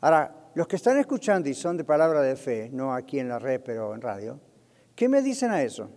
Ahora, 0.01 0.53
los 0.55 0.69
que 0.69 0.77
están 0.77 0.97
escuchando 0.99 1.49
y 1.49 1.55
son 1.55 1.77
de 1.77 1.85
palabra 1.85 2.23
de 2.23 2.37
fe, 2.37 2.71
no 2.73 2.95
aquí 2.95 3.19
en 3.19 3.29
la 3.29 3.39
red, 3.41 3.61
pero 3.65 3.95
en 3.95 4.01
radio, 4.01 4.41
¿qué 4.95 5.09
me 5.09 5.23
dicen 5.23 5.51
a 5.51 5.63
eso? 5.63 5.91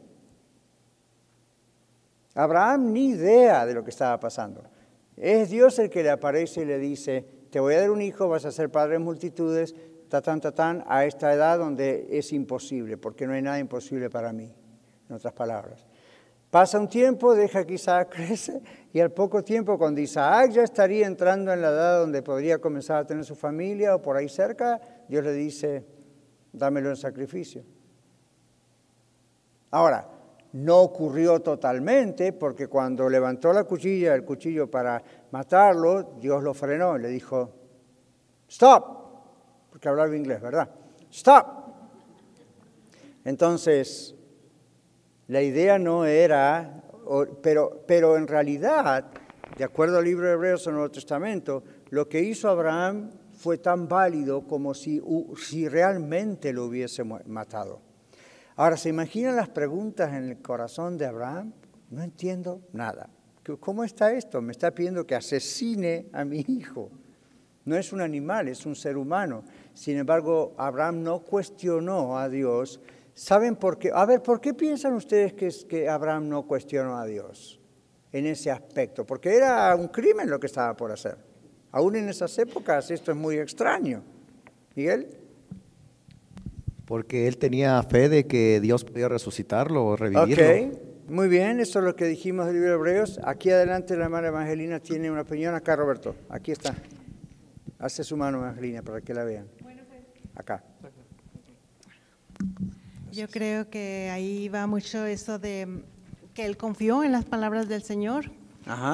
Abraham 2.36 2.92
ni 2.92 3.10
idea 3.10 3.66
de 3.66 3.74
lo 3.74 3.84
que 3.84 3.92
estaba 3.92 4.20
pasando. 4.20 4.64
Es 5.18 5.50
Dios 5.50 5.78
el 5.80 5.90
que 5.90 6.04
le 6.04 6.10
aparece 6.10 6.62
y 6.62 6.66
le 6.66 6.80
dice, 6.80 7.26
te 7.52 7.60
voy 7.60 7.76
a 7.76 7.82
dar 7.82 7.92
un 7.92 8.02
hijo, 8.02 8.28
vas 8.28 8.46
a 8.46 8.52
ser 8.52 8.72
padre 8.72 8.94
de 8.94 9.00
multitudes, 9.00 9.76
tatán, 10.10 10.42
tatán, 10.42 10.84
a 10.88 11.06
esta 11.06 11.34
edad 11.34 11.60
donde 11.60 12.08
es 12.10 12.34
imposible, 12.34 12.98
porque 12.98 13.28
no 13.28 13.34
hay 13.34 13.42
nada 13.42 13.60
imposible 13.60 14.10
para 14.10 14.34
mí, 14.34 14.52
en 15.10 15.16
otras 15.16 15.34
palabras. 15.34 15.86
Pasa 16.50 16.80
un 16.80 16.88
tiempo, 16.88 17.34
deja 17.34 17.66
que 17.66 17.74
Isaac 17.74 18.10
crece 18.16 18.62
y 18.92 19.00
al 19.00 19.12
poco 19.12 19.44
tiempo 19.44 19.78
cuando 19.78 20.02
Isaac 20.02 20.52
ya 20.52 20.64
estaría 20.64 21.08
entrando 21.08 21.52
en 21.52 21.62
la 21.62 21.70
edad 21.70 22.00
donde 22.00 22.22
podría 22.22 22.60
comenzar 22.60 22.98
a 22.98 23.08
tener 23.08 23.26
su 23.26 23.36
familia 23.36 23.96
o 23.96 24.02
por 24.02 24.18
ahí 24.18 24.30
cerca, 24.30 24.80
Dios 25.08 25.24
le 25.24 25.34
dice, 25.34 25.84
dámelo 26.52 26.90
en 26.90 26.96
sacrificio. 26.96 27.64
Ahora, 29.72 30.08
no 30.54 30.82
ocurrió 30.82 31.42
totalmente, 31.42 32.32
porque 32.32 32.68
cuando 32.68 33.10
levantó 33.10 33.52
la 33.54 33.64
cuchilla, 33.64 34.14
el 34.14 34.24
cuchillo 34.24 34.70
para 34.70 35.02
matarlo, 35.32 36.16
Dios 36.20 36.44
lo 36.44 36.54
frenó 36.54 36.98
y 36.98 37.02
le 37.02 37.08
dijo, 37.10 37.52
stop, 38.48 38.86
porque 39.72 39.90
hablaba 39.90 40.16
inglés, 40.16 40.42
¿verdad? 40.42 40.70
Stop. 41.10 41.48
Entonces, 43.26 44.16
la 45.28 45.42
idea 45.42 45.80
no 45.80 46.06
era, 46.06 46.84
pero, 47.42 47.84
pero 47.88 48.16
en 48.16 48.28
realidad, 48.28 49.08
de 49.58 49.64
acuerdo 49.64 49.98
al 49.98 50.04
libro 50.04 50.28
de 50.28 50.34
Hebreos 50.34 50.68
en 50.68 50.72
el 50.72 50.76
Nuevo 50.76 50.92
Testamento, 50.92 51.64
lo 51.90 52.08
que 52.08 52.22
hizo 52.22 52.48
Abraham 52.48 53.10
fue 53.34 53.58
tan 53.58 53.88
válido 53.88 54.46
como 54.46 54.76
si, 54.76 55.02
si 55.36 55.68
realmente 55.68 56.54
lo 56.54 56.66
hubiese 56.66 57.04
matado. 57.04 57.93
Ahora, 58.56 58.78
¿se 58.78 58.90
imaginan 58.90 59.36
las 59.36 59.50
preguntas 59.50 60.14
en 60.14 60.30
el 60.30 60.42
corazón 60.42 60.98
de 60.98 61.08
Abraham? 61.08 61.54
No 61.90 62.04
entiendo 62.04 62.62
nada. 62.72 63.10
¿Cómo 63.60 63.84
está 63.84 64.14
esto? 64.14 64.42
Me 64.42 64.52
está 64.52 64.72
pidiendo 64.72 65.06
que 65.06 65.16
asesine 65.16 66.08
a 66.14 66.24
mi 66.24 66.46
hijo. 66.48 66.92
No 67.66 67.76
es 67.76 67.92
un 67.92 68.02
animal, 68.02 68.48
es 68.48 68.66
un 68.66 68.76
ser 68.76 68.96
humano. 68.96 69.44
Sin 69.74 69.98
embargo, 69.98 70.54
Abraham 70.58 71.02
no 71.02 71.20
cuestionó 71.20 72.18
a 72.18 72.30
Dios. 72.30 72.80
¿Saben 73.14 73.56
por 73.56 73.80
qué? 73.80 73.92
A 73.94 74.06
ver, 74.06 74.22
¿por 74.22 74.40
qué 74.40 74.54
piensan 74.54 74.94
ustedes 74.94 75.34
que, 75.34 75.50
que 75.68 75.90
Abraham 75.90 76.30
no 76.30 76.44
cuestionó 76.44 76.98
a 76.98 77.06
Dios 77.06 77.60
en 78.12 78.28
ese 78.28 78.52
aspecto? 78.52 79.06
Porque 79.06 79.36
era 79.36 79.76
un 79.76 79.88
crimen 79.88 80.30
lo 80.30 80.40
que 80.40 80.48
estaba 80.48 80.76
por 80.76 80.92
hacer. 80.92 81.18
Aún 81.72 81.96
en 81.96 82.08
esas 82.08 82.38
épocas 82.38 82.92
esto 82.92 83.12
es 83.12 83.18
muy 83.18 83.38
extraño. 83.40 84.04
Miguel 84.76 85.23
porque 86.94 87.28
él 87.28 87.40
tenía 87.40 87.82
fe 87.82 88.08
de 88.08 88.28
que 88.28 88.60
Dios 88.62 88.84
podía 88.84 89.10
resucitarlo 89.10 89.84
o 89.84 89.96
revivirlo. 89.96 90.46
Ok, 90.46 91.10
muy 91.10 91.28
bien, 91.28 91.60
eso 91.60 91.80
es 91.80 91.86
lo 91.86 91.96
que 91.96 92.06
dijimos 92.06 92.46
del 92.46 92.54
libro 92.54 92.70
de 92.70 92.76
Hebreos. 92.76 93.20
Aquí 93.24 93.50
adelante 93.50 93.98
la 93.98 94.04
hermana 94.04 94.28
Evangelina 94.28 94.80
tiene 94.80 95.10
una 95.10 95.22
opinión. 95.22 95.56
Acá, 95.56 95.76
Roberto, 95.76 96.16
aquí 96.30 96.52
está. 96.52 96.76
Hace 97.80 98.04
su 98.04 98.16
mano, 98.16 98.42
Evangelina, 98.42 98.84
para 98.84 99.02
que 99.02 99.12
la 99.16 99.24
vean. 99.24 99.48
Acá. 100.36 100.64
Yo 103.12 103.28
creo 103.28 103.72
que 103.72 104.12
ahí 104.12 104.48
va 104.50 104.68
mucho 104.68 105.04
eso 105.04 105.40
de 105.40 105.82
que 106.36 106.46
él 106.46 106.58
confió 106.58 107.04
en 107.04 107.12
las 107.12 107.26
palabras 107.26 107.68
del 107.68 107.82
Señor, 107.82 108.30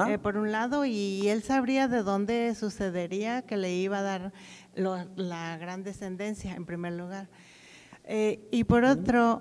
eh, 0.08 0.16
por 0.16 0.38
un 0.38 0.52
lado, 0.52 0.86
y 0.86 1.28
él 1.28 1.42
sabría 1.42 1.86
de 1.86 2.02
dónde 2.02 2.54
sucedería 2.54 3.42
que 3.42 3.58
le 3.58 3.74
iba 3.74 3.98
a 3.98 4.02
dar 4.02 4.32
la 4.74 5.58
gran 5.58 5.82
descendencia, 5.82 6.54
en 6.54 6.64
primer 6.64 6.94
lugar. 6.94 7.28
Eh, 8.12 8.48
y 8.50 8.64
por 8.64 8.82
otro, 8.82 9.40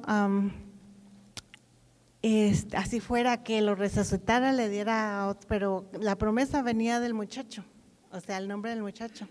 así 2.73 2.99
fuera 2.99 3.41
que 3.41 3.61
lo 3.61 3.73
resucitara, 3.73 4.53
le 4.53 4.69
diera, 4.69 5.35
pero 5.47 5.89
la 5.99 6.15
promesa 6.19 6.61
venía 6.61 6.99
del 6.99 7.15
muchacho, 7.15 7.65
o 8.11 8.19
sea, 8.19 8.37
el 8.37 8.47
nombre 8.47 8.69
del 8.69 8.83
muchacho. 8.83 9.27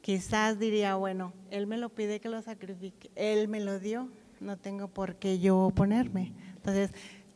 Quizás 0.00 0.58
diría, 0.58 0.94
bueno, 0.94 1.34
él 1.50 1.66
me 1.66 1.76
lo 1.76 1.90
pide 1.90 2.18
que 2.18 2.30
lo 2.30 2.40
sacrifique, 2.40 3.10
él 3.14 3.46
me 3.48 3.60
lo 3.60 3.78
dio, 3.78 4.08
no 4.40 4.56
tengo 4.56 4.88
por 4.88 5.16
qué 5.16 5.38
yo 5.38 5.58
oponerme. 5.58 6.32
Entonces, 6.56 6.92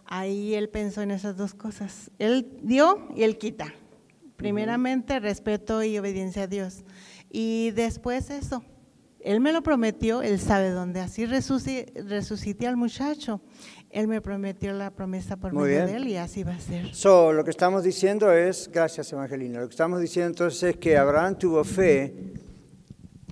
ahí 0.07 0.55
él 0.55 0.71
pensó 0.71 1.03
en 1.03 1.11
esas 1.11 1.37
dos 1.37 1.53
cosas. 1.53 2.11
Él 2.19 2.49
dio 2.63 3.09
y 3.15 3.25
él 3.25 3.37
quita. 3.37 3.75
Primeramente, 4.37 5.21
respeto 5.21 5.83
y 5.83 5.99
obediencia 5.99 6.45
a 6.45 6.47
Dios. 6.47 6.83
Y 7.31 7.73
después 7.73 8.31
eso, 8.31 8.65
él 9.25 9.41
me 9.41 9.53
lo 9.53 9.63
prometió, 9.63 10.21
Él 10.21 10.39
sabe 10.39 10.69
dónde. 10.69 11.01
Así 11.01 11.25
resucité, 11.25 12.67
al 12.67 12.77
muchacho. 12.77 13.41
Él 13.89 14.07
me 14.07 14.21
prometió 14.21 14.75
la 14.75 14.91
promesa 14.91 15.39
por 15.39 15.55
medio 15.55 15.87
de 15.87 15.97
Él 15.97 16.09
y 16.09 16.17
así 16.17 16.43
va 16.43 16.55
a 16.55 16.61
ser. 16.61 16.95
So, 16.95 17.33
lo 17.33 17.43
que 17.43 17.51
estamos 17.51 17.83
diciendo 17.83 18.31
es, 18.31 18.71
gracias 18.71 19.13
Evangelina, 19.13 19.61
lo 19.61 19.69
que 19.69 19.73
estamos 19.73 20.01
diciendo 20.01 20.29
entonces 20.29 20.63
es 20.75 20.77
que 20.77 20.99
Abraham 20.99 21.39
tuvo 21.39 21.65
fe 21.65 22.35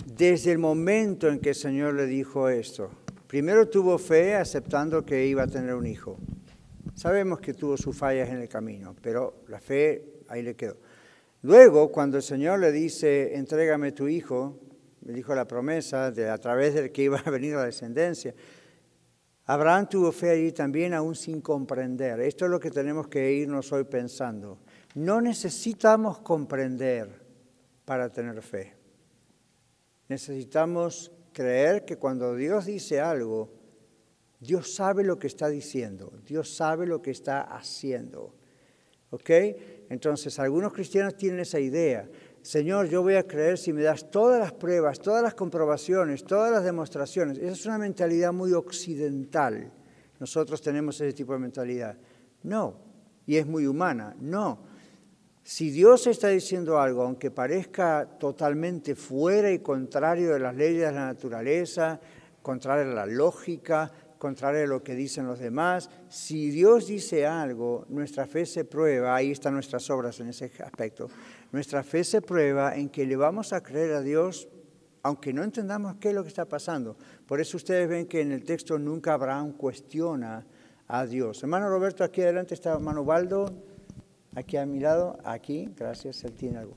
desde 0.07 0.53
el 0.53 0.59
momento 0.59 1.28
en 1.28 1.38
que 1.40 1.51
el 1.51 1.55
Señor 1.55 1.93
le 1.93 2.07
dijo 2.07 2.49
esto. 2.49 2.90
Primero 3.26 3.68
tuvo 3.68 3.99
fe 3.99 4.34
aceptando 4.34 5.05
que 5.05 5.26
iba 5.26 5.43
a 5.43 5.47
tener 5.47 5.74
un 5.74 5.86
hijo. 5.86 6.16
Sabemos 6.95 7.40
que 7.40 7.53
tuvo 7.53 7.76
sus 7.76 7.95
fallas 7.95 8.30
en 8.30 8.38
el 8.38 8.49
camino, 8.49 8.97
pero 9.03 9.43
la 9.49 9.61
fe 9.61 10.22
ahí 10.28 10.43
le 10.43 10.55
quedó. 10.55 10.78
Luego, 11.43 11.93
cuando 11.93 12.16
el 12.16 12.22
Señor 12.22 12.61
le 12.61 12.72
dice, 12.72 13.34
entrégame 13.34 13.93
tu 13.93 14.09
hijo, 14.09 14.59
me 15.05 15.12
dijo 15.12 15.34
la 15.34 15.46
promesa 15.46 16.11
de 16.11 16.28
a 16.28 16.38
través 16.38 16.74
del 16.74 16.92
que 16.92 17.03
iba 17.03 17.18
a 17.18 17.30
venir 17.30 17.55
la 17.55 17.64
descendencia. 17.64 18.34
Abraham 19.44 19.88
tuvo 19.88 20.12
fe 20.12 20.30
allí 20.30 20.53
también 20.53 20.94
aún 20.94 21.14
sin 21.14 21.40
comprender. 21.40 22.20
Esto 22.20 22.44
es 22.44 22.50
lo 22.50 22.61
que 22.61 22.70
tenemos 22.70 23.09
que 23.09 23.32
irnos 23.32 23.72
hoy 23.72 23.84
pensando. 23.84 24.59
No 24.94 25.20
necesitamos 25.20 26.20
comprender 26.20 27.09
para 27.84 28.11
tener 28.11 28.40
fe. 28.42 28.74
Necesitamos 30.09 31.11
creer 31.32 31.84
que 31.84 31.96
cuando 31.96 32.36
Dios 32.36 32.66
dice 32.66 33.00
algo, 33.00 33.53
Dios 34.38 34.74
sabe 34.74 35.05
lo 35.05 35.18
que 35.18 35.26
está 35.26 35.48
diciendo, 35.48 36.12
Dios 36.26 36.55
sabe 36.55 36.86
lo 36.86 37.00
que 37.00 37.11
está 37.11 37.42
haciendo. 37.42 38.34
¿Ok? 39.11 39.30
Entonces, 39.90 40.38
algunos 40.38 40.72
cristianos 40.72 41.16
tienen 41.16 41.40
esa 41.40 41.61
idea. 41.61 42.09
Señor, 42.43 42.88
yo 42.88 43.03
voy 43.03 43.14
a 43.14 43.26
creer 43.26 43.57
si 43.57 43.72
me 43.72 43.82
das 43.82 44.11
todas 44.11 44.40
las 44.40 44.53
pruebas, 44.53 44.99
todas 44.99 45.22
las 45.22 45.34
comprobaciones, 45.34 46.24
todas 46.24 46.51
las 46.51 46.64
demostraciones. 46.64 47.38
Esa 47.38 47.53
es 47.53 47.66
una 47.66 47.78
mentalidad 47.78 48.32
muy 48.32 48.53
occidental. 48.53 49.72
Nosotros 50.18 50.61
tenemos 50.61 51.01
ese 51.01 51.12
tipo 51.12 51.32
de 51.34 51.38
mentalidad. 51.38 51.97
No, 52.43 52.76
y 53.26 53.36
es 53.36 53.47
muy 53.47 53.66
humana. 53.66 54.16
No. 54.20 54.59
Si 55.45 55.70
Dios 55.70 56.09
está 56.09 56.28
diciendo 56.28 56.80
algo, 56.80 57.03
aunque 57.03 57.30
parezca 57.30 58.09
totalmente 58.18 58.97
fuera 58.97 59.51
y 59.51 59.61
contrario 59.61 60.32
de 60.32 60.40
las 60.40 60.57
leyes 60.57 60.86
de 60.86 60.93
la 60.93 61.07
naturaleza, 61.07 62.01
contrario 62.43 62.90
a 62.90 62.95
la 62.95 63.07
lógica, 63.07 63.90
contrario 64.18 64.64
a 64.64 64.66
lo 64.66 64.84
que 64.84 64.95
dicen 64.95 65.26
los 65.26 65.40
demás, 65.40 65.90
si 66.09 66.51
Dios 66.51 66.86
dice 66.86 67.26
algo, 67.26 67.86
nuestra 67.88 68.26
fe 68.26 68.47
se 68.47 68.64
prueba, 68.64 69.16
ahí 69.16 69.32
están 69.32 69.55
nuestras 69.55 69.90
obras 69.90 70.20
en 70.20 70.28
ese 70.28 70.51
aspecto, 70.64 71.09
nuestra 71.53 71.82
fe 71.82 72.03
se 72.03 72.20
prueba 72.20 72.74
en 72.74 72.88
que 72.88 73.07
le 73.07 73.16
vamos 73.16 73.53
a 73.53 73.62
creer 73.62 73.92
a 73.92 74.00
Dios 74.03 74.48
aunque 75.03 75.32
no 75.32 75.42
entendamos 75.42 75.96
qué 75.96 76.11
es 76.11 76.14
lo 76.14 76.22
que 76.22 76.28
está 76.28 76.44
pasando. 76.44 76.96
Por 77.26 77.40
eso 77.40 77.57
ustedes 77.57 77.88
ven 77.88 78.07
que 78.07 78.20
en 78.20 78.32
el 78.32 78.44
texto 78.44 78.78
nunca 78.78 79.14
Abraham 79.14 79.53
cuestiona 79.53 80.46
a 80.86 81.07
Dios. 81.07 81.42
Hermano 81.42 81.68
Roberto, 81.68 82.05
aquí 82.05 82.22
adelante 82.22 82.55
está 82.55 82.72
hermano 82.72 83.05
Baldo, 83.05 83.53
aquí 84.34 84.57
a 84.57 84.66
mi 84.66 84.78
lado, 84.78 85.18
aquí, 85.24 85.68
gracias, 85.76 86.22
él 86.24 86.32
tiene 86.34 86.59
algo. 86.59 86.76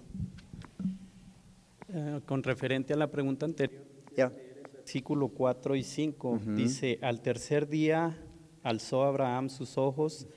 Eh, 1.89 2.21
con 2.25 2.41
referente 2.41 2.93
a 2.93 2.97
la 2.97 3.11
pregunta 3.11 3.45
anterior, 3.45 3.83
ya. 4.15 4.31
versículo 4.73 5.27
4 5.29 5.75
y 5.75 5.83
5, 5.83 6.39
dice, 6.55 6.97
al 7.01 7.21
tercer 7.21 7.67
día 7.67 8.17
alzó 8.63 9.03
Abraham 9.03 9.49
sus 9.49 9.77
ojos 9.77 10.27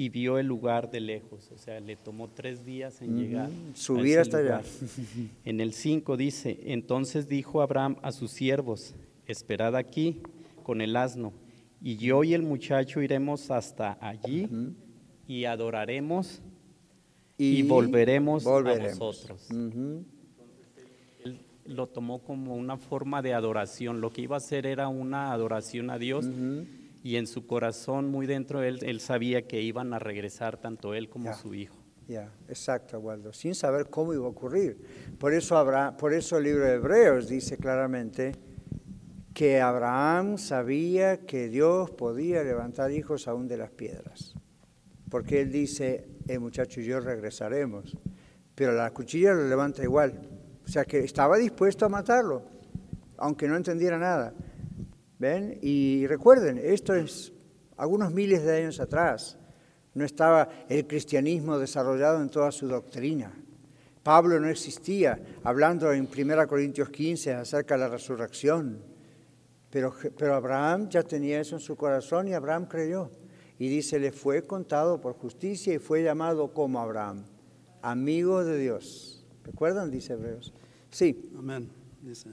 y 0.00 0.08
vio 0.08 0.38
el 0.38 0.46
lugar 0.46 0.90
de 0.90 0.98
lejos, 0.98 1.50
o 1.52 1.58
sea, 1.58 1.78
le 1.78 1.94
tomó 1.94 2.30
tres 2.30 2.64
días 2.64 3.02
en 3.02 3.18
llegar. 3.18 3.50
Subir 3.74 4.18
hasta 4.18 4.38
allá. 4.38 4.62
En 5.44 5.60
el 5.60 5.74
5 5.74 6.16
dice, 6.16 6.58
entonces 6.64 7.28
dijo 7.28 7.60
Abraham 7.60 7.96
a 8.00 8.10
sus 8.10 8.30
siervos, 8.30 8.94
esperad 9.26 9.76
aquí 9.76 10.22
con 10.62 10.80
el 10.80 10.96
asno, 10.96 11.34
y 11.82 11.98
yo 11.98 12.24
y 12.24 12.32
el 12.32 12.40
muchacho 12.40 13.02
iremos 13.02 13.50
hasta 13.50 13.98
allí 14.00 14.48
y 15.28 15.44
adoraremos 15.44 16.40
y, 17.36 17.60
volveremos, 17.64 18.44
volveremos. 18.44 18.98
a 19.02 19.04
vosotros. 19.04 19.50
Él 21.24 21.40
lo 21.66 21.88
tomó 21.88 22.20
como 22.20 22.56
una 22.56 22.78
forma 22.78 23.20
de 23.20 23.34
adoración. 23.34 24.00
Lo 24.00 24.14
que 24.14 24.22
iba 24.22 24.36
a 24.36 24.38
hacer 24.38 24.64
era 24.64 24.88
una 24.88 25.30
adoración 25.30 25.90
a 25.90 25.98
Dios 25.98 26.26
y 27.02 27.16
en 27.16 27.26
su 27.26 27.46
corazón, 27.46 28.08
muy 28.10 28.26
dentro 28.26 28.60
de 28.60 28.68
él, 28.68 28.78
él 28.82 29.00
sabía 29.00 29.42
que 29.46 29.60
iban 29.62 29.92
a 29.94 29.98
regresar 29.98 30.56
tanto 30.58 30.94
él 30.94 31.08
como 31.08 31.26
Ya. 31.26 31.34
su 31.34 31.54
hijo. 31.54 31.76
Ya, 32.08 32.32
exacto, 32.48 32.98
Waldo, 32.98 33.32
sin 33.32 33.54
saber 33.54 33.88
cómo 33.88 34.12
iba 34.12 34.24
a 34.26 34.28
ocurrir. 34.30 34.78
Por 35.18 35.32
eso, 35.32 35.64
por 35.96 36.12
eso 36.12 36.38
el 36.38 36.44
libro 36.44 36.64
de 36.64 36.74
Hebreos 36.74 37.28
dice 37.28 37.56
claramente 37.56 38.32
que 39.32 39.60
Abraham 39.60 40.36
sabía 40.36 41.18
que 41.24 41.48
Dios 41.48 41.90
podía 41.92 42.42
levantar 42.42 42.90
hijos 42.90 43.28
aún 43.28 43.46
de 43.46 43.56
las 43.58 43.70
piedras. 43.70 44.34
Porque 45.08 45.40
él 45.40 45.52
dice, 45.52 46.08
el 46.26 46.40
muchacho 46.40 46.80
y 46.80 46.84
yo 46.84 46.98
regresaremos. 47.00 47.96
Pero 48.56 48.72
la 48.72 48.90
cuchilla 48.92 49.32
lo 49.32 49.48
levanta 49.48 49.82
igual. 49.84 50.20
O 50.64 50.68
sea 50.68 50.84
que 50.84 50.98
estaba 50.98 51.36
dispuesto 51.38 51.86
a 51.86 51.88
matarlo, 51.88 52.42
aunque 53.18 53.46
no 53.48 53.56
entendiera 53.56 53.98
nada. 53.98 54.34
¿Ven? 55.20 55.58
Y 55.60 56.06
recuerden, 56.06 56.58
esto 56.58 56.94
es 56.94 57.30
algunos 57.76 58.10
miles 58.10 58.42
de 58.42 58.56
años 58.56 58.80
atrás. 58.80 59.36
No 59.92 60.06
estaba 60.06 60.48
el 60.66 60.86
cristianismo 60.86 61.58
desarrollado 61.58 62.22
en 62.22 62.30
toda 62.30 62.50
su 62.50 62.66
doctrina. 62.66 63.30
Pablo 64.02 64.40
no 64.40 64.48
existía, 64.48 65.20
hablando 65.44 65.92
en 65.92 66.08
1 66.08 66.48
Corintios 66.48 66.88
15 66.88 67.34
acerca 67.34 67.74
de 67.74 67.80
la 67.80 67.88
resurrección. 67.88 68.82
Pero, 69.68 69.94
pero 70.16 70.34
Abraham 70.34 70.88
ya 70.88 71.02
tenía 71.02 71.38
eso 71.38 71.56
en 71.56 71.60
su 71.60 71.76
corazón 71.76 72.26
y 72.26 72.32
Abraham 72.32 72.64
creyó. 72.64 73.10
Y 73.58 73.68
dice, 73.68 74.00
le 74.00 74.12
fue 74.12 74.46
contado 74.46 75.02
por 75.02 75.12
justicia 75.12 75.74
y 75.74 75.78
fue 75.78 76.02
llamado 76.02 76.54
como 76.54 76.80
Abraham, 76.80 77.26
amigo 77.82 78.42
de 78.42 78.58
Dios. 78.58 79.26
¿Recuerdan? 79.44 79.90
Dice 79.90 80.14
Hebreos. 80.14 80.54
Sí, 80.88 81.30
Amén. 81.36 81.68
Dice. 82.00 82.30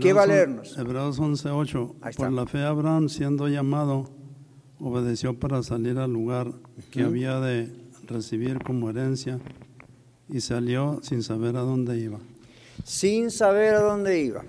¿Qué 0.00 0.12
va 0.12 0.20
a 0.20 0.24
on- 0.24 0.28
leernos? 0.30 0.76
Hebreos 0.78 1.18
11:8. 1.18 1.94
Ahí 2.02 2.10
está. 2.10 2.24
Por 2.24 2.32
la 2.32 2.46
fe 2.46 2.58
Abraham, 2.62 3.08
siendo 3.08 3.48
llamado, 3.48 4.10
obedeció 4.78 5.38
para 5.38 5.62
salir 5.62 5.98
al 5.98 6.12
lugar 6.12 6.52
que 6.90 7.02
había 7.02 7.40
de 7.40 7.72
recibir 8.06 8.58
como 8.62 8.90
herencia 8.90 9.38
y 10.28 10.40
salió 10.40 11.00
sin 11.02 11.22
saber 11.22 11.56
a 11.56 11.60
dónde 11.60 11.98
iba. 11.98 12.18
sin 12.84 13.30
saber 13.30 13.74
a 13.74 13.80
dónde 13.80 14.20
iba. 14.20 14.42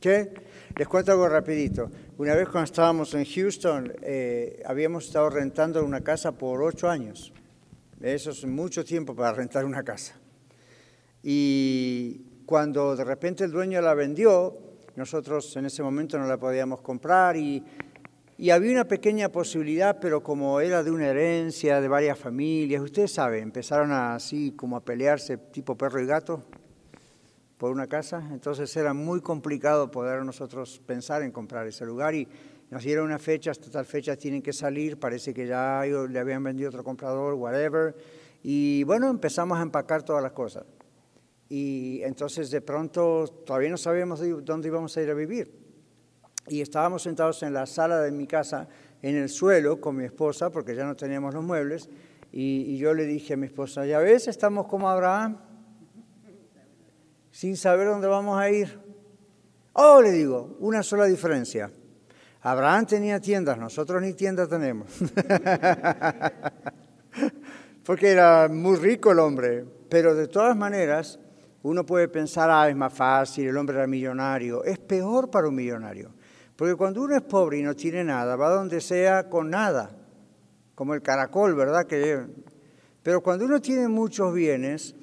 ¿Qué? 0.00 0.32
Les 0.76 0.86
cuento 0.88 1.12
algo 1.12 1.28
rapidito. 1.28 1.90
Una 2.18 2.34
vez 2.34 2.48
cuando 2.48 2.64
estábamos 2.64 3.12
en 3.14 3.24
Houston, 3.24 3.92
eh, 4.02 4.62
habíamos 4.66 5.06
estado 5.06 5.28
rentando 5.30 5.84
una 5.84 6.00
casa 6.00 6.32
por 6.32 6.62
ocho 6.62 6.88
años. 6.88 7.32
Eso 8.00 8.30
es 8.30 8.44
mucho 8.46 8.84
tiempo 8.84 9.14
para 9.14 9.32
rentar 9.34 9.64
una 9.64 9.82
casa. 9.82 10.14
Y 11.22 12.22
cuando 12.48 12.96
de 12.96 13.04
repente 13.04 13.44
el 13.44 13.50
dueño 13.50 13.82
la 13.82 13.92
vendió, 13.92 14.56
nosotros 14.96 15.54
en 15.58 15.66
ese 15.66 15.82
momento 15.82 16.18
no 16.18 16.26
la 16.26 16.38
podíamos 16.38 16.80
comprar 16.80 17.36
y, 17.36 17.62
y 18.38 18.48
había 18.48 18.72
una 18.72 18.86
pequeña 18.86 19.28
posibilidad, 19.28 19.98
pero 20.00 20.22
como 20.22 20.58
era 20.58 20.82
de 20.82 20.90
una 20.90 21.08
herencia 21.08 21.78
de 21.82 21.88
varias 21.88 22.18
familias, 22.18 22.80
ustedes 22.80 23.12
saben, 23.12 23.42
empezaron 23.42 23.92
a, 23.92 24.14
así 24.14 24.52
como 24.52 24.78
a 24.78 24.80
pelearse 24.80 25.36
tipo 25.36 25.76
perro 25.76 26.00
y 26.00 26.06
gato 26.06 26.42
por 27.58 27.70
una 27.70 27.86
casa, 27.86 28.26
entonces 28.32 28.74
era 28.78 28.94
muy 28.94 29.20
complicado 29.20 29.90
poder 29.90 30.24
nosotros 30.24 30.80
pensar 30.86 31.22
en 31.22 31.32
comprar 31.32 31.66
ese 31.66 31.84
lugar 31.84 32.14
y 32.14 32.26
nos 32.70 32.82
dieron 32.82 33.04
una 33.04 33.18
fecha, 33.18 33.50
hasta 33.50 33.70
tal 33.70 33.84
fecha 33.84 34.16
tienen 34.16 34.40
que 34.40 34.54
salir, 34.54 34.98
parece 34.98 35.34
que 35.34 35.46
ya 35.46 35.82
le 35.84 36.18
habían 36.18 36.42
vendido 36.42 36.70
otro 36.70 36.82
comprador, 36.82 37.34
whatever, 37.34 37.94
y 38.42 38.84
bueno, 38.84 39.10
empezamos 39.10 39.58
a 39.58 39.60
empacar 39.60 40.02
todas 40.02 40.22
las 40.22 40.32
cosas. 40.32 40.64
Y 41.48 42.02
entonces 42.02 42.50
de 42.50 42.60
pronto 42.60 43.26
todavía 43.46 43.70
no 43.70 43.76
sabíamos 43.78 44.20
de- 44.20 44.42
dónde 44.42 44.68
íbamos 44.68 44.96
a 44.96 45.02
ir 45.02 45.10
a 45.10 45.14
vivir. 45.14 45.52
Y 46.46 46.60
estábamos 46.60 47.02
sentados 47.02 47.42
en 47.42 47.52
la 47.54 47.66
sala 47.66 48.00
de 48.00 48.10
mi 48.10 48.26
casa, 48.26 48.68
en 49.02 49.16
el 49.16 49.28
suelo, 49.28 49.80
con 49.80 49.96
mi 49.96 50.04
esposa, 50.04 50.50
porque 50.50 50.74
ya 50.74 50.84
no 50.84 50.96
teníamos 50.96 51.34
los 51.34 51.44
muebles, 51.44 51.88
y, 52.32 52.74
y 52.74 52.78
yo 52.78 52.92
le 52.94 53.06
dije 53.06 53.34
a 53.34 53.36
mi 53.36 53.46
esposa, 53.46 53.86
ya 53.86 53.98
ves, 53.98 54.28
estamos 54.28 54.66
como 54.66 54.88
Abraham, 54.88 55.38
sin 57.30 57.56
saber 57.56 57.86
dónde 57.88 58.06
vamos 58.08 58.38
a 58.38 58.50
ir. 58.50 58.78
Oh, 59.74 60.02
le 60.02 60.10
digo, 60.10 60.56
una 60.60 60.82
sola 60.82 61.04
diferencia. 61.04 61.70
Abraham 62.40 62.86
tenía 62.86 63.20
tiendas, 63.20 63.58
nosotros 63.58 64.02
ni 64.02 64.12
tiendas 64.14 64.48
tenemos. 64.48 64.88
Porque 67.84 68.10
era 68.10 68.48
muy 68.48 68.76
rico 68.76 69.12
el 69.12 69.18
hombre. 69.18 69.64
Pero 69.88 70.14
de 70.14 70.28
todas 70.28 70.56
maneras, 70.56 71.18
uno 71.68 71.84
puede 71.84 72.08
pensar, 72.08 72.50
ah, 72.50 72.68
es 72.68 72.74
más 72.74 72.94
fácil, 72.94 73.46
el 73.46 73.56
hombre 73.56 73.76
era 73.76 73.86
millonario. 73.86 74.64
Es 74.64 74.78
peor 74.78 75.30
para 75.30 75.48
un 75.48 75.54
millonario. 75.54 76.14
Porque 76.56 76.74
cuando 76.74 77.02
uno 77.02 77.14
es 77.14 77.22
pobre 77.22 77.58
y 77.58 77.62
no 77.62 77.76
tiene 77.76 78.02
nada, 78.02 78.36
va 78.36 78.48
donde 78.48 78.80
sea 78.80 79.28
con 79.28 79.50
nada. 79.50 79.90
Como 80.74 80.94
el 80.94 81.02
caracol, 81.02 81.54
¿verdad? 81.54 81.86
Que... 81.86 82.24
Pero 83.02 83.22
cuando 83.22 83.44
uno 83.44 83.60
tiene 83.60 83.86
muchos 83.86 84.32
bienes, 84.32 84.94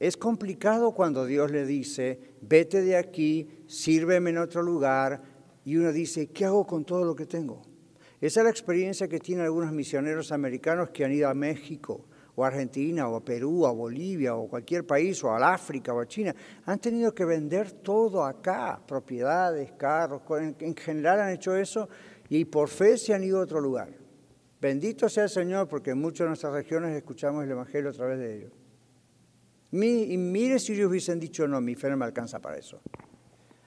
es 0.00 0.16
complicado 0.16 0.92
cuando 0.92 1.26
Dios 1.26 1.50
le 1.50 1.66
dice, 1.66 2.18
vete 2.40 2.80
de 2.80 2.96
aquí, 2.96 3.62
sírveme 3.66 4.30
en 4.30 4.38
otro 4.38 4.62
lugar, 4.62 5.20
y 5.62 5.76
uno 5.76 5.92
dice, 5.92 6.28
¿qué 6.28 6.46
hago 6.46 6.66
con 6.66 6.84
todo 6.84 7.04
lo 7.04 7.14
que 7.14 7.26
tengo? 7.26 7.62
Esa 8.20 8.40
es 8.40 8.44
la 8.44 8.50
experiencia 8.50 9.08
que 9.08 9.20
tienen 9.20 9.44
algunos 9.44 9.72
misioneros 9.72 10.32
americanos 10.32 10.88
que 10.88 11.04
han 11.04 11.12
ido 11.12 11.28
a 11.28 11.34
México, 11.34 12.06
o 12.36 12.44
Argentina, 12.44 13.08
o 13.08 13.20
Perú, 13.20 13.64
o 13.64 13.74
Bolivia, 13.74 14.34
o 14.34 14.48
cualquier 14.48 14.84
país, 14.84 15.22
o 15.22 15.32
al 15.32 15.44
África, 15.44 15.94
o 15.94 16.00
a 16.00 16.06
China. 16.06 16.34
Han 16.66 16.78
tenido 16.78 17.14
que 17.14 17.24
vender 17.24 17.70
todo 17.70 18.24
acá, 18.24 18.80
propiedades, 18.86 19.72
carros, 19.72 20.22
en, 20.40 20.56
en 20.58 20.76
general 20.76 21.20
han 21.20 21.32
hecho 21.32 21.54
eso, 21.56 21.88
y 22.28 22.44
por 22.44 22.68
fe 22.68 22.96
se 22.98 23.14
han 23.14 23.22
ido 23.22 23.38
a 23.38 23.42
otro 23.42 23.60
lugar. 23.60 23.88
Bendito 24.60 25.08
sea 25.08 25.24
el 25.24 25.30
Señor, 25.30 25.68
porque 25.68 25.90
en 25.90 25.98
muchas 25.98 26.24
de 26.24 26.28
nuestras 26.28 26.52
regiones 26.52 26.96
escuchamos 26.96 27.44
el 27.44 27.50
Evangelio 27.50 27.90
a 27.90 27.92
través 27.92 28.18
de 28.18 28.36
ellos. 28.36 28.52
Y 29.70 30.16
mire 30.16 30.58
si 30.58 30.72
ellos 30.72 30.88
hubiesen 30.88 31.18
dicho, 31.18 31.46
no, 31.48 31.60
mi 31.60 31.74
fe 31.74 31.90
no 31.90 31.96
me 31.96 32.04
alcanza 32.04 32.38
para 32.38 32.56
eso. 32.56 32.80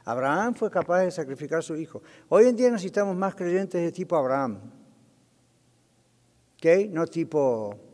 Abraham 0.05 0.55
fue 0.55 0.71
capaz 0.71 1.01
de 1.01 1.11
sacrificar 1.11 1.59
a 1.59 1.61
su 1.61 1.75
hijo. 1.75 2.01
Hoy 2.29 2.45
en 2.45 2.55
día 2.55 2.71
necesitamos 2.71 3.15
más 3.15 3.35
creyentes 3.35 3.81
de 3.81 3.91
tipo 3.91 4.15
Abraham. 4.15 4.57
¿Ok? 6.55 6.89
No 6.91 7.05
tipo 7.07 7.86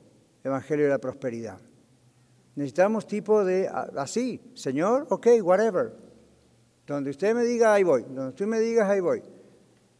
Evangelio 0.43 0.85
de 0.85 0.91
la 0.91 0.99
Prosperidad. 0.99 1.59
Necesitamos 2.55 3.07
tipo 3.07 3.43
de, 3.43 3.67
así, 3.97 4.39
Señor, 4.53 5.07
ok, 5.09 5.27
whatever. 5.41 5.93
Donde 6.85 7.09
usted 7.11 7.33
me 7.33 7.43
diga, 7.43 7.73
ahí 7.73 7.83
voy. 7.83 8.03
Donde 8.03 8.27
usted 8.29 8.45
me 8.45 8.59
diga, 8.59 8.89
ahí 8.89 8.99
voy. 8.99 9.23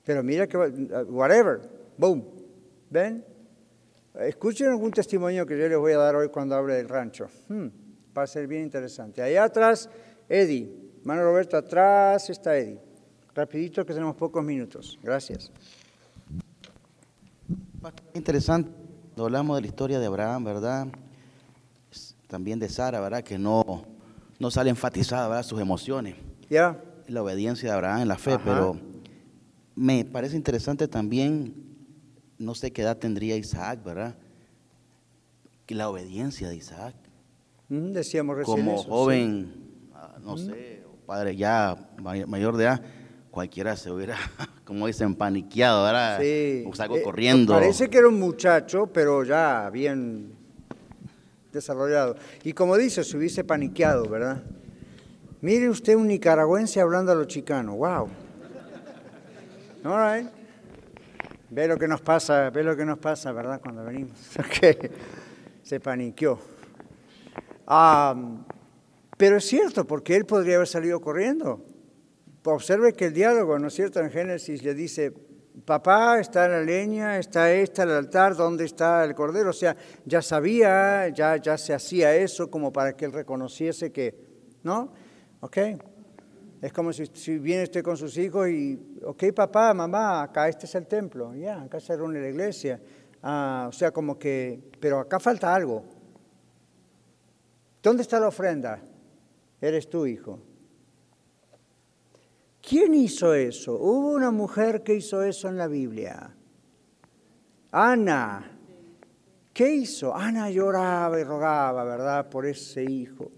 Pero 0.06 0.22
mira 0.22 0.48
que, 0.48 0.58
va- 0.58 1.04
whatever, 1.06 1.62
boom. 1.98 2.26
¿Ven? 2.90 3.26
Escuchen 4.20 4.68
algún 4.68 4.92
testimonio 4.92 5.46
que 5.46 5.58
yo 5.58 5.68
les 5.68 5.78
voy 5.78 5.94
a 5.94 5.98
dar 5.98 6.16
hoy 6.16 6.30
cuando 6.30 6.56
hable 6.56 6.76
del 6.76 6.88
rancho. 6.90 7.28
Hmm, 7.48 7.68
va 8.16 8.24
a 8.24 8.28
ser 8.28 8.46
bien 8.48 8.62
interesante. 8.64 9.22
Allá 9.24 9.46
atrás, 9.46 9.90
Eddie. 10.30 10.70
Mano 11.04 11.24
Roberto, 11.24 11.58
atrás 11.58 12.30
está 12.30 12.56
Eddie. 12.58 12.80
Rapidito 13.34 13.84
que 13.86 13.94
tenemos 13.94 14.16
pocos 14.16 14.44
minutos. 14.44 15.00
Gracias. 15.02 15.52
Interesante, 18.14 18.70
hablamos 19.18 19.56
de 19.58 19.62
la 19.62 19.68
historia 19.68 20.00
de 20.00 20.06
Abraham, 20.08 20.44
¿verdad? 20.44 20.88
También 22.28 22.60
de 22.60 22.68
Sara, 22.70 23.00
¿verdad? 23.00 23.24
Que 23.24 23.38
no, 23.38 23.86
no 24.40 24.50
sale 24.52 24.70
enfatizada, 24.70 25.28
¿verdad? 25.28 25.44
Sus 25.44 25.60
emociones, 25.62 26.16
¿Ya? 26.50 26.82
la 27.08 27.22
obediencia 27.22 27.70
de 27.70 27.76
Abraham 27.76 28.02
en 28.02 28.08
la 28.08 28.18
fe, 28.18 28.34
Ajá. 28.34 28.44
pero 28.44 28.78
me 29.76 30.04
parece 30.06 30.36
interesante 30.36 30.88
también, 30.88 31.54
no 32.40 32.56
sé 32.56 32.72
qué 32.72 32.82
edad 32.82 32.98
tendría 32.98 33.36
Isaac, 33.38 33.84
¿verdad? 33.84 34.16
Que 35.66 35.76
la 35.76 35.90
obediencia 35.90 36.50
de 36.50 36.56
Isaac. 36.56 36.96
Mm, 37.70 37.92
decíamos 37.92 38.36
recién 38.38 38.58
Como 38.58 38.74
eso, 38.74 38.84
sí. 38.84 38.90
joven, 38.90 39.54
ah, 39.94 40.18
no 40.24 40.38
sé, 40.38 40.84
o 40.92 40.96
padre 41.06 41.36
ya 41.36 41.78
may- 42.02 42.26
mayor 42.26 42.58
de 42.58 42.64
edad, 42.66 42.82
cualquiera 43.34 43.76
se 43.76 43.90
hubiera, 43.90 44.16
como 44.64 44.86
dicen, 44.86 45.16
paniqueado, 45.16 45.84
¿verdad? 45.84 46.20
Sí. 46.22 46.64
O 46.68 46.76
salgo 46.76 46.98
Eh, 46.98 47.02
corriendo. 47.02 47.52
Parece 47.54 47.90
que 47.90 47.98
era 47.98 48.08
un 48.08 48.20
muchacho, 48.20 48.86
pero 48.88 49.24
ya 49.24 49.72
bien 49.72 50.36
desarrollado. 51.52 52.16
Y 52.44 52.54
como 52.54 52.78
dice, 52.78 53.04
se 53.04 53.18
hubiese 53.18 53.44
paniqueado, 53.44 54.08
¿verdad? 54.08 54.44
Mire 55.42 55.68
usted 55.68 55.96
un 55.96 56.08
nicaragüense 56.08 56.80
hablando 56.80 57.12
a 57.12 57.16
lo 57.16 57.26
chicano. 57.26 57.76
¡Wow! 57.76 58.08
All 59.84 60.22
right. 60.22 60.30
Ve 61.50 61.68
lo 61.68 61.78
que 61.78 61.88
nos 61.88 62.02
pasa, 62.02 62.52
ve 62.52 62.64
lo 62.64 62.78
que 62.78 62.86
nos 62.86 63.00
pasa, 63.00 63.32
¿verdad? 63.32 63.60
Cuando 63.62 63.84
venimos. 63.84 64.14
Ok. 64.40 64.92
Se 65.64 65.80
paniqueó. 65.80 66.40
Ah, 67.66 68.16
pero 69.18 69.38
es 69.38 69.46
cierto, 69.46 69.86
porque 69.88 70.16
él 70.16 70.26
podría 70.26 70.56
haber 70.58 70.68
salido 70.68 71.00
corriendo. 71.02 71.66
Observe 72.46 72.94
que 72.94 73.06
el 73.06 73.14
diálogo, 73.14 73.58
¿no 73.58 73.68
es 73.68 73.74
cierto? 73.74 74.00
En 74.00 74.10
Génesis 74.10 74.64
le 74.64 74.74
dice, 74.74 75.14
papá, 75.66 76.20
está 76.20 76.48
la 76.48 76.62
leña, 76.62 77.18
está 77.18 77.54
esta, 77.54 77.84
el 77.84 77.92
altar, 77.92 78.36
¿dónde 78.36 78.66
está 78.66 79.04
el 79.06 79.16
cordero? 79.16 79.52
O 79.52 79.54
sea, 79.54 79.76
ya 80.06 80.22
sabía, 80.22 81.08
ya, 81.10 81.38
ya 81.38 81.58
se 81.58 81.74
hacía 81.74 82.16
eso 82.16 82.50
como 82.50 82.74
para 82.74 82.94
que 82.94 83.06
él 83.06 83.14
reconociese 83.14 83.92
que, 83.92 84.16
¿no? 84.64 84.92
¿Ok? 85.40 85.58
Es 86.62 86.74
como 86.74 86.92
si, 86.94 87.06
si 87.14 87.38
viene 87.38 87.64
usted 87.64 87.84
con 87.84 87.98
sus 87.98 88.18
hijos 88.18 88.50
y, 88.50 88.98
ok, 89.04 89.32
papá, 89.34 89.74
mamá, 89.74 90.24
acá 90.24 90.48
este 90.48 90.66
es 90.66 90.76
el 90.76 90.88
templo, 90.88 91.34
ya, 91.36 91.62
acá 91.62 91.80
se 91.80 91.96
reúne 91.96 92.22
la 92.22 92.30
iglesia. 92.30 92.80
Ah, 93.22 93.68
o 93.70 93.72
sea, 93.72 93.92
como 93.92 94.20
que, 94.20 94.60
pero 94.80 95.00
acá 95.00 95.20
falta 95.20 95.54
algo. 95.54 95.84
¿Dónde 97.82 98.02
está 98.02 98.20
la 98.20 98.28
ofrenda? 98.28 98.82
Eres 99.62 99.90
tú, 99.90 100.06
hijo. 100.06 100.40
¿Quién 102.66 102.94
hizo 102.94 103.34
eso? 103.34 103.74
Hubo 103.74 104.14
una 104.14 104.32
mujer 104.32 104.84
que 104.84 104.96
hizo 104.96 105.22
eso 105.22 105.50
en 105.50 105.58
la 105.58 105.68
Biblia. 105.68 106.34
Ana. 107.72 108.58
¿Qué 109.52 109.70
hizo? 109.76 110.16
Ana 110.16 110.50
lloraba 110.50 111.20
y 111.20 111.24
rogaba, 111.26 111.84
¿verdad?, 111.84 112.30
por 112.30 112.46
ese 112.46 112.86
hijo. 112.90 113.30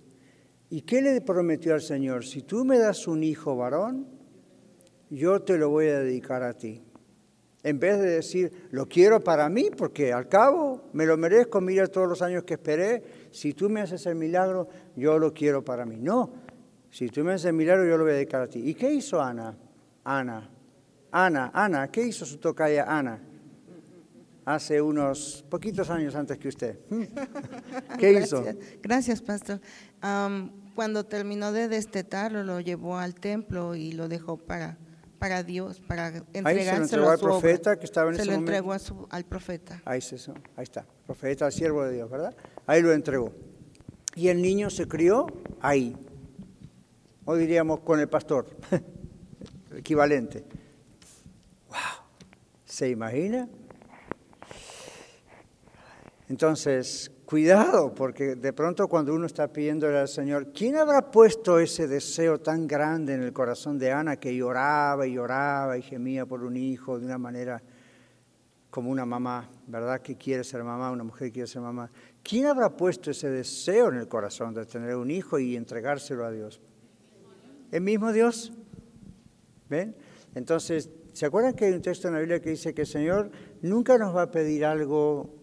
¿Y 0.70 0.82
qué 0.82 1.02
le 1.02 1.20
prometió 1.22 1.74
al 1.74 1.82
Señor? 1.82 2.24
Si 2.24 2.44
tú 2.44 2.64
me 2.66 2.78
das 2.78 3.08
un 3.08 3.24
hijo 3.24 3.56
varón, 3.56 4.08
yo 5.10 5.42
te 5.42 5.58
lo 5.58 5.70
voy 5.70 5.88
a 5.88 6.00
dedicar 6.02 6.44
a 6.44 6.54
ti. 6.54 6.84
En 7.64 7.80
vez 7.80 8.00
de 8.00 8.08
decir, 8.08 8.68
lo 8.70 8.88
quiero 8.88 9.24
para 9.24 9.50
mí, 9.50 9.72
porque 9.76 10.14
al 10.14 10.30
cabo 10.30 10.84
me 10.94 11.08
lo 11.08 11.18
merezco, 11.18 11.62
mira 11.62 11.88
todos 11.88 12.08
los 12.08 12.22
años 12.22 12.44
que 12.44 12.54
esperé, 12.54 13.02
si 13.32 13.54
tú 13.54 13.72
me 13.72 13.82
haces 13.82 14.06
el 14.06 14.14
milagro, 14.14 14.68
yo 14.96 15.18
lo 15.18 15.34
quiero 15.34 15.66
para 15.66 15.84
mí. 15.84 15.98
No, 16.00 16.45
si 16.96 17.10
tú 17.10 17.26
me 17.26 17.34
haces 17.34 17.52
milagro, 17.52 17.86
yo 17.86 17.98
lo 17.98 18.06
voy 18.06 18.14
a 18.14 18.16
dedicar 18.16 18.44
a 18.44 18.48
ti. 18.48 18.62
¿Y 18.64 18.74
qué 18.74 18.90
hizo 18.90 19.22
Ana? 19.22 19.54
Ana, 20.06 20.50
Ana, 21.12 21.52
Ana, 21.54 21.92
¿qué 21.92 22.08
hizo 22.08 22.26
su 22.26 22.38
tocaya 22.38 22.86
Ana? 22.88 23.20
Hace 24.46 24.82
unos 24.82 25.44
poquitos 25.50 25.90
años 25.90 26.16
antes 26.16 26.38
que 26.38 26.48
usted. 26.48 26.80
¿Qué 28.00 28.14
hizo? 28.14 28.46
Gracias, 28.82 29.22
pastor. 29.22 29.60
cuando 30.74 31.06
terminó 31.06 31.52
de 31.52 31.68
destetarlo, 31.68 32.46
lo 32.46 32.62
llevó 32.62 32.98
al 32.98 33.16
templo 33.16 33.76
y 33.76 33.92
lo 33.92 34.08
dejó 34.08 34.38
para, 34.38 34.78
para 35.20 35.44
Dios, 35.44 35.82
para 35.82 36.24
entregárselo 36.32 36.48
Ahí 36.48 36.60
se 36.64 36.78
lo 36.78 36.84
entregó 36.84 37.10
al 37.10 37.20
profeta 37.20 37.78
que 37.78 37.86
estaba 37.88 38.10
en 38.12 38.16
se 38.16 38.22
ese 38.22 38.32
lo 38.32 38.38
momento. 38.38 38.52
entregó 38.54 39.08
al 39.10 39.26
profeta. 39.26 39.82
Ahí, 39.84 40.00
se, 40.00 40.16
ahí 40.56 40.64
está, 40.64 40.86
profeta, 41.06 41.52
siervo 41.52 41.84
de 41.84 41.92
Dios, 41.92 42.10
¿verdad? 42.10 42.34
Ahí 42.66 42.82
lo 42.82 42.94
entregó. 42.94 43.34
Y 44.16 44.30
el 44.30 44.42
niño 44.42 44.70
se 44.70 44.88
crió 44.88 45.28
ahí. 45.60 45.94
O 47.26 47.36
diríamos 47.36 47.80
con 47.80 48.00
el 48.00 48.08
pastor, 48.08 48.48
equivalente. 49.76 50.44
¡Wow! 51.70 51.78
¿Se 52.64 52.90
imagina? 52.90 53.48
Entonces, 56.28 57.12
cuidado, 57.26 57.94
porque 57.94 58.36
de 58.36 58.54
pronto 58.54 58.88
cuando 58.88 59.14
uno 59.14 59.26
está 59.26 59.48
pidiéndole 59.48 60.00
al 60.00 60.08
Señor, 60.08 60.52
¿quién 60.52 60.76
habrá 60.76 61.12
puesto 61.12 61.60
ese 61.60 61.88
deseo 61.88 62.40
tan 62.40 62.68
grande 62.68 63.14
en 63.14 63.22
el 63.22 63.34
corazón 63.34 63.78
de 63.78 63.92
Ana 63.92 64.18
que 64.18 64.36
lloraba 64.36 65.06
y 65.06 65.14
lloraba 65.14 65.78
y 65.78 65.82
gemía 65.82 66.26
por 66.26 66.44
un 66.44 66.58
hijo 66.58 67.00
de 67.00 67.06
una 67.06 67.18
manera 67.18 67.62
como 68.72 68.92
una 68.92 69.06
mamá, 69.06 69.50
¿verdad? 69.68 70.02
Que 70.02 70.18
quiere 70.18 70.44
ser 70.44 70.64
mamá, 70.64 70.92
una 70.92 71.04
mujer 71.04 71.30
que 71.30 71.34
quiere 71.34 71.48
ser 71.48 71.62
mamá. 71.62 71.90
¿Quién 72.22 72.48
habrá 72.48 72.70
puesto 72.70 73.10
ese 73.10 73.30
deseo 73.30 73.90
en 73.90 73.96
el 73.96 74.08
corazón 74.08 74.54
de 74.54 74.66
tener 74.66 74.96
un 74.96 75.10
hijo 75.10 75.40
y 75.40 75.56
entregárselo 75.56 76.26
a 76.26 76.32
Dios? 76.32 76.60
¿El 77.76 77.82
mismo 77.82 78.14
Dios? 78.14 78.54
¿Ven? 79.70 79.98
Entonces, 80.34 80.90
¿se 81.12 81.26
acuerdan 81.26 81.56
que 81.56 81.66
hay 81.66 81.74
un 81.74 81.82
texto 81.82 82.08
en 82.08 82.14
la 82.14 82.22
Biblia 82.22 82.40
que 82.40 82.52
dice 82.52 82.74
que 82.74 82.84
el 82.84 82.88
Señor 82.88 83.32
nunca 83.62 83.98
nos 83.98 84.16
va 84.16 84.22
a 84.22 84.32
pedir 84.32 84.64
algo 84.64 85.36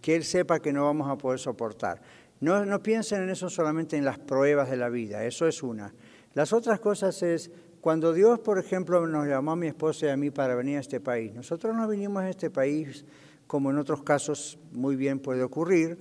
que 0.00 0.16
Él 0.16 0.24
sepa 0.24 0.58
que 0.58 0.72
no 0.72 0.82
vamos 0.82 1.08
a 1.08 1.16
poder 1.16 1.38
soportar? 1.38 2.02
No, 2.40 2.66
no 2.66 2.82
piensen 2.82 3.22
en 3.22 3.30
eso 3.30 3.48
solamente 3.48 3.96
en 3.96 4.04
las 4.04 4.18
pruebas 4.18 4.68
de 4.68 4.76
la 4.76 4.88
vida, 4.88 5.24
eso 5.24 5.46
es 5.46 5.62
una. 5.62 5.94
Las 6.32 6.52
otras 6.52 6.80
cosas 6.80 7.22
es, 7.22 7.52
cuando 7.80 8.12
Dios, 8.12 8.40
por 8.40 8.58
ejemplo, 8.58 9.06
nos 9.06 9.28
llamó 9.28 9.52
a 9.52 9.56
mi 9.56 9.68
esposa 9.68 10.06
y 10.06 10.08
a 10.08 10.16
mí 10.16 10.32
para 10.32 10.56
venir 10.56 10.78
a 10.78 10.80
este 10.80 10.98
país, 10.98 11.32
nosotros 11.32 11.72
no 11.76 11.86
vinimos 11.86 12.24
a 12.24 12.30
este 12.30 12.50
país 12.50 13.04
como 13.46 13.70
en 13.70 13.78
otros 13.78 14.02
casos 14.02 14.58
muy 14.72 14.96
bien 14.96 15.20
puede 15.20 15.44
ocurrir, 15.44 15.98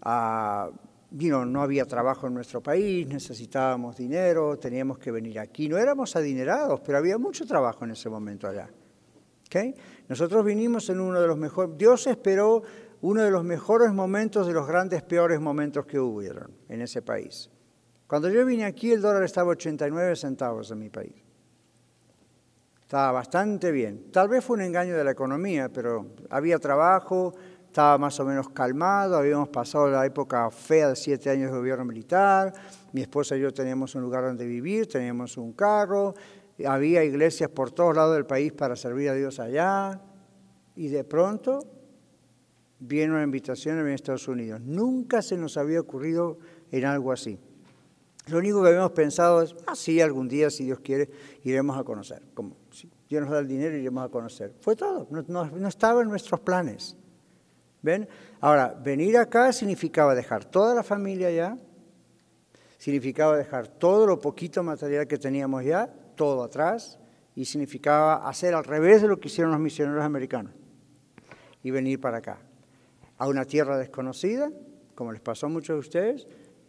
a 0.00 0.70
vino, 1.10 1.44
no 1.44 1.62
había 1.62 1.84
trabajo 1.84 2.26
en 2.26 2.34
nuestro 2.34 2.62
país, 2.62 3.06
necesitábamos 3.06 3.96
dinero, 3.96 4.58
teníamos 4.58 4.98
que 4.98 5.10
venir 5.10 5.38
aquí. 5.38 5.68
No 5.68 5.78
éramos 5.78 6.14
adinerados, 6.16 6.80
pero 6.80 6.98
había 6.98 7.18
mucho 7.18 7.46
trabajo 7.46 7.84
en 7.84 7.92
ese 7.92 8.08
momento 8.08 8.46
allá. 8.46 8.68
¿Okay? 9.46 9.74
Nosotros 10.08 10.44
vinimos 10.44 10.90
en 10.90 11.00
uno 11.00 11.20
de 11.20 11.26
los 11.26 11.38
mejores, 11.38 11.76
Dios 11.78 12.06
esperó 12.06 12.62
uno 13.00 13.22
de 13.22 13.30
los 13.30 13.44
mejores 13.44 13.92
momentos 13.92 14.46
de 14.46 14.52
los 14.52 14.66
grandes 14.66 15.02
peores 15.02 15.40
momentos 15.40 15.86
que 15.86 15.98
hubieron 15.98 16.50
en 16.68 16.82
ese 16.82 17.00
país. 17.00 17.50
Cuando 18.06 18.28
yo 18.28 18.44
vine 18.44 18.64
aquí 18.64 18.92
el 18.92 19.00
dólar 19.00 19.22
estaba 19.22 19.50
89 19.50 20.16
centavos 20.16 20.70
en 20.70 20.78
mi 20.78 20.90
país. 20.90 21.14
Estaba 22.80 23.12
bastante 23.12 23.70
bien. 23.70 24.10
Tal 24.10 24.28
vez 24.28 24.42
fue 24.42 24.56
un 24.56 24.62
engaño 24.62 24.96
de 24.96 25.04
la 25.04 25.10
economía, 25.10 25.68
pero 25.68 26.06
había 26.30 26.58
trabajo, 26.58 27.34
estaba 27.68 27.98
más 27.98 28.18
o 28.18 28.24
menos 28.24 28.48
calmado, 28.48 29.16
habíamos 29.16 29.50
pasado 29.50 29.88
la 29.90 30.04
época 30.04 30.50
fea 30.50 30.88
de 30.88 30.96
siete 30.96 31.28
años 31.28 31.52
de 31.52 31.58
gobierno 31.58 31.84
militar, 31.84 32.52
mi 32.92 33.02
esposa 33.02 33.36
y 33.36 33.40
yo 33.40 33.52
teníamos 33.52 33.94
un 33.94 34.02
lugar 34.02 34.24
donde 34.24 34.46
vivir, 34.46 34.88
teníamos 34.88 35.36
un 35.36 35.52
carro, 35.52 36.14
había 36.66 37.04
iglesias 37.04 37.50
por 37.50 37.70
todos 37.70 37.94
lados 37.94 38.14
del 38.14 38.24
país 38.24 38.52
para 38.52 38.74
servir 38.74 39.10
a 39.10 39.14
Dios 39.14 39.38
allá, 39.38 40.00
y 40.76 40.88
de 40.88 41.04
pronto 41.04 41.60
viene 42.78 43.12
una 43.12 43.22
invitación 43.22 43.78
en 43.80 43.88
Estados 43.88 44.28
Unidos. 44.28 44.60
Nunca 44.62 45.20
se 45.20 45.36
nos 45.36 45.56
había 45.58 45.80
ocurrido 45.80 46.38
en 46.72 46.86
algo 46.86 47.12
así. 47.12 47.38
Lo 48.28 48.38
único 48.38 48.62
que 48.62 48.68
habíamos 48.68 48.92
pensado 48.92 49.42
es, 49.42 49.54
ah, 49.66 50.04
algún 50.04 50.28
día, 50.28 50.50
si 50.50 50.64
Dios 50.64 50.80
quiere, 50.80 51.10
iremos 51.44 51.78
a 51.78 51.84
conocer. 51.84 52.22
Como, 52.34 52.56
si 52.70 52.90
Dios 53.08 53.22
nos 53.22 53.30
da 53.30 53.40
el 53.40 53.48
dinero, 53.48 53.76
iremos 53.76 54.04
a 54.04 54.08
conocer. 54.08 54.54
Fue 54.60 54.74
todo, 54.74 55.06
no 55.10 55.68
estaba 55.68 56.02
en 56.02 56.08
nuestros 56.08 56.40
planes. 56.40 56.97
¿Ven? 57.82 58.08
Ahora, 58.40 58.74
venir 58.82 59.16
acá 59.16 59.52
significaba 59.52 60.14
dejar 60.14 60.44
toda 60.44 60.74
la 60.74 60.82
familia 60.82 61.30
ya, 61.30 61.56
significaba 62.78 63.36
dejar 63.36 63.68
todo 63.68 64.06
lo 64.06 64.20
poquito 64.20 64.62
material 64.62 65.06
que 65.06 65.18
teníamos 65.18 65.64
ya, 65.64 65.92
todo 66.16 66.42
atrás, 66.42 66.98
y 67.34 67.44
significaba 67.44 68.28
hacer 68.28 68.54
al 68.54 68.64
revés 68.64 69.02
de 69.02 69.08
lo 69.08 69.20
que 69.20 69.28
hicieron 69.28 69.52
los 69.52 69.60
misioneros 69.60 70.04
americanos 70.04 70.52
y 71.62 71.70
venir 71.70 72.00
para 72.00 72.18
acá, 72.18 72.38
a 73.16 73.28
una 73.28 73.44
tierra 73.44 73.78
desconocida, 73.78 74.50
como 74.94 75.12
les 75.12 75.20
pasó 75.20 75.46
a 75.46 75.48
muchos 75.48 75.76
de 75.76 75.80
ustedes, 75.80 76.26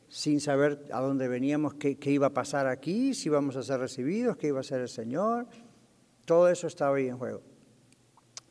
sin 0.07 0.41
saber 0.41 0.88
a 0.91 1.01
dónde 1.01 1.28
veníamos, 1.28 1.76
qué, 1.76 1.97
qué 1.97 2.12
iba 2.12 2.28
a 2.28 2.34
pasar 2.34 2.68
aquí, 2.68 3.14
si 3.14 3.30
íbamos 3.30 3.55
a 3.55 3.64
ser 3.64 3.80
recibidos, 3.80 4.38
qué 4.38 4.47
iba 4.47 4.60
a 4.60 4.64
ser 4.64 4.82
el 4.82 4.89
Señor, 4.89 5.47
todo 6.26 6.49
eso 6.49 6.68
estaba 6.68 6.97
ahí 6.97 7.07
en 7.07 7.18
juego. 7.18 7.41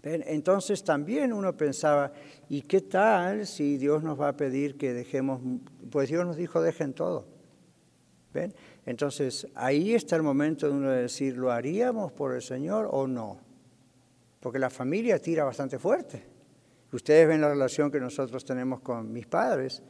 Entonces 0.02 0.84
también 0.84 1.32
uno 1.32 1.56
pensaba, 1.56 2.12
¿y 2.48 2.62
qué 2.62 2.80
tal 2.80 3.46
si 3.46 3.78
Dios 3.78 4.02
nos 4.02 4.20
va 4.20 4.28
a 4.28 4.36
pedir 4.36 4.76
que 4.76 4.92
dejemos? 4.92 5.40
Pues 5.90 6.08
Dios 6.08 6.24
nos 6.24 6.36
dijo, 6.36 6.62
dejen 6.62 6.92
todo. 6.92 7.26
¿Ven? 8.32 8.54
Entonces 8.86 9.48
ahí 9.54 9.94
está 9.94 10.14
el 10.16 10.22
momento 10.22 10.68
de 10.68 10.72
uno 10.72 10.90
decir, 10.90 11.36
¿lo 11.36 11.50
haríamos 11.50 12.12
por 12.12 12.34
el 12.34 12.42
Señor 12.42 12.88
o 12.90 13.06
no? 13.06 13.40
Porque 14.38 14.58
la 14.58 14.70
familia 14.70 15.18
tira 15.18 15.44
bastante 15.44 15.78
fuerte. 15.78 16.24
Ustedes 16.92 17.26
ven 17.26 17.40
la 17.40 17.48
relación 17.48 17.90
que 17.90 18.00
nosotros 18.00 18.44
tenemos 18.44 18.80
con 18.80 19.12
mis 19.12 19.26
padres, 19.26 19.82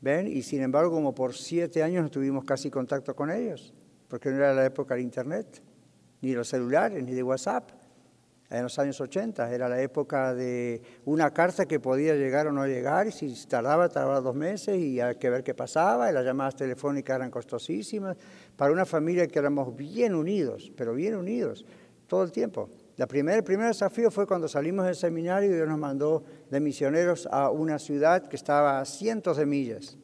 ¿ven? 0.00 0.28
Y 0.28 0.42
sin 0.42 0.62
embargo, 0.62 0.92
como 0.92 1.14
por 1.14 1.34
siete 1.34 1.82
años 1.82 2.04
no 2.04 2.10
tuvimos 2.10 2.44
casi 2.44 2.70
contacto 2.70 3.16
con 3.16 3.30
ellos, 3.30 3.74
porque 4.08 4.30
no 4.30 4.36
era 4.36 4.54
la 4.54 4.64
época 4.64 4.94
del 4.94 5.02
Internet, 5.02 5.60
ni 6.20 6.32
los 6.32 6.48
celulares, 6.48 7.02
ni 7.02 7.12
de 7.12 7.22
WhatsApp 7.22 7.81
en 8.52 8.62
los 8.64 8.78
años 8.78 9.00
80. 9.00 9.52
Era 9.52 9.68
la 9.68 9.80
época 9.80 10.34
de 10.34 10.82
una 11.04 11.30
carta 11.32 11.66
que 11.66 11.80
podía 11.80 12.14
llegar 12.14 12.46
o 12.46 12.52
no 12.52 12.66
llegar, 12.66 13.06
y 13.06 13.12
si 13.12 13.34
tardaba, 13.46 13.88
tardaba 13.88 14.20
dos 14.20 14.34
meses, 14.34 14.78
y 14.78 15.00
hay 15.00 15.16
que 15.16 15.30
ver 15.30 15.42
qué 15.42 15.54
pasaba, 15.54 16.10
y 16.10 16.12
las 16.12 16.24
llamadas 16.24 16.56
telefónicas 16.56 17.16
eran 17.16 17.30
costosísimas, 17.30 18.16
para 18.56 18.72
una 18.72 18.84
familia 18.84 19.26
que 19.26 19.38
éramos 19.38 19.74
bien 19.74 20.14
unidos, 20.14 20.70
pero 20.76 20.94
bien 20.94 21.16
unidos, 21.16 21.64
todo 22.06 22.22
el 22.22 22.30
tiempo. 22.30 22.68
El 22.98 23.06
primer 23.08 23.68
desafío 23.68 24.10
fue 24.10 24.26
cuando 24.26 24.46
salimos 24.46 24.84
del 24.84 24.94
seminario 24.94 25.50
y 25.50 25.54
Dios 25.54 25.66
nos 25.66 25.78
mandó 25.78 26.22
de 26.50 26.60
misioneros 26.60 27.26
a 27.32 27.50
una 27.50 27.78
ciudad 27.78 28.28
que 28.28 28.36
estaba 28.36 28.80
a 28.80 28.84
cientos 28.84 29.38
de 29.38 29.46
millas. 29.46 29.96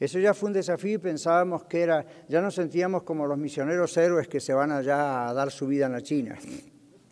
Eso 0.00 0.18
ya 0.18 0.32
fue 0.32 0.48
un 0.48 0.54
desafío 0.54 0.94
y 0.94 0.98
pensábamos 0.98 1.64
que 1.64 1.82
era, 1.82 2.06
ya 2.28 2.40
nos 2.40 2.54
sentíamos 2.54 3.02
como 3.02 3.26
los 3.26 3.36
misioneros 3.36 3.96
héroes 3.96 4.26
que 4.26 4.40
se 4.40 4.54
van 4.54 4.72
allá 4.72 5.28
a 5.28 5.34
dar 5.34 5.50
su 5.50 5.66
vida 5.66 5.86
en 5.86 5.92
la 5.92 6.02
China. 6.02 6.38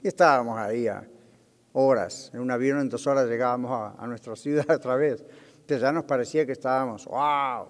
Estábamos 0.07 0.57
ahí 0.57 0.87
a 0.87 1.05
horas, 1.73 2.31
en 2.33 2.41
un 2.41 2.51
avión 2.51 2.79
en 2.79 2.89
dos 2.89 3.07
horas 3.07 3.29
llegábamos 3.29 3.95
a, 3.99 4.07
nuestra 4.07 4.37
ciudad 4.37 4.65
otra 4.75 4.95
vez. 4.95 5.25
Entonces 5.61 5.81
ya 5.81 5.91
nos 5.91 6.05
parecía 6.05 6.47
que 6.47 6.53
estábamos, 6.53 7.07
wow, 7.07 7.67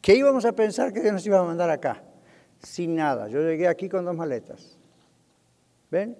¿qué 0.00 0.16
íbamos 0.16 0.44
a 0.44 0.52
pensar 0.52 0.92
que 0.92 1.00
Dios 1.00 1.12
nos 1.12 1.24
iba 1.24 1.38
a 1.38 1.44
mandar 1.44 1.70
acá? 1.70 2.02
Sin 2.58 2.96
nada. 2.96 3.28
Yo 3.28 3.40
llegué 3.40 3.68
aquí 3.68 3.88
con 3.88 4.04
dos 4.04 4.16
maletas. 4.16 4.76
¿Ven? 5.90 6.16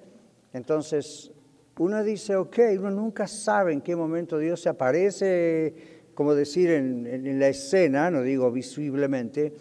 Entonces, 0.52 1.32
uno 1.78 2.04
dice, 2.04 2.36
ok, 2.36 2.58
uno 2.78 2.90
nunca 2.90 3.26
sabe 3.26 3.72
en 3.72 3.80
qué 3.80 3.96
momento 3.96 4.38
Dios 4.38 4.60
se 4.60 4.68
aparece, 4.68 5.74
como 6.14 6.34
decir, 6.34 6.70
en, 6.70 7.40
la 7.40 7.48
escena, 7.48 8.10
no 8.10 8.22
digo 8.22 8.52
visiblemente, 8.52 9.52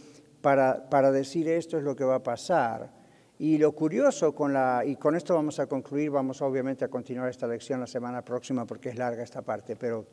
para, 0.42 0.90
para 0.90 1.12
decir 1.12 1.48
esto 1.50 1.78
es 1.78 1.84
lo 1.84 1.96
que 1.96 2.04
va 2.04 2.16
a 2.16 2.24
pasar. 2.24 3.01
Y 3.42 3.58
lo 3.58 3.72
curioso 3.72 4.36
con 4.36 4.54
la, 4.54 4.84
y 4.86 4.98
con 4.98 5.16
esto 5.16 5.34
vamos 5.34 5.60
a 5.60 5.66
concluir, 5.66 6.12
vamos 6.12 6.44
obviamente 6.44 6.86
a 6.86 6.90
continuar 6.90 7.28
esta 7.28 7.48
lección 7.48 7.80
la 7.80 7.88
semana 7.88 8.24
próxima 8.24 8.68
porque 8.68 8.90
es 8.90 9.00
larga 9.00 9.24
esta 9.24 9.42
parte, 9.42 9.76
pero 9.76 10.06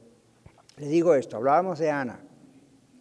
le 0.78 0.88
digo 0.88 1.14
esto, 1.14 1.36
hablábamos 1.36 1.78
de 1.78 1.90
Ana, 1.90 2.20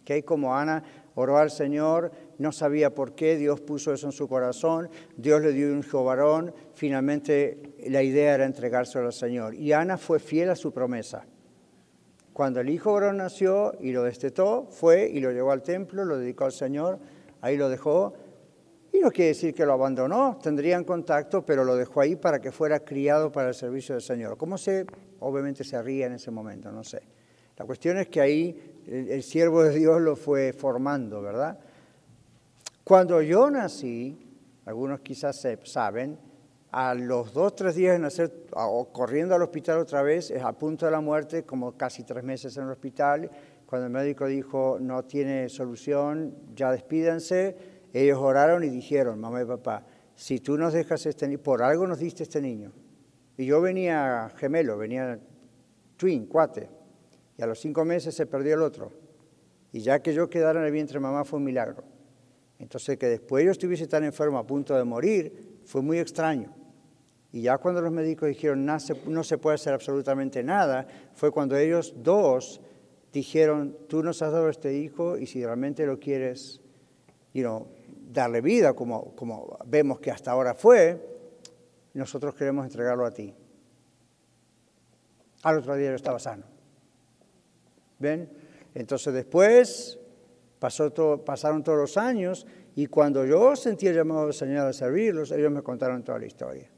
que 0.04 0.22
como 0.26 0.54
Ana 0.54 0.84
oró 1.14 1.38
al 1.38 1.50
Señor, 1.50 2.12
no 2.36 2.52
sabía 2.52 2.94
por 2.94 3.14
qué, 3.14 3.38
Dios 3.38 3.62
puso 3.62 3.90
eso 3.94 4.04
en 4.04 4.12
su 4.12 4.28
corazón, 4.28 4.90
Dios 5.16 5.40
le 5.40 5.54
dio 5.54 5.72
un 5.72 5.78
hijo 5.78 6.04
varón, 6.04 6.52
finalmente 6.74 7.72
la 7.88 8.02
idea 8.02 8.34
era 8.34 8.44
entregárselo 8.44 9.06
al 9.06 9.14
Señor. 9.14 9.54
Y 9.54 9.72
Ana 9.72 9.96
fue 9.96 10.18
fiel 10.18 10.50
a 10.50 10.56
su 10.56 10.72
promesa. 10.72 11.24
Cuando 12.34 12.60
el 12.60 12.68
hijo 12.68 12.92
varón 12.92 13.16
nació 13.16 13.72
y 13.80 13.92
lo 13.92 14.02
destetó, 14.02 14.66
fue 14.68 15.08
y 15.08 15.20
lo 15.20 15.32
llevó 15.32 15.52
al 15.52 15.62
templo, 15.62 16.04
lo 16.04 16.18
dedicó 16.18 16.44
al 16.44 16.52
Señor, 16.52 16.98
ahí 17.40 17.56
lo 17.56 17.70
dejó, 17.70 18.12
y 18.98 19.00
no 19.00 19.10
quiere 19.12 19.28
decir 19.28 19.54
que 19.54 19.64
lo 19.64 19.74
abandonó, 19.74 20.38
tendrían 20.42 20.82
contacto, 20.82 21.46
pero 21.46 21.64
lo 21.64 21.76
dejó 21.76 22.00
ahí 22.00 22.16
para 22.16 22.40
que 22.40 22.50
fuera 22.50 22.80
criado 22.80 23.30
para 23.30 23.48
el 23.48 23.54
servicio 23.54 23.94
del 23.94 24.02
Señor. 24.02 24.36
¿Cómo 24.36 24.58
se, 24.58 24.86
obviamente 25.20 25.62
se 25.62 25.80
ría 25.80 26.06
en 26.06 26.14
ese 26.14 26.32
momento? 26.32 26.72
No 26.72 26.82
sé. 26.82 27.02
La 27.56 27.64
cuestión 27.64 27.98
es 27.98 28.08
que 28.08 28.20
ahí 28.20 28.82
el, 28.86 29.22
siervo 29.22 29.62
de 29.62 29.78
Dios 29.78 30.00
lo 30.00 30.16
fue 30.16 30.52
formando, 30.52 31.22
¿verdad? 31.22 31.58
Cuando 32.82 33.22
yo 33.22 33.48
nací, 33.50 34.18
algunos 34.64 35.00
quizás 35.00 35.46
saben, 35.62 36.18
a 36.72 36.92
los 36.94 37.32
dos, 37.32 37.54
tres 37.54 37.76
días 37.76 37.92
de 37.92 38.00
nacer, 38.00 38.46
o 38.52 38.88
corriendo 38.92 39.34
al 39.34 39.42
hospital 39.42 39.78
otra 39.78 40.02
vez, 40.02 40.30
es 40.30 40.42
a 40.42 40.52
punto 40.52 40.86
de 40.86 40.92
la 40.92 41.00
muerte, 41.00 41.44
como 41.44 41.76
casi 41.76 42.02
tres 42.02 42.24
meses 42.24 42.56
en 42.56 42.64
el 42.64 42.70
hospital, 42.70 43.30
cuando 43.64 43.86
el 43.86 43.92
médico 43.92 44.26
dijo 44.26 44.78
no 44.80 45.04
tiene 45.04 45.48
solución, 45.48 46.34
ya 46.56 46.72
despídense, 46.72 47.77
ellos 47.92 48.18
oraron 48.18 48.64
y 48.64 48.68
dijeron, 48.68 49.18
mamá 49.20 49.42
y 49.42 49.44
papá, 49.44 49.86
si 50.14 50.40
tú 50.40 50.58
nos 50.58 50.72
dejas 50.72 51.06
este 51.06 51.28
niño, 51.28 51.42
por 51.42 51.62
algo 51.62 51.86
nos 51.86 51.98
diste 51.98 52.24
este 52.24 52.40
niño. 52.40 52.72
Y 53.36 53.46
yo 53.46 53.60
venía 53.60 54.30
gemelo, 54.36 54.76
venía 54.76 55.18
twin, 55.96 56.26
cuate, 56.26 56.68
y 57.36 57.42
a 57.42 57.46
los 57.46 57.60
cinco 57.60 57.84
meses 57.84 58.14
se 58.14 58.26
perdió 58.26 58.54
el 58.54 58.62
otro. 58.62 58.92
Y 59.72 59.80
ya 59.80 60.00
que 60.02 60.12
yo 60.12 60.28
quedara 60.28 60.58
en 60.60 60.66
el 60.66 60.72
vientre 60.72 60.94
de 60.94 61.00
mamá 61.00 61.24
fue 61.24 61.38
un 61.38 61.44
milagro. 61.44 61.84
Entonces 62.58 62.98
que 62.98 63.06
después 63.06 63.44
yo 63.44 63.52
estuviese 63.52 63.86
tan 63.86 64.02
enfermo 64.02 64.38
a 64.38 64.46
punto 64.46 64.74
de 64.74 64.82
morir 64.82 65.60
fue 65.64 65.82
muy 65.82 65.98
extraño. 65.98 66.52
Y 67.30 67.42
ya 67.42 67.58
cuando 67.58 67.80
los 67.80 67.92
médicos 67.92 68.28
dijeron 68.28 68.64
no 68.64 68.80
se, 68.80 69.00
no 69.06 69.22
se 69.22 69.38
puede 69.38 69.54
hacer 69.54 69.74
absolutamente 69.74 70.42
nada, 70.42 70.88
fue 71.14 71.30
cuando 71.30 71.56
ellos 71.56 71.94
dos 71.96 72.60
dijeron, 73.12 73.76
tú 73.88 74.02
nos 74.02 74.22
has 74.22 74.32
dado 74.32 74.48
este 74.48 74.74
hijo 74.74 75.16
y 75.16 75.26
si 75.26 75.44
realmente 75.44 75.86
lo 75.86 76.00
quieres, 76.00 76.60
you 77.32 77.42
know, 77.42 77.68
darle 78.08 78.40
vida, 78.40 78.74
como, 78.74 79.14
como 79.14 79.58
vemos 79.66 80.00
que 80.00 80.10
hasta 80.10 80.30
ahora 80.30 80.54
fue, 80.54 81.00
nosotros 81.94 82.34
queremos 82.34 82.64
entregarlo 82.64 83.04
a 83.04 83.12
ti. 83.12 83.34
Al 85.42 85.58
otro 85.58 85.76
día 85.76 85.90
yo 85.90 85.96
estaba 85.96 86.18
sano. 86.18 86.44
¿Ven? 87.98 88.30
Entonces 88.74 89.12
después 89.12 89.98
pasó 90.58 90.90
todo, 90.90 91.24
pasaron 91.24 91.62
todos 91.62 91.78
los 91.78 91.96
años 91.96 92.46
y 92.74 92.86
cuando 92.86 93.24
yo 93.24 93.54
sentí 93.56 93.86
el 93.86 93.94
llamado 93.94 94.24
del 94.24 94.34
Señor 94.34 94.66
a 94.66 94.72
servirlos, 94.72 95.30
ellos 95.32 95.50
me 95.50 95.62
contaron 95.62 96.02
toda 96.02 96.18
la 96.18 96.26
historia. 96.26 96.70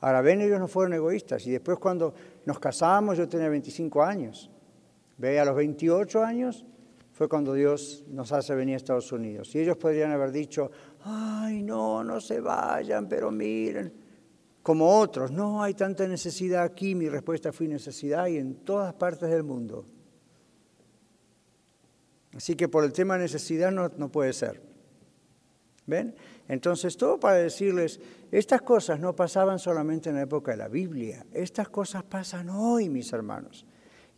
Ahora 0.00 0.20
ven, 0.20 0.40
ellos 0.42 0.58
no 0.58 0.68
fueron 0.68 0.92
egoístas 0.92 1.46
y 1.46 1.52
después 1.52 1.78
cuando 1.78 2.14
nos 2.44 2.58
casamos 2.58 3.16
yo 3.16 3.28
tenía 3.28 3.48
25 3.48 4.02
años. 4.02 4.50
Ve, 5.16 5.38
a 5.38 5.44
los 5.44 5.54
28 5.54 6.22
años 6.22 6.64
fue 7.14 7.28
cuando 7.28 7.54
Dios 7.54 8.04
nos 8.08 8.32
hace 8.32 8.56
venir 8.56 8.74
a 8.74 8.76
Estados 8.78 9.12
Unidos. 9.12 9.54
Y 9.54 9.60
ellos 9.60 9.76
podrían 9.76 10.10
haber 10.10 10.32
dicho, 10.32 10.72
ay, 11.04 11.62
no, 11.62 12.02
no 12.02 12.20
se 12.20 12.40
vayan, 12.40 13.08
pero 13.08 13.30
miren, 13.30 13.94
como 14.64 14.98
otros, 14.98 15.30
no 15.30 15.62
hay 15.62 15.74
tanta 15.74 16.08
necesidad 16.08 16.64
aquí. 16.64 16.96
Mi 16.96 17.08
respuesta 17.08 17.52
fue 17.52 17.68
necesidad 17.68 18.26
y 18.26 18.38
en 18.38 18.56
todas 18.56 18.92
partes 18.94 19.30
del 19.30 19.44
mundo. 19.44 19.84
Así 22.36 22.56
que 22.56 22.66
por 22.66 22.82
el 22.82 22.92
tema 22.92 23.16
necesidad 23.16 23.70
no, 23.70 23.88
no 23.96 24.10
puede 24.10 24.32
ser. 24.32 24.60
¿Ven? 25.86 26.16
Entonces, 26.48 26.96
todo 26.96 27.20
para 27.20 27.36
decirles, 27.36 28.00
estas 28.32 28.62
cosas 28.62 28.98
no 28.98 29.14
pasaban 29.14 29.60
solamente 29.60 30.08
en 30.08 30.16
la 30.16 30.22
época 30.22 30.50
de 30.50 30.56
la 30.56 30.68
Biblia, 30.68 31.24
estas 31.32 31.68
cosas 31.68 32.02
pasan 32.02 32.48
hoy, 32.50 32.88
mis 32.88 33.12
hermanos. 33.12 33.64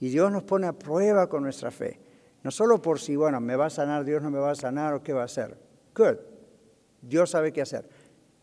Y 0.00 0.08
Dios 0.08 0.32
nos 0.32 0.44
pone 0.44 0.66
a 0.66 0.72
prueba 0.72 1.28
con 1.28 1.42
nuestra 1.42 1.70
fe. 1.70 2.05
No 2.46 2.52
solo 2.52 2.80
por 2.80 3.00
si, 3.00 3.16
bueno, 3.16 3.40
me 3.40 3.56
va 3.56 3.66
a 3.66 3.70
sanar, 3.70 4.04
Dios 4.04 4.22
no 4.22 4.30
me 4.30 4.38
va 4.38 4.52
a 4.52 4.54
sanar 4.54 4.94
o 4.94 5.02
qué 5.02 5.12
va 5.12 5.22
a 5.22 5.24
hacer. 5.24 5.58
Good. 5.96 6.18
Dios 7.02 7.30
sabe 7.30 7.52
qué 7.52 7.60
hacer. 7.60 7.88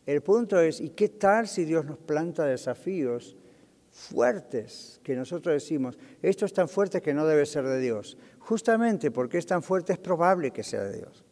El 0.05 0.21
punto 0.21 0.59
es, 0.59 0.81
¿y 0.81 0.89
qué 0.89 1.07
tal 1.07 1.47
si 1.47 1.63
Dios 1.63 1.85
nos 1.85 1.99
planta 1.99 2.43
desafíos 2.43 3.37
fuertes 3.89 4.99
que 5.03 5.15
nosotros 5.15 5.53
decimos, 5.53 5.97
esto 6.21 6.45
es 6.45 6.51
tan 6.51 6.67
fuerte 6.67 7.01
que 7.01 7.13
no 7.13 7.25
debe 7.25 7.45
ser 7.45 7.65
de 7.65 7.79
Dios? 7.79 8.17
Justamente 8.39 9.09
porque 9.09 9.37
es 9.37 9.45
tan 9.45 9.63
fuerte 9.63 9.93
es 9.93 9.99
probable 9.99 10.51
que 10.51 10.63
sea 10.63 10.83
de 10.83 10.97
Dios. 10.97 11.23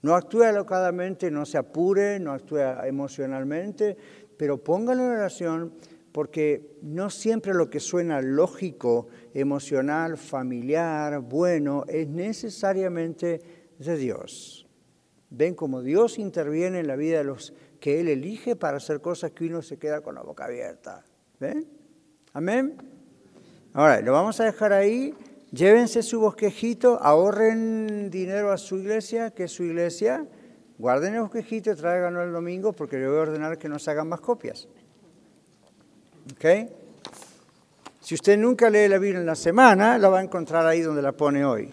No 0.00 0.14
actúe 0.14 0.44
alocadamente, 0.44 1.30
no 1.30 1.44
se 1.44 1.58
apure, 1.58 2.18
no 2.18 2.32
actúe 2.32 2.60
emocionalmente, 2.86 3.94
pero 4.38 4.56
póngalo 4.56 5.02
en 5.02 5.10
oración 5.18 5.74
porque 6.12 6.78
no 6.80 7.10
siempre 7.10 7.52
lo 7.52 7.68
que 7.68 7.78
suena 7.78 8.22
lógico, 8.22 9.08
emocional, 9.36 10.16
familiar, 10.16 11.20
bueno, 11.20 11.84
es 11.88 12.08
necesariamente 12.08 13.40
de 13.78 13.96
Dios. 13.96 14.66
Ven 15.28 15.54
cómo 15.54 15.82
Dios 15.82 16.18
interviene 16.18 16.80
en 16.80 16.86
la 16.86 16.96
vida 16.96 17.18
de 17.18 17.24
los 17.24 17.52
que 17.78 18.00
Él 18.00 18.08
elige 18.08 18.56
para 18.56 18.78
hacer 18.78 19.02
cosas 19.02 19.32
que 19.32 19.44
uno 19.44 19.60
se 19.60 19.76
queda 19.78 20.00
con 20.00 20.14
la 20.14 20.22
boca 20.22 20.46
abierta. 20.46 21.04
¿Ven? 21.38 21.68
Amén. 22.32 22.78
Ahora, 23.74 24.00
lo 24.00 24.12
vamos 24.12 24.40
a 24.40 24.44
dejar 24.44 24.72
ahí. 24.72 25.14
Llévense 25.52 26.02
su 26.02 26.18
bosquejito, 26.20 26.98
ahorren 27.02 28.10
dinero 28.10 28.52
a 28.52 28.56
su 28.56 28.78
iglesia, 28.78 29.32
que 29.32 29.44
es 29.44 29.52
su 29.52 29.64
iglesia. 29.64 30.26
Guarden 30.78 31.14
el 31.14 31.20
bosquejito 31.20 31.72
y 31.72 31.74
tráiganlo 31.74 32.22
el 32.22 32.32
domingo 32.32 32.72
porque 32.72 32.98
yo 32.98 33.10
voy 33.10 33.18
a 33.18 33.22
ordenar 33.22 33.58
que 33.58 33.68
nos 33.68 33.86
hagan 33.86 34.08
más 34.08 34.20
copias. 34.20 34.66
¿Ok? 36.32 36.85
Si 38.06 38.14
usted 38.14 38.38
nunca 38.38 38.70
lee 38.70 38.86
la 38.86 38.98
Biblia 38.98 39.18
en 39.18 39.26
la 39.26 39.34
semana, 39.34 39.98
la 39.98 40.08
va 40.08 40.20
a 40.20 40.22
encontrar 40.22 40.64
ahí 40.64 40.80
donde 40.80 41.02
la 41.02 41.10
pone 41.10 41.44
hoy. 41.44 41.68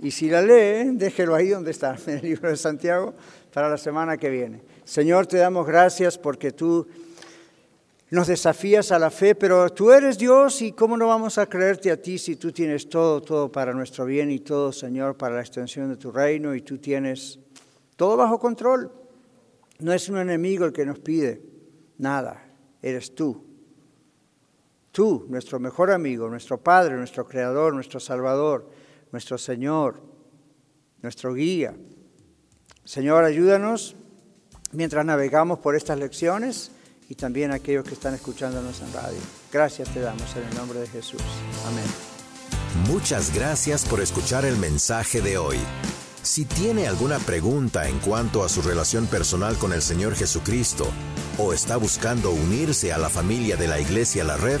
Y 0.00 0.10
si 0.10 0.28
la 0.28 0.42
lee, 0.42 0.96
déjelo 0.96 1.36
ahí 1.36 1.50
donde 1.50 1.70
está, 1.70 1.96
en 2.08 2.18
el 2.18 2.22
libro 2.22 2.50
de 2.50 2.56
Santiago, 2.56 3.14
para 3.54 3.68
la 3.68 3.78
semana 3.78 4.16
que 4.16 4.30
viene. 4.30 4.60
Señor, 4.84 5.28
te 5.28 5.36
damos 5.36 5.64
gracias 5.64 6.18
porque 6.18 6.50
tú 6.50 6.88
nos 8.10 8.26
desafías 8.26 8.90
a 8.90 8.98
la 8.98 9.12
fe, 9.12 9.36
pero 9.36 9.70
tú 9.70 9.92
eres 9.92 10.18
Dios 10.18 10.60
y 10.60 10.72
cómo 10.72 10.96
no 10.96 11.06
vamos 11.06 11.38
a 11.38 11.46
creerte 11.46 11.92
a 11.92 12.02
ti 12.02 12.18
si 12.18 12.34
tú 12.34 12.50
tienes 12.50 12.88
todo, 12.88 13.22
todo 13.22 13.52
para 13.52 13.72
nuestro 13.72 14.06
bien 14.06 14.28
y 14.32 14.40
todo, 14.40 14.72
Señor, 14.72 15.16
para 15.16 15.36
la 15.36 15.42
extensión 15.42 15.88
de 15.88 15.96
tu 15.96 16.10
reino 16.10 16.52
y 16.52 16.62
tú 16.62 16.78
tienes 16.78 17.38
todo 17.94 18.16
bajo 18.16 18.40
control. 18.40 18.90
No 19.78 19.92
es 19.92 20.08
un 20.08 20.18
enemigo 20.18 20.64
el 20.64 20.72
que 20.72 20.84
nos 20.84 20.98
pide 20.98 21.40
nada, 21.96 22.42
eres 22.82 23.14
tú. 23.14 23.51
Tú, 24.92 25.24
nuestro 25.28 25.58
mejor 25.58 25.90
amigo, 25.90 26.28
nuestro 26.28 26.62
Padre, 26.62 26.96
nuestro 26.96 27.26
Creador, 27.26 27.74
nuestro 27.74 27.98
Salvador, 27.98 28.70
nuestro 29.10 29.38
Señor, 29.38 30.02
nuestro 31.00 31.32
guía. 31.32 31.74
Señor, 32.84 33.24
ayúdanos 33.24 33.96
mientras 34.72 35.04
navegamos 35.04 35.60
por 35.60 35.76
estas 35.76 35.98
lecciones 35.98 36.70
y 37.08 37.14
también 37.14 37.52
aquellos 37.52 37.84
que 37.84 37.94
están 37.94 38.14
escuchándonos 38.14 38.80
en 38.82 38.92
radio. 38.92 39.18
Gracias 39.50 39.88
te 39.92 40.00
damos 40.00 40.36
en 40.36 40.44
el 40.44 40.54
nombre 40.54 40.80
de 40.80 40.86
Jesús. 40.86 41.22
Amén. 41.66 41.84
Muchas 42.86 43.34
gracias 43.34 43.86
por 43.86 44.00
escuchar 44.00 44.44
el 44.44 44.56
mensaje 44.56 45.22
de 45.22 45.38
hoy. 45.38 45.58
Si 46.22 46.44
tiene 46.44 46.86
alguna 46.86 47.18
pregunta 47.18 47.88
en 47.88 47.98
cuanto 47.98 48.44
a 48.44 48.48
su 48.48 48.62
relación 48.62 49.06
personal 49.06 49.56
con 49.58 49.72
el 49.72 49.82
Señor 49.82 50.14
Jesucristo 50.14 50.86
o 51.36 51.52
está 51.52 51.76
buscando 51.76 52.30
unirse 52.30 52.92
a 52.92 52.98
la 52.98 53.08
familia 53.08 53.56
de 53.56 53.66
la 53.66 53.80
Iglesia 53.80 54.22
La 54.22 54.36
Red, 54.36 54.60